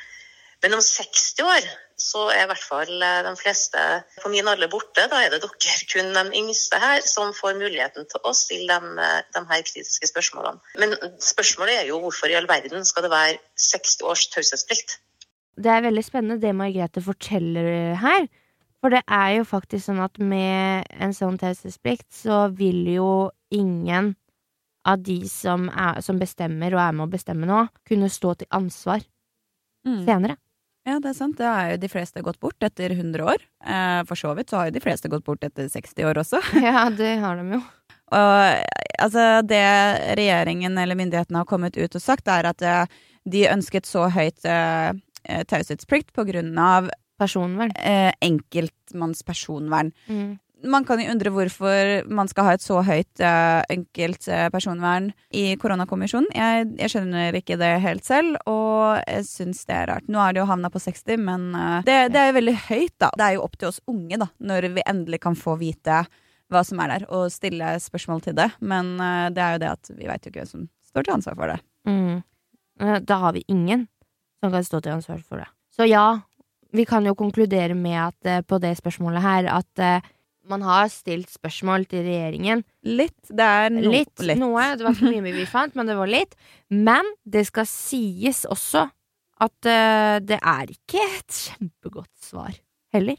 Men 0.62 0.76
om 0.76 0.82
60 0.84 1.40
år 1.44 1.68
så 2.00 2.26
er 2.32 2.44
i 2.44 2.48
hvert 2.48 2.64
fall 2.64 3.02
eh, 3.04 3.20
de 3.26 3.32
fleste 3.36 3.80
på 4.22 4.30
min 4.32 4.48
alder 4.48 4.70
borte. 4.72 5.04
Da 5.12 5.20
er 5.20 5.32
det 5.32 5.42
dere 5.44 5.76
kun 5.92 6.12
de 6.16 6.24
yngste 6.40 6.80
her 6.80 7.04
som 7.04 7.34
får 7.36 7.58
muligheten 7.60 8.08
til 8.10 8.24
å 8.24 8.32
stille 8.36 8.76
de, 8.80 8.92
eh, 9.04 9.20
de 9.36 9.44
her 9.52 9.64
kritiske 9.68 10.10
spørsmålene. 10.12 10.60
Men 10.80 10.96
spørsmålet 11.24 11.82
er 11.82 11.88
jo 11.90 12.00
hvorfor 12.04 12.32
i 12.32 12.36
all 12.38 12.48
verden 12.50 12.84
skal 12.88 13.06
det 13.06 13.12
være 13.12 13.40
60 13.70 14.04
års 14.08 14.26
taushetsplikt? 14.34 14.98
Det 15.60 15.72
er 15.72 15.84
veldig 15.84 16.04
spennende 16.06 16.40
det 16.40 16.54
Margrethe 16.56 17.02
forteller 17.04 17.98
her. 18.00 18.28
For 18.80 18.92
det 18.92 19.02
er 19.12 19.34
jo 19.36 19.44
faktisk 19.44 19.90
sånn 19.90 20.00
at 20.00 20.16
med 20.24 20.88
en 21.04 21.12
sånn 21.12 21.36
taushetsplikt 21.40 22.08
så 22.16 22.46
vil 22.56 22.86
jo 22.88 23.10
ingen 23.52 24.14
av 24.88 25.02
de 25.04 25.18
som, 25.28 25.66
er, 25.68 26.00
som 26.00 26.16
bestemmer 26.20 26.72
og 26.72 26.80
er 26.80 26.94
med 26.96 27.04
å 27.04 27.12
bestemme 27.12 27.48
nå, 27.48 27.66
kunne 27.88 28.08
stå 28.08 28.38
til 28.40 28.48
ansvar 28.56 29.04
senere. 29.84 30.38
Ja, 30.88 30.96
det 31.02 31.10
er 31.12 31.16
sant. 31.18 31.36
Det 31.38 31.44
er 31.46 31.74
jo 31.74 31.80
de 31.82 31.90
fleste 31.92 32.22
gått 32.24 32.38
bort 32.40 32.64
etter 32.64 32.94
100 32.94 33.26
år. 33.34 33.42
Eh, 33.66 34.00
for 34.08 34.16
så 34.18 34.32
vidt 34.38 34.50
så 34.50 34.60
har 34.60 34.70
jo 34.70 34.76
de 34.78 34.82
fleste 34.84 35.10
gått 35.12 35.26
bort 35.26 35.44
etter 35.44 35.68
60 35.68 36.06
år 36.08 36.22
også. 36.22 36.40
Ja, 36.64 36.86
det 36.90 37.18
har 37.20 37.36
de 37.36 37.58
jo. 37.58 37.60
Og 38.10 38.64
altså, 38.98 39.26
det 39.46 39.60
regjeringen 40.18 40.78
eller 40.80 40.98
myndighetene 40.98 41.42
har 41.44 41.46
kommet 41.50 41.76
ut 41.78 41.94
og 41.94 42.02
sagt, 42.02 42.26
er 42.32 42.48
at 42.50 42.64
eh, 42.64 42.86
de 43.30 43.44
ønsket 43.52 43.86
så 43.86 44.08
høyt 44.10 44.44
eh, 44.48 44.90
eh, 45.28 45.44
taushetsplikt 45.46 46.14
på 46.16 46.24
grunn 46.32 46.56
av 46.58 46.88
Personvern. 47.20 47.70
eh, 47.76 48.10
enkeltmanns 48.24 49.20
personvern. 49.28 49.92
Mm. 50.08 50.38
Man 50.68 50.84
kan 50.84 51.00
jo 51.00 51.08
undre 51.08 51.30
hvorfor 51.32 51.90
man 52.12 52.28
skal 52.28 52.46
ha 52.46 52.54
et 52.56 52.64
så 52.64 52.80
høyt 52.84 53.22
uh, 53.24 53.62
enkelt 53.72 54.26
eh, 54.28 54.48
personvern 54.52 55.10
i 55.32 55.54
koronakommisjonen. 55.60 56.28
Jeg, 56.36 56.66
jeg 56.80 56.92
skjønner 56.92 57.38
ikke 57.38 57.56
det 57.60 57.70
helt 57.84 58.04
selv, 58.04 58.36
og 58.50 59.00
jeg 59.06 59.24
syns 59.28 59.62
det 59.68 59.76
er 59.76 59.88
rart. 59.92 60.08
Nå 60.10 60.20
er 60.20 60.34
det 60.34 60.42
jo 60.42 60.48
havna 60.50 60.70
på 60.72 60.82
60, 60.82 61.22
men 61.24 61.46
uh, 61.56 61.78
det, 61.86 61.96
det 62.12 62.20
er 62.20 62.30
jo 62.30 62.36
veldig 62.36 62.56
høyt, 62.66 62.96
da. 63.00 63.12
Det 63.16 63.26
er 63.26 63.36
jo 63.38 63.46
opp 63.46 63.56
til 63.56 63.70
oss 63.70 63.80
unge, 63.90 64.20
da, 64.20 64.28
når 64.50 64.68
vi 64.76 64.84
endelig 64.92 65.22
kan 65.24 65.38
få 65.38 65.56
vite 65.60 66.02
hva 66.50 66.64
som 66.66 66.82
er 66.82 66.92
der, 66.92 67.08
og 67.08 67.32
stille 67.32 67.72
spørsmål 67.80 68.24
til 68.26 68.36
det. 68.36 68.50
Men 68.60 68.92
uh, 69.00 69.30
det 69.32 69.44
er 69.46 69.56
jo 69.56 69.64
det 69.64 69.72
at 69.72 69.92
vi 69.94 70.10
veit 70.10 70.26
jo 70.26 70.34
ikke 70.34 70.44
hvem 70.44 70.52
som 70.52 70.68
står 70.92 71.08
til 71.08 71.16
ansvar 71.16 71.40
for 71.40 71.54
det. 71.54 71.60
Mm. 71.88 72.20
Da 73.06 73.16
har 73.20 73.36
vi 73.36 73.44
ingen 73.52 73.88
som 74.40 74.52
kan 74.52 74.64
stå 74.64 74.80
til 74.84 74.98
ansvar 74.98 75.20
for 75.24 75.40
det. 75.40 75.48
Så 75.72 75.88
ja, 75.88 76.20
vi 76.72 76.84
kan 76.88 77.04
jo 77.06 77.16
konkludere 77.16 77.76
med 77.76 77.98
at 78.08 78.48
på 78.48 78.58
det 78.60 78.72
spørsmålet 78.78 79.22
her 79.22 79.48
at 79.52 79.82
man 80.50 80.64
har 80.66 80.88
stilt 80.92 81.30
spørsmål 81.32 81.86
til 81.90 82.04
regjeringen. 82.06 82.64
Litt. 82.86 83.18
Det 83.28 83.46
er 83.46 83.72
no 83.74 83.92
litt, 83.92 84.14
litt. 84.22 84.40
Noe. 84.40 84.66
Det 84.76 84.86
var 84.86 84.96
ikke 84.96 85.12
mye 85.24 85.36
vi 85.36 85.46
fant, 85.48 85.76
men 85.78 85.90
det 85.90 85.96
var 85.98 86.10
litt. 86.10 86.36
Men 86.70 87.08
det 87.24 87.46
skal 87.48 87.68
sies 87.70 88.44
også 88.50 88.86
at 89.40 89.70
uh, 89.70 90.18
det 90.20 90.36
er 90.36 90.72
ikke 90.74 91.00
et 91.00 91.40
kjempegodt 91.46 92.12
svar 92.20 92.52
heller. 92.94 93.16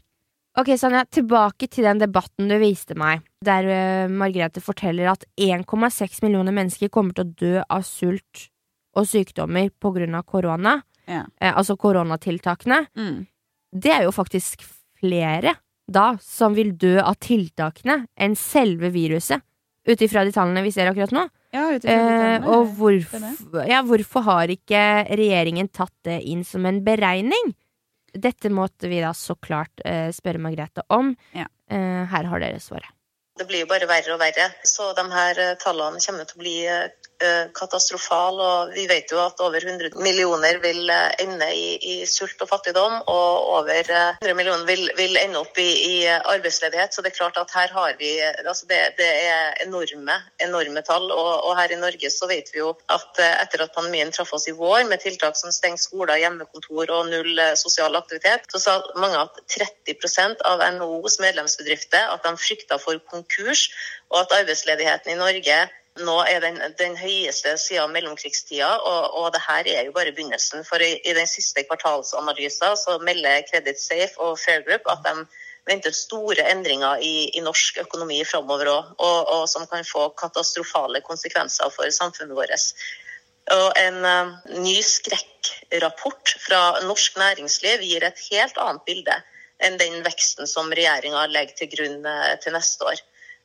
Ok, 0.60 0.74
Sanja, 0.76 1.06
tilbake 1.08 1.66
til 1.72 1.86
den 1.88 2.02
debatten 2.02 2.50
du 2.50 2.58
viste 2.60 2.94
meg, 2.98 3.24
der 3.44 3.66
uh, 3.66 4.12
Margrethe 4.12 4.60
forteller 4.62 5.14
at 5.14 5.24
1,6 5.40 6.20
millioner 6.26 6.54
mennesker 6.54 6.92
kommer 6.92 7.16
til 7.16 7.24
å 7.24 7.36
dø 7.40 7.52
av 7.64 7.86
sult 7.88 8.46
og 8.92 9.08
sykdommer 9.08 9.72
på 9.80 9.94
grunn 9.96 10.18
av 10.18 10.26
korona, 10.28 10.80
Ja. 11.08 11.24
Uh, 11.42 11.56
altså 11.58 11.74
koronatiltakene. 11.80 12.84
Mm. 12.94 13.24
Det 13.72 13.90
er 13.90 14.04
jo 14.04 14.12
faktisk 14.14 14.62
flere 15.00 15.56
da 15.86 16.12
som 16.22 16.54
vil 16.56 16.74
dø 16.78 16.98
av 17.02 17.18
tiltakene 17.22 18.02
enn 18.14 18.36
selve 18.38 18.92
viruset, 18.94 19.42
ut 19.88 20.04
ifra 20.04 20.22
de 20.24 20.34
tallene 20.34 20.62
vi 20.62 20.72
ser 20.74 20.90
akkurat 20.90 21.14
nå. 21.14 21.26
Ja, 21.52 21.66
ut 21.74 21.84
ifra 21.84 22.20
Eh, 22.38 22.46
og 22.48 22.70
hvorf 22.78 23.12
ja, 23.68 23.82
hvorfor 23.84 24.24
har 24.28 24.52
ikke 24.52 24.82
regjeringen 25.10 25.68
tatt 25.68 25.94
det 26.06 26.22
inn 26.22 26.46
som 26.48 26.64
en 26.66 26.80
beregning? 26.84 27.52
Dette 28.12 28.50
måtte 28.52 28.88
vi 28.88 29.00
da 29.02 29.12
så 29.16 29.34
klart 29.40 29.82
eh, 29.84 30.10
spørre 30.12 30.40
Margrethe 30.40 30.84
om. 30.92 31.14
Ja. 31.36 31.48
Eh, 31.72 32.02
her 32.12 32.28
har 32.28 32.44
dere 32.44 32.60
svaret. 32.60 32.92
Det 33.38 33.46
blir 33.48 33.64
jo 33.64 33.68
bare 33.70 33.88
verre 33.88 34.12
og 34.14 34.20
verre. 34.20 34.50
Så 34.68 34.90
de 34.96 35.04
her 35.12 35.40
eh, 35.40 35.54
tallene 35.60 36.00
kommer 36.04 36.28
til 36.28 36.38
å 36.38 36.42
bli 36.42 36.56
eh, 37.22 37.48
eh. 37.48 38.40
Og 38.42 38.72
vi 38.74 38.86
vet 38.90 39.10
jo 39.12 39.20
at 39.22 39.40
over 39.40 39.62
100 39.62 39.96
millioner 40.02 40.58
vil 40.62 40.90
eh, 40.90 41.10
ende 41.24 41.48
i, 41.54 41.76
i 41.94 42.06
sult 42.06 42.40
og 42.42 42.48
fattigdom, 42.50 43.00
og 43.06 43.48
over 43.58 43.90
eh, 43.90 44.20
100 44.22 44.36
millioner 44.38 44.66
vil, 44.68 44.88
vil 44.98 45.16
ende 45.20 45.40
opp 45.40 45.58
i, 45.58 45.68
i 45.68 45.96
eh, 46.06 46.20
arbeidsledighet. 46.34 46.94
Så 46.94 47.02
det 47.02 47.12
er 47.12 47.18
klart 47.18 47.38
at 47.40 47.52
her 47.56 47.72
har 47.74 47.96
vi 48.00 48.14
eh, 48.20 48.34
altså 48.46 48.66
det, 48.70 48.80
det 48.98 49.08
er 49.08 49.58
enorme, 49.66 50.18
enorme 50.42 50.84
tall. 50.86 51.10
Og, 51.10 51.32
og 51.48 51.56
her 51.58 51.74
i 51.74 51.80
Norge 51.80 52.10
så 52.10 52.28
vet 52.30 52.52
vi 52.54 52.62
jo 52.62 52.72
at 52.92 53.22
eh, 53.22 53.36
etter 53.42 53.66
at 53.66 53.74
pandemien 53.76 54.12
traff 54.14 54.32
oss 54.36 54.48
i 54.50 54.56
vår, 54.56 54.84
med 54.90 55.02
tiltak 55.04 55.38
som 55.38 55.54
stengt 55.54 55.82
skoler, 55.82 56.18
hjemmekontor 56.22 56.92
og 56.98 57.10
null 57.12 57.38
eh, 57.38 57.54
sosial 57.58 57.96
aktivitet, 57.98 58.48
så 58.52 58.62
sa 58.62 58.78
mange 59.00 59.20
at 59.20 59.42
30% 59.56 60.42
av 60.48 60.64
NHOs 60.78 61.20
medlemsbedrifter 61.22 62.10
at 62.12 62.26
de 62.26 62.34
frykta 62.38 62.78
for 62.82 63.00
konkurs, 63.10 63.68
og 64.12 64.24
at 64.24 64.34
arbeidsledigheten 64.42 65.14
i 65.14 65.20
Norge 65.20 65.62
nå 66.00 66.14
er 66.24 66.40
den, 66.40 66.56
den 66.78 66.96
høyeste 66.96 67.52
siden 67.60 67.92
mellomkrigstida, 67.92 68.70
og, 68.80 69.12
og 69.18 69.32
det 69.34 69.42
her 69.44 69.68
er 69.68 69.84
jo 69.86 69.92
bare 69.92 70.12
begynnelsen. 70.14 70.64
For 70.64 70.80
i, 70.80 70.94
i 71.04 71.14
den 71.16 71.28
siste 71.28 71.64
kvartalsanalysen 71.68 72.76
så 72.80 72.98
melder 73.04 73.44
Credit 73.50 73.80
Safe 73.80 74.20
og 74.20 74.38
Fair 74.40 74.64
Group 74.64 74.88
at 74.88 75.04
de 75.04 75.26
venter 75.68 75.94
store 75.94 76.48
endringer 76.50 77.02
i, 77.04 77.28
i 77.36 77.44
norsk 77.44 77.78
økonomi 77.84 78.22
framover 78.26 78.72
òg, 78.72 78.88
og, 78.98 79.18
og 79.36 79.44
som 79.50 79.68
kan 79.70 79.84
få 79.86 80.08
katastrofale 80.18 81.04
konsekvenser 81.06 81.70
for 81.76 81.90
samfunnet 81.94 82.36
vårt. 82.40 82.72
Og 83.52 83.68
en 83.78 84.00
uh, 84.06 84.32
ny 84.62 84.78
skrekkrapport 84.86 86.36
fra 86.46 86.62
norsk 86.86 87.20
næringsliv 87.20 87.84
gir 87.84 88.06
et 88.06 88.26
helt 88.30 88.58
annet 88.64 88.84
bilde 88.88 89.20
enn 89.62 89.78
den 89.78 90.00
veksten 90.02 90.48
som 90.50 90.72
regjeringa 90.74 91.28
legger 91.30 91.60
til 91.60 91.70
grunn 91.76 92.06
uh, 92.06 92.32
til 92.42 92.56
neste 92.56 92.86
år. 92.88 93.02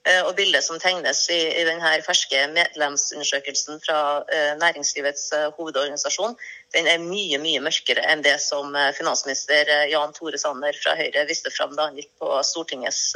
Eh, 0.08 0.24
Og 0.24 0.36
bildet 0.38 0.64
som 0.64 0.80
tegnes 0.80 1.26
i, 1.34 1.40
i 1.60 1.64
denne 1.68 1.90
ferske 2.06 2.46
medlemsundersøkelsen 2.54 3.82
fra 3.84 4.00
eh, 4.32 4.54
Næringslivets 4.62 5.26
eh, 5.36 5.50
hovedorganisasjon, 5.58 6.38
den 6.76 6.88
er 6.88 7.04
mye 7.04 7.40
mye 7.44 7.64
mørkere 7.66 8.06
enn 8.12 8.24
det 8.24 8.38
som 8.44 8.76
finansminister 8.96 9.70
Jan 9.92 10.16
Tore 10.16 10.40
Sanner 10.40 10.76
fra 10.80 10.96
Høyre 11.00 11.26
viste 11.28 11.52
fram 11.52 11.76
da 11.76 11.90
han 11.90 12.00
gikk 12.00 12.12
på 12.22 12.32
Stortingets 12.44 13.14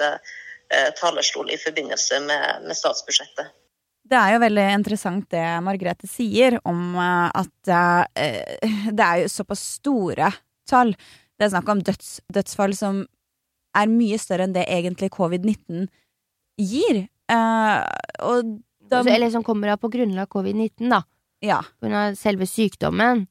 talerstol 0.96 1.50
i 1.52 1.58
forbindelse 1.60 2.22
med, 2.24 2.64
med 2.64 2.78
statsbudsjettet. 2.80 3.50
Det 4.08 4.16
er 4.16 4.34
jo 4.34 4.40
veldig 4.40 4.68
interessant 4.78 5.26
det 5.34 5.44
Margrethe 5.66 6.08
sier 6.08 6.56
om 6.64 6.96
at 6.96 7.52
det 7.68 9.04
er 9.04 9.18
jo 9.20 9.34
såpass 9.34 9.66
store 9.82 10.32
tall. 10.72 10.96
Det 11.36 11.50
er 11.50 11.52
snakk 11.52 11.74
om 11.76 11.84
døds, 11.84 12.14
dødsfall 12.32 12.78
som 12.78 13.04
er 13.76 13.92
mye 13.92 14.20
større 14.24 14.48
enn 14.48 14.56
det 14.56 14.64
egentlig 14.72 15.12
covid-19 15.12 15.92
gir. 16.60 17.06
Eh, 17.32 17.78
og 18.28 18.58
da 18.92 19.02
eller 19.08 19.30
som 19.32 19.44
kommer 19.44 19.72
av 19.74 19.80
på 19.82 19.92
grunnlag 19.92 20.30
covid-19, 20.30 20.90
da. 20.92 21.04
Ja. 21.42 21.62
På 21.80 21.90
av 21.96 22.18
selve 22.20 22.48
sykdommen. 22.50 23.26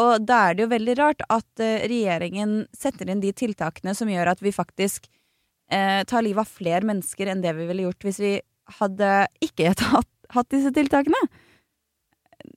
Og 0.00 0.24
da 0.24 0.38
er 0.48 0.56
det 0.56 0.64
jo 0.64 0.72
veldig 0.72 0.94
rart 0.96 1.24
at 1.28 1.60
uh, 1.60 1.84
regjeringen 1.84 2.62
setter 2.72 3.10
inn 3.12 3.20
de 3.20 3.32
tiltakene 3.36 3.92
som 3.96 4.08
gjør 4.08 4.32
at 4.32 4.40
vi 4.40 4.54
faktisk 4.54 5.04
uh, 5.72 6.00
tar 6.08 6.24
livet 6.24 6.46
av 6.46 6.48
flere 6.48 6.88
mennesker 6.88 7.28
enn 7.28 7.44
det 7.44 7.52
vi 7.58 7.68
ville 7.68 7.84
gjort 7.84 8.08
hvis 8.08 8.20
vi 8.22 8.32
hadde 8.80 9.12
ikke 9.44 9.74
tatt, 9.82 10.08
hatt 10.32 10.52
disse 10.54 10.72
tiltakene. 10.72 11.20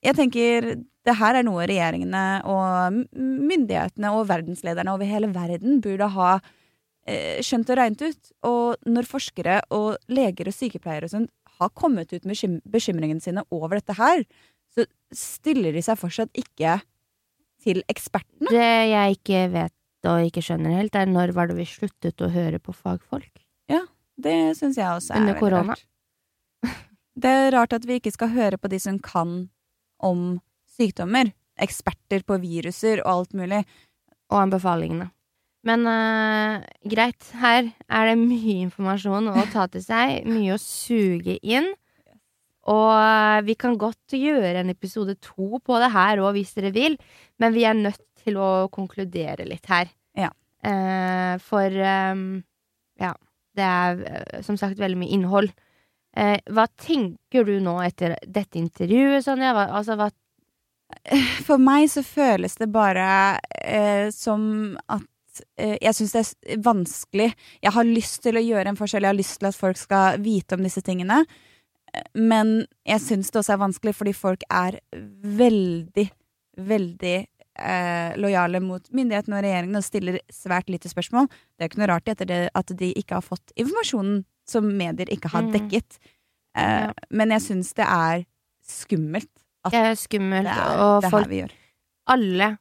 Jeg 0.06 0.16
tenker 0.18 0.72
det 1.06 1.18
her 1.20 1.38
er 1.38 1.46
noe 1.46 1.68
regjeringene 1.70 2.26
og 2.50 3.04
myndighetene 3.20 4.14
og 4.16 4.30
verdenslederne 4.32 4.96
over 4.96 5.10
hele 5.10 5.30
verden 5.36 5.84
burde 5.84 6.08
ha 6.16 6.38
skjønt 7.46 7.70
og 7.70 7.78
regnet 7.80 8.02
ut. 8.02 8.32
Og 8.50 8.90
når 8.90 9.08
forskere 9.10 9.60
og 9.76 9.96
leger 10.10 10.50
og 10.50 10.56
sykepleiere 10.58 11.10
og 11.10 11.14
sånn 11.14 11.30
har 11.60 11.72
kommet 11.78 12.12
ut 12.12 12.26
med 12.28 12.60
bekymringene 12.68 13.24
sine 13.24 13.46
over 13.54 13.78
dette 13.80 13.96
her, 13.96 14.26
så 14.76 14.84
stiller 15.16 15.72
de 15.76 15.84
seg 15.86 16.00
fortsatt 16.02 16.34
ikke 16.36 16.80
til 17.64 17.82
ekspertene. 17.92 18.52
Det 18.52 18.72
jeg 18.92 19.18
ikke 19.20 19.44
vet 19.54 19.74
og 20.06 20.28
ikke 20.28 20.44
skjønner 20.46 20.76
helt, 20.78 20.94
er 20.94 21.08
når 21.10 21.32
var 21.34 21.48
det 21.50 21.56
vi 21.58 21.66
sluttet 21.66 22.22
å 22.22 22.28
høre 22.30 22.60
på 22.62 22.76
fagfolk? 22.76 23.32
Ja, 23.72 23.86
Det 24.22 24.36
syns 24.60 24.78
jeg 24.78 24.86
også 24.86 25.16
er 25.16 25.24
Under 25.24 25.40
korona. 25.40 25.74
rart. 25.74 26.76
Det 27.16 27.32
er 27.32 27.52
rart 27.56 27.74
at 27.74 27.86
vi 27.88 27.98
ikke 27.98 28.12
skal 28.14 28.30
høre 28.36 28.60
på 28.60 28.70
de 28.70 28.78
som 28.80 29.00
kan 29.00 29.50
om 30.04 30.42
sykdommer. 30.76 31.32
Eksperter 31.58 32.26
på 32.28 32.38
viruser 32.44 33.00
og 33.06 33.12
alt 33.14 33.34
mulig. 33.34 33.64
og 34.30 34.40
anbefalingene. 34.42 35.12
Men 35.66 35.88
uh, 35.90 36.62
greit, 36.86 37.32
her 37.42 37.72
er 37.90 38.12
det 38.12 38.20
mye 38.22 38.60
informasjon 38.68 39.32
å 39.32 39.48
ta 39.54 39.66
til 39.72 39.82
seg, 39.82 40.28
mye 40.30 40.54
å 40.56 40.62
suge 40.62 41.40
inn. 41.42 41.72
Og 42.66 42.92
eh, 42.98 43.44
vi 43.46 43.54
kan 43.62 43.76
godt 43.78 44.16
gjøre 44.18 44.64
en 44.64 44.72
episode 44.72 45.14
to 45.22 45.60
på 45.62 45.78
det 45.78 45.92
her 45.94 46.18
òg, 46.24 46.32
hvis 46.34 46.56
dere 46.58 46.72
vil, 46.74 46.96
men 47.38 47.54
vi 47.54 47.62
er 47.70 47.78
nødt 47.78 48.02
til 48.24 48.40
å 48.42 48.66
konkludere 48.74 49.46
litt 49.46 49.70
her. 49.70 49.92
Ja. 50.18 50.32
Uh, 50.66 51.38
for 51.46 51.70
um, 51.70 52.40
ja, 52.98 53.12
det 53.54 53.68
er 53.70 54.42
som 54.48 54.58
sagt 54.58 54.82
veldig 54.82 54.98
mye 54.98 55.14
innhold. 55.14 55.54
Uh, 56.18 56.40
hva 56.50 56.66
tenker 56.82 57.46
du 57.46 57.60
nå 57.62 57.76
etter 57.86 58.16
dette 58.26 58.58
intervjuet, 58.58 59.22
Sonja? 59.28 59.54
Hva, 59.54 59.68
altså, 59.82 60.00
hva 60.00 60.10
For 61.46 61.62
meg 61.62 61.90
så 61.90 62.02
føles 62.06 62.58
det 62.58 62.68
bare 62.74 63.06
eh, 63.62 64.10
som 64.14 64.74
at 64.90 65.06
eh, 65.58 65.78
jeg 65.82 65.94
syns 65.98 66.12
det 66.16 66.22
er 66.56 66.62
vanskelig. 66.66 67.34
Jeg 67.64 67.72
har 67.76 67.84
lyst 67.84 68.22
til 68.24 68.36
å 68.40 68.44
gjøre 68.46 68.68
en 68.72 68.76
forskjell, 68.80 69.02
jeg 69.04 69.14
har 69.14 69.20
lyst 69.20 69.40
til 69.40 69.48
at 69.50 69.56
folk 69.56 69.78
skal 69.78 70.20
vite 70.24 70.56
om 70.58 70.64
disse 70.64 70.82
tingene. 70.82 71.26
Eh, 71.94 72.04
Men 72.16 72.66
jeg 72.86 73.00
syns 73.02 73.32
det 73.32 73.40
også 73.42 73.54
er 73.54 73.64
vanskelig 73.66 73.96
fordi 73.96 74.14
folk 74.14 74.42
er 74.50 74.80
veldig, 75.24 76.10
veldig 76.58 77.16
eh, 77.60 78.18
lojale 78.20 78.60
mot 78.64 78.84
myndighetene 78.92 79.38
og 79.40 79.44
regjeringen 79.46 79.80
og 79.80 79.84
stiller 79.88 80.20
svært 80.32 80.70
lite 80.70 80.90
spørsmål. 80.92 81.28
Det 81.56 81.64
er 81.66 81.70
ikke 81.72 81.80
noe 81.84 81.92
rart 81.94 82.08
etter 82.12 82.26
det 82.26 82.42
at 82.56 82.68
de 82.78 82.94
ikke 83.00 83.16
har 83.20 83.26
fått 83.26 83.52
informasjonen 83.56 84.24
som 84.48 84.68
medier 84.78 85.10
ikke 85.10 85.30
har 85.34 85.42
Mm. 85.44 85.52
dekket. 85.54 85.98
Eh, 86.56 86.86
Ja. 86.88 86.94
Men 87.10 87.30
jeg 87.32 87.42
syns 87.42 87.74
det 87.74 87.86
er 87.88 88.26
skummelt 88.66 89.30
at 89.66 89.72
det 89.72 89.82
er 89.82 89.96
skummelt, 89.96 90.46
det 90.46 90.54
er 90.58 90.78
og 90.80 91.02
det 91.02 91.10
folk 91.12 91.24
her 91.26 91.30
vi 91.30 91.40
gjør. 91.42 91.52
alle, 92.08 92.58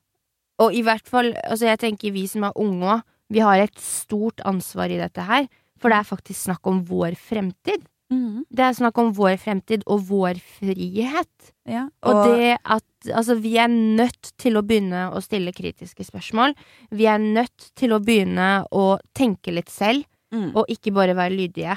og 0.62 0.74
i 0.76 0.84
hvert 0.86 1.08
fall 1.10 1.32
altså 1.42 1.70
jeg 1.70 1.80
tenker 1.82 2.14
vi 2.14 2.26
som 2.30 2.46
er 2.46 2.60
unge 2.60 2.92
òg, 2.96 3.02
vi 3.32 3.40
har 3.42 3.62
et 3.62 3.80
stort 3.80 4.42
ansvar 4.46 4.92
i 4.92 5.00
dette 5.00 5.24
her. 5.24 5.48
For 5.80 5.90
det 5.90 5.98
er 5.98 6.06
faktisk 6.06 6.38
snakk 6.46 6.68
om 6.70 6.84
vår 6.86 7.16
fremtid. 7.18 7.82
Mm. 8.12 8.44
Det 8.52 8.64
er 8.64 8.76
snakk 8.76 8.98
om 9.00 9.10
vår 9.16 9.38
fremtid 9.42 9.84
og 9.90 10.04
vår 10.08 10.38
frihet. 10.38 11.50
Ja. 11.68 11.88
Og, 12.04 12.26
det 12.28 12.56
at 12.62 12.84
Altså, 13.12 13.34
vi 13.36 13.58
er 13.60 13.68
nødt 13.68 14.30
til 14.40 14.56
å 14.56 14.62
begynne 14.64 15.10
å 15.12 15.20
stille 15.20 15.52
kritiske 15.52 16.06
spørsmål. 16.06 16.54
Vi 16.88 17.04
er 17.04 17.18
nødt 17.20 17.66
til 17.76 17.92
å 17.92 17.98
begynne 18.00 18.64
å 18.72 18.84
tenke 19.12 19.52
litt 19.52 19.68
selv, 19.68 20.06
mm. 20.32 20.54
og 20.56 20.70
ikke 20.72 20.94
bare 20.96 21.12
være 21.18 21.36
lydige. 21.36 21.76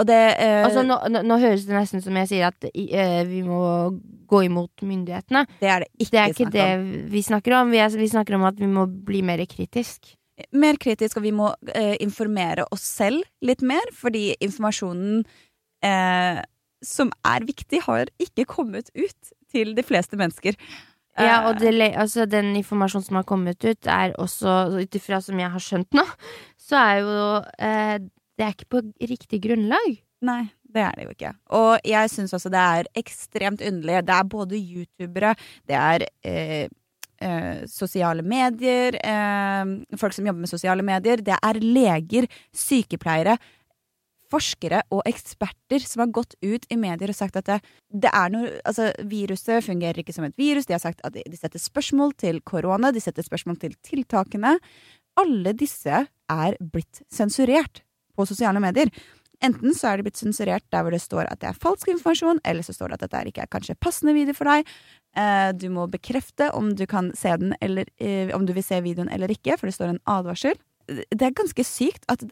Og 0.00 0.08
det 0.08 0.20
eh, 0.40 0.62
Altså, 0.64 0.84
nå, 0.86 0.96
nå, 1.20 1.36
høres 1.42 1.66
det 1.68 1.76
nesten 1.76 2.02
som 2.04 2.16
jeg 2.22 2.30
sier 2.30 2.48
at 2.48 2.66
eh, 2.70 3.22
vi 3.28 3.42
må 3.44 3.60
gå 4.30 4.44
imot 4.46 4.84
myndighetene. 4.88 5.44
Det 5.60 5.68
er 5.68 5.84
det 5.84 5.90
ikke, 5.98 6.10
Det 6.10 6.20
er 6.22 6.32
ikke 6.32 6.50
det 6.54 6.68
om. 6.78 6.86
vi 7.12 7.22
snakker 7.26 7.56
om. 7.58 7.72
Vi, 7.74 7.80
er, 7.84 7.96
vi 8.00 8.08
snakker 8.08 8.38
om 8.38 8.46
at 8.48 8.60
vi 8.60 8.70
må 8.70 8.86
bli 8.88 9.20
mer 9.26 9.44
kritisk. 9.50 10.14
mer 10.56 10.78
kritisk, 10.80 11.18
og 11.20 11.26
vi 11.26 11.34
må 11.36 11.50
eh, 11.74 11.96
informere 12.00 12.64
oss 12.72 12.86
selv 13.02 13.20
litt 13.44 13.60
mer, 13.62 13.84
fordi 13.94 14.32
informasjonen 14.40 15.20
eh, 15.84 16.40
som 16.82 17.12
er 17.28 17.44
viktig, 17.46 17.82
har 17.84 18.08
ikke 18.18 18.48
kommet 18.48 18.88
ut 18.96 19.34
til 19.52 19.76
de 19.76 19.84
fleste 19.86 20.16
mennesker. 20.16 20.56
Ja, 21.20 21.42
og 21.48 21.60
Eh, 21.60 21.60
det, 21.60 21.92
altså, 21.92 22.24
den 22.24 22.56
informasjonen 22.56 23.04
som 23.04 23.16
har 23.20 23.28
kommet 23.28 23.64
ut, 23.64 23.86
er 23.86 24.16
også, 24.18 24.80
ut 24.80 24.94
ifra 24.96 25.20
som 25.20 25.38
jeg 25.38 25.50
har 25.50 25.60
skjønt 25.60 25.92
nå, 25.92 26.04
så 26.56 26.80
er 26.80 26.96
jo 27.02 27.44
eh, 27.58 27.98
Det 28.38 28.46
er 28.46 28.54
ikke 28.56 28.70
på 28.72 28.82
riktig 29.10 29.42
grunnlag. 29.44 29.96
Nei, 30.22 30.42
det 30.70 30.84
er 30.86 30.98
det 30.98 31.06
jo 31.06 31.14
ikke. 31.16 31.32
Og 31.58 31.72
jeg 31.86 32.12
syns 32.12 32.34
også 32.36 32.52
det 32.52 32.60
er 32.60 32.92
ekstremt 32.98 33.64
underlig. 33.64 34.04
Det 34.06 34.14
er 34.18 34.30
både 34.30 34.60
youtubere, 34.60 35.32
det 35.68 35.78
er 35.78 36.04
eh, 36.28 36.68
eh, 37.22 37.64
sosiale 37.70 38.22
medier, 38.22 38.98
eh, 39.02 39.96
folk 39.98 40.14
som 40.16 40.28
jobber 40.28 40.44
med 40.44 40.52
sosiale 40.52 40.86
medier, 40.86 41.24
det 41.24 41.38
er 41.38 41.60
leger, 41.62 42.30
sykepleiere, 42.54 43.36
forskere 44.32 44.80
og 44.94 45.02
eksperter 45.10 45.82
som 45.84 46.06
har 46.06 46.14
gått 46.16 46.38
ut 46.40 46.64
i 46.72 46.78
medier 46.80 47.10
og 47.12 47.18
sagt 47.18 47.36
at 47.36 47.50
det, 47.50 47.58
det 47.92 48.12
noe 48.32 48.54
Altså, 48.64 48.88
viruset 49.04 49.66
fungerer 49.66 50.00
ikke 50.00 50.14
som 50.16 50.24
et 50.24 50.38
virus. 50.40 50.64
De 50.64 50.72
har 50.72 50.80
sagt 50.80 51.02
at 51.04 51.12
de 51.12 51.36
setter 51.36 51.60
spørsmål 51.60 52.14
til 52.16 52.40
korona, 52.40 52.94
de 52.94 53.02
setter 53.02 53.26
spørsmål 53.26 53.60
til 53.60 53.76
tiltakene. 53.84 54.56
Alle 55.20 55.52
disse 55.52 56.06
er 56.08 56.56
blitt 56.72 57.02
sensurert 57.12 57.82
på 58.16 58.26
sosiale 58.28 58.60
medier. 58.60 58.90
Enten 59.42 59.74
så 59.74 59.88
er 59.90 59.96
de 59.98 60.04
blitt 60.06 60.20
sensurert 60.20 60.62
der 60.70 60.84
hvor 60.84 60.94
det 60.94 61.00
står 61.02 61.26
at 61.30 61.40
det 61.42 61.48
er 61.50 61.58
falsk 61.58 61.88
informasjon, 61.90 62.38
eller 62.46 62.62
så 62.62 62.72
står 62.76 62.92
det 62.92 62.98
at 63.00 63.10
dette 63.10 63.22
ikke 63.32 63.42
er 63.42 63.50
kanskje 63.50 63.74
passende 63.80 64.14
video 64.14 64.34
for 64.38 64.44
deg. 64.46 64.68
Eh, 65.18 65.52
du 65.58 65.66
må 65.74 65.88
bekrefte 65.90 66.50
om 66.54 66.70
du 66.78 66.86
kan 66.86 67.10
se 67.18 67.34
den 67.36 67.56
eller 67.60 67.84
eh, 67.98 68.30
om 68.36 68.46
du 68.46 68.52
vil 68.54 68.62
se 68.62 68.78
videoen 68.84 69.10
eller 69.12 69.28
ikke, 69.34 69.58
for 69.58 69.66
det 69.66 69.74
står 69.74 69.94
en 69.96 70.02
advarsel. 70.06 70.54
Det 70.86 71.22
er 71.26 71.34
ganske 71.34 71.64
sykt 71.66 72.06
at 72.08 72.22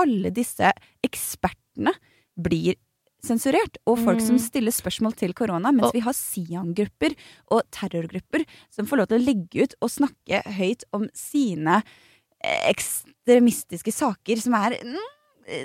alle 0.00 0.30
disse 0.32 0.70
ekspertene 1.06 1.92
blir 2.40 2.78
sensurert, 3.20 3.76
og 3.84 3.98
folk 4.00 4.20
som 4.24 4.36
Mm. 4.38 4.40
stiller 4.46 4.72
spørsmål 4.72 5.12
til 5.14 5.34
korona, 5.34 5.70
mens 5.70 5.88
Og- 5.90 5.92
vi 5.92 6.00
har 6.00 6.14
Sian-grupper 6.16 7.14
og 7.50 7.62
terrorgrupper 7.70 8.46
som 8.70 8.86
får 8.86 8.96
lov 8.96 9.08
til 9.08 9.18
å 9.20 9.24
legge 9.26 9.62
ut 9.64 9.74
og 9.82 9.90
snakke 9.90 10.42
høyt 10.56 10.84
om 10.94 11.08
sine 11.12 11.82
eh, 12.42 12.72
ekstremistiske 12.72 13.92
saker, 13.92 14.40
som 14.40 14.54
er 14.54 14.78
mm, 14.80 14.96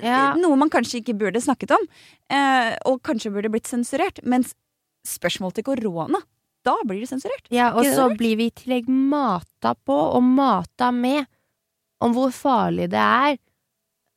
Ja. 0.02 0.34
noe 0.34 0.56
man 0.58 0.70
kanskje 0.72 1.00
ikke 1.00 1.16
burde 1.18 1.42
snakket 1.42 1.74
om, 1.76 1.84
eh, 2.32 2.72
og 2.88 3.02
kanskje 3.06 3.32
burde 3.34 3.50
blitt 3.52 3.68
sensurert. 3.70 4.22
Mens 4.24 4.54
spørsmål 5.06 5.54
til 5.54 5.66
korona, 5.68 6.20
da 6.66 6.74
blir 6.84 7.04
det 7.04 7.10
sensurert. 7.10 7.46
Ja, 7.54 7.72
og 7.76 7.86
så 7.86 8.08
blir 8.18 8.36
vi 8.40 8.48
i 8.50 8.54
tillegg 8.54 8.88
mata 8.88 9.74
på 9.86 9.94
og 9.94 10.22
mata 10.22 10.90
med 10.90 11.26
om 12.02 12.16
hvor 12.16 12.32
farlig 12.34 12.90
det 12.90 13.02
er. 13.02 13.38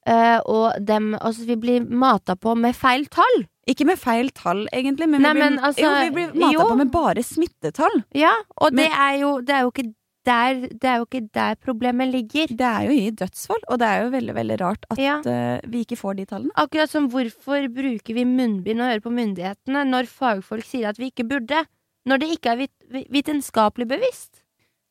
Eh, 0.10 0.40
og 0.50 0.80
dem 0.82 1.14
Altså, 1.20 1.46
vi 1.46 1.56
blir 1.60 1.86
mata 1.86 2.36
på 2.36 2.56
med 2.58 2.76
feil 2.76 3.06
tall. 3.12 3.44
Ikke 3.70 3.86
med 3.86 4.00
feil 4.02 4.32
tall, 4.34 4.66
egentlig, 4.74 5.06
men, 5.12 5.22
Nei, 5.22 5.34
vi 5.34 5.40
blir, 5.40 5.50
men 5.52 5.60
altså, 5.60 5.84
jo, 5.84 5.90
vi 6.02 6.14
blir 6.16 6.34
mata 6.34 6.54
jo. 6.56 6.68
på 6.72 6.78
med 6.80 6.92
bare 6.92 7.24
smittetall. 7.24 8.02
Ja, 8.18 8.34
og 8.58 8.74
det 8.74 8.90
er 8.90 9.20
jo 9.22 9.40
Det 9.46 9.56
er 9.56 9.68
jo 9.68 9.74
ikke 9.74 9.92
der 10.30 10.60
Det 10.70 10.90
er 10.90 11.00
jo 11.02 11.08
ikke 11.08 11.24
der 11.36 11.58
problemet 11.60 12.12
ligger. 12.14 12.52
Det 12.54 12.68
er 12.70 12.86
jo 12.88 12.94
i 12.96 13.10
dødsfall, 13.12 13.62
og 13.68 13.80
det 13.82 13.88
er 13.90 14.04
jo 14.06 14.12
veldig 14.16 14.36
veldig 14.38 14.58
rart 14.62 14.86
at 14.94 15.02
Ja. 15.02 15.18
uh, 15.26 15.60
vi 15.70 15.84
ikke 15.86 15.98
får 16.00 16.20
de 16.20 16.26
tallene. 16.30 16.54
Akkurat 16.56 16.90
som 16.94 17.10
hvorfor 17.10 17.66
bruker 17.74 18.14
vi 18.16 18.26
munnbind 18.30 18.82
og 18.82 18.92
hører 18.92 19.04
på 19.06 19.14
myndighetene 19.14 19.84
når 19.90 20.08
fagfolk 20.12 20.66
sier 20.70 20.90
at 20.94 21.02
vi 21.02 21.10
ikke 21.12 21.28
burde? 21.28 21.66
Når 22.08 22.22
det 22.22 22.30
ikke 22.38 22.54
er 22.54 22.62
vit 22.64 23.10
vitenskapelig 23.12 23.86
bevisst. 23.90 24.44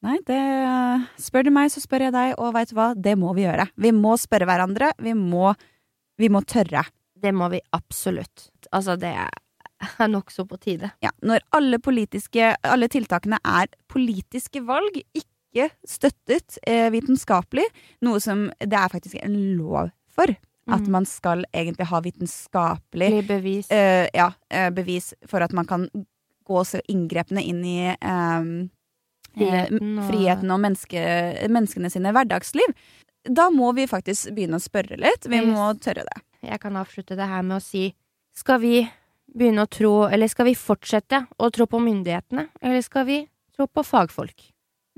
Nei, 0.06 0.18
det 0.28 0.38
Spør 1.18 1.48
du 1.48 1.50
meg, 1.50 1.72
så 1.74 1.80
spør 1.82 2.04
jeg 2.06 2.14
deg, 2.14 2.34
og 2.38 2.52
veit 2.54 2.70
du 2.70 2.76
hva, 2.78 2.92
det 2.94 3.16
må 3.18 3.32
vi 3.34 3.42
gjøre. 3.48 3.64
Vi 3.74 3.90
må 3.96 4.14
spørre 4.20 4.46
hverandre. 4.46 4.92
Vi 5.02 5.14
må, 5.18 5.54
vi 6.20 6.28
må 6.30 6.44
tørre. 6.46 6.84
Det 7.18 7.32
må 7.34 7.48
vi 7.50 7.58
absolutt. 7.74 8.50
Altså, 8.70 8.94
det 9.00 9.10
er 9.10 9.32
nokså 10.14 10.46
på 10.48 10.58
tide. 10.60 10.90
Ja, 11.04 11.10
når 11.22 11.40
alle 11.52 11.78
Alle 12.62 12.88
tiltakene 12.88 13.38
er 13.44 13.66
politiske 13.88 14.60
valg, 14.66 15.00
ikke 15.14 15.70
støttet 15.86 16.58
eh, 16.66 16.90
vitenskapelig, 16.90 17.64
noe 18.02 18.20
som 18.20 18.48
det 18.60 18.74
er 18.76 18.88
faktisk 18.92 19.16
en 19.22 19.56
lov 19.56 19.90
for. 20.08 20.26
At 20.68 20.80
Mm. 20.84 20.90
man 20.90 21.06
skal 21.06 21.44
egentlig 21.54 21.86
ha 21.88 22.00
vitenskapelig 22.00 23.26
bevis. 23.26 23.70
eh, 23.70 24.06
ja, 24.12 24.32
eh, 24.50 24.68
bevis 24.70 25.14
for 25.26 25.40
at 25.42 25.52
man 25.52 25.64
kan 25.64 25.88
gå 26.44 26.64
så 26.64 26.80
inngrepne 26.88 27.40
inn 27.42 27.64
i 27.64 27.86
eh, 27.88 28.68
Friheten 29.38 29.98
og- 29.98 30.10
friheten 30.10 30.50
og 30.50 30.60
menneske, 30.60 31.48
menneskene 31.48 31.90
sine 31.90 32.12
hverdagsliv. 32.12 32.74
Da 33.24 33.48
må 33.50 33.72
vi 33.74 33.86
faktisk 33.86 34.32
begynne 34.34 34.56
å 34.58 34.62
spørre 34.62 34.98
litt. 34.98 35.24
Vi 35.28 35.40
må 35.40 35.72
tørre 35.80 36.04
det. 36.04 36.22
Jeg 36.42 36.60
kan 36.60 36.74
avslutte 36.76 37.16
det 37.16 37.26
her 37.28 37.42
med 37.42 37.56
å 37.58 37.62
si 37.62 37.94
Skal 38.34 38.60
vi 38.60 38.88
begynne 39.34 39.64
å 39.64 39.70
tro 39.70 39.92
Eller 40.08 40.30
skal 40.30 40.48
vi 40.50 40.58
fortsette 40.58 41.24
å 41.38 41.50
tro 41.54 41.66
på 41.70 41.80
myndighetene? 41.82 42.48
Eller 42.62 42.84
skal 42.84 43.08
vi 43.08 43.18
tro 43.56 43.68
på 43.68 43.84
fagfolk? 43.86 44.48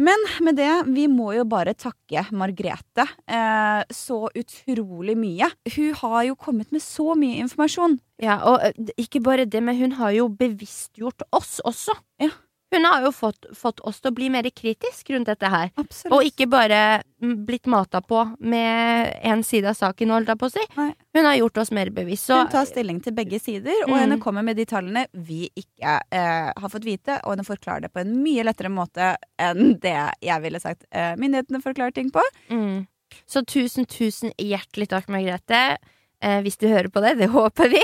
Men 0.01 0.23
med 0.41 0.57
det, 0.57 0.71
vi 0.89 1.05
må 1.13 1.35
jo 1.37 1.45
bare 1.45 1.75
takke 1.77 2.23
Margrethe 2.33 3.05
eh, 3.29 3.83
så 3.93 4.31
utrolig 4.33 5.17
mye. 5.21 5.51
Hun 5.75 5.99
har 6.01 6.23
jo 6.31 6.39
kommet 6.41 6.73
med 6.73 6.81
så 6.81 7.13
mye 7.21 7.43
informasjon. 7.43 7.99
Ja, 8.23 8.39
og 8.49 8.95
ikke 8.97 9.21
bare 9.25 9.45
det, 9.45 9.61
men 9.65 9.77
hun 9.77 9.99
har 9.99 10.15
jo 10.17 10.31
bevisstgjort 10.33 11.27
oss 11.37 11.59
også. 11.69 11.99
Ja. 12.23 12.33
Hun 12.73 12.85
har 12.87 13.03
jo 13.03 13.11
fått, 13.11 13.47
fått 13.59 13.81
oss 13.89 13.99
til 14.01 14.13
å 14.13 14.15
bli 14.15 14.29
mer 14.31 14.47
kritisk 14.55 15.11
rundt 15.11 15.27
dette 15.27 15.49
her. 15.51 15.73
Absolutt. 15.81 16.13
Og 16.15 16.23
ikke 16.29 16.47
bare 16.51 17.03
mm, 17.23 17.33
blitt 17.49 17.67
mata 17.67 17.99
på 18.01 18.21
med 18.39 19.11
én 19.27 19.43
side 19.47 19.73
av 19.73 19.75
saken, 19.79 20.13
holdt 20.15 20.31
jeg 20.31 20.39
på 20.39 20.47
å 20.47 20.53
si. 20.55 20.63
Nei. 20.77 20.93
Hun 21.19 21.27
har 21.27 21.35
gjort 21.41 21.59
oss 21.65 21.73
mer 21.75 21.91
bevisst. 21.91 22.29
Så 22.31 22.39
Hun 22.45 22.53
tar 22.53 22.69
stilling 22.71 23.01
til 23.03 23.17
begge 23.17 23.41
sider, 23.43 23.75
og 23.89 23.91
Mm. 23.91 23.99
henne 24.05 24.21
kommer 24.23 24.43
med 24.47 24.57
de 24.57 24.65
tallene 24.71 25.07
vi 25.13 25.51
ikke 25.57 25.97
eh, 26.13 26.53
har 26.57 26.69
fått 26.71 26.87
vite, 26.87 27.19
og 27.25 27.35
henne 27.35 27.45
forklarer 27.49 27.89
det 27.89 27.93
på 27.93 28.01
en 28.05 28.15
mye 28.23 28.45
lettere 28.47 28.71
måte 28.71 29.17
enn 29.39 29.75
det 29.83 29.97
jeg 30.23 30.43
ville 30.43 30.61
sagt 30.63 30.87
eh, 30.93 31.17
myndighetene 31.19 31.63
forklarer 31.63 31.93
ting 31.99 32.11
på. 32.15 32.23
Mm. 32.51 32.87
Så 33.27 33.43
tusen, 33.45 33.85
tusen 33.91 34.31
hjertelig 34.39 34.87
takk, 34.93 35.09
Margrethe. 35.11 35.79
Eh, 36.21 36.41
hvis 36.45 36.59
du 36.61 36.69
hører 36.69 36.91
på 36.93 37.01
det, 37.01 37.15
det 37.21 37.31
håper 37.33 37.71
vi. 37.73 37.81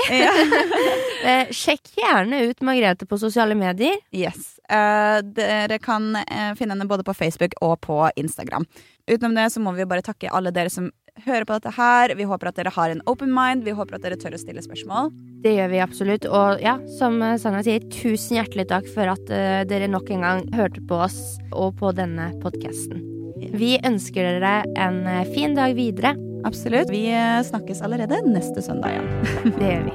eh, 1.29 1.49
sjekk 1.55 1.89
gjerne 1.97 2.43
ut 2.51 2.61
Margrethe 2.65 3.07
på 3.09 3.17
sosiale 3.17 3.57
medier. 3.57 3.97
Yes. 4.13 4.59
Eh, 4.69 5.17
dere 5.25 5.79
kan 5.81 6.13
eh, 6.21 6.53
finne 6.59 6.75
henne 6.75 6.89
både 6.89 7.05
på 7.07 7.15
Facebook 7.17 7.57
og 7.65 7.79
på 7.81 8.03
Instagram. 8.15 8.67
Utenom 9.09 9.37
det 9.39 9.49
så 9.53 9.63
må 9.63 9.73
vi 9.73 9.89
bare 9.89 10.05
takke 10.05 10.29
alle 10.29 10.53
dere 10.53 10.69
som 10.73 10.91
hører 11.25 11.47
på 11.49 11.57
dette 11.57 11.73
her. 11.73 12.13
Vi 12.13 12.27
håper 12.29 12.51
at 12.51 12.59
dere 12.59 12.73
har 12.75 12.93
en 12.93 13.01
open 13.09 13.33
mind. 13.33 13.65
Vi 13.65 13.73
håper 13.73 13.97
at 13.97 14.05
dere 14.05 14.19
tør 14.21 14.37
å 14.37 14.41
stille 14.41 14.61
spørsmål. 14.61 15.09
Det 15.41 15.55
gjør 15.55 15.73
vi 15.73 15.81
absolutt. 15.81 16.29
Og 16.29 16.61
ja, 16.61 16.77
som 16.99 17.17
Sanja 17.41 17.63
sier, 17.65 17.89
tusen 17.89 18.37
hjertelig 18.37 18.69
takk 18.69 18.89
for 18.93 19.09
at 19.09 19.33
uh, 19.33 19.63
dere 19.65 19.89
nok 19.89 20.13
en 20.13 20.25
gang 20.27 20.47
hørte 20.57 20.83
på 20.85 21.01
oss 21.07 21.21
og 21.53 21.79
på 21.81 21.95
denne 21.97 22.29
podkasten. 22.43 23.01
Vi 23.37 23.77
ønsker 23.85 24.23
dere 24.27 24.63
en 24.79 25.05
eh, 25.07 25.25
fin 25.33 25.55
dag 25.57 25.75
videre. 25.77 26.15
Absolutt. 26.47 26.89
Vi 26.93 27.07
eh, 27.11 27.43
snakkes 27.45 27.81
allerede 27.85 28.21
neste 28.27 28.61
søndag 28.65 28.89
igjen. 28.95 29.07
Det 29.59 29.67
gjør 29.71 29.83
vi. 29.87 29.93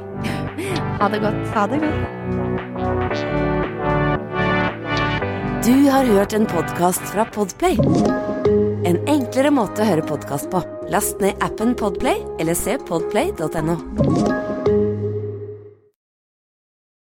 Ha 1.00 1.08
det 1.10 1.20
godt. 1.22 1.42
Ha 1.56 1.66
det 1.72 1.78
godt. 1.82 2.00
Du 5.62 5.90
har 5.90 6.04
hørt 6.04 6.32
en 6.32 6.46
podkast 6.46 7.04
fra 7.12 7.24
Podplay. 7.34 7.78
En 8.84 8.98
enklere 9.06 9.52
måte 9.54 9.84
å 9.84 9.86
høre 9.86 10.02
podkast 10.06 10.50
på. 10.50 10.62
Last 10.90 11.22
ned 11.22 11.38
appen 11.44 11.76
Podplay 11.78 12.18
eller 12.42 12.58
se 12.58 12.78
podplay.no. 12.88 14.61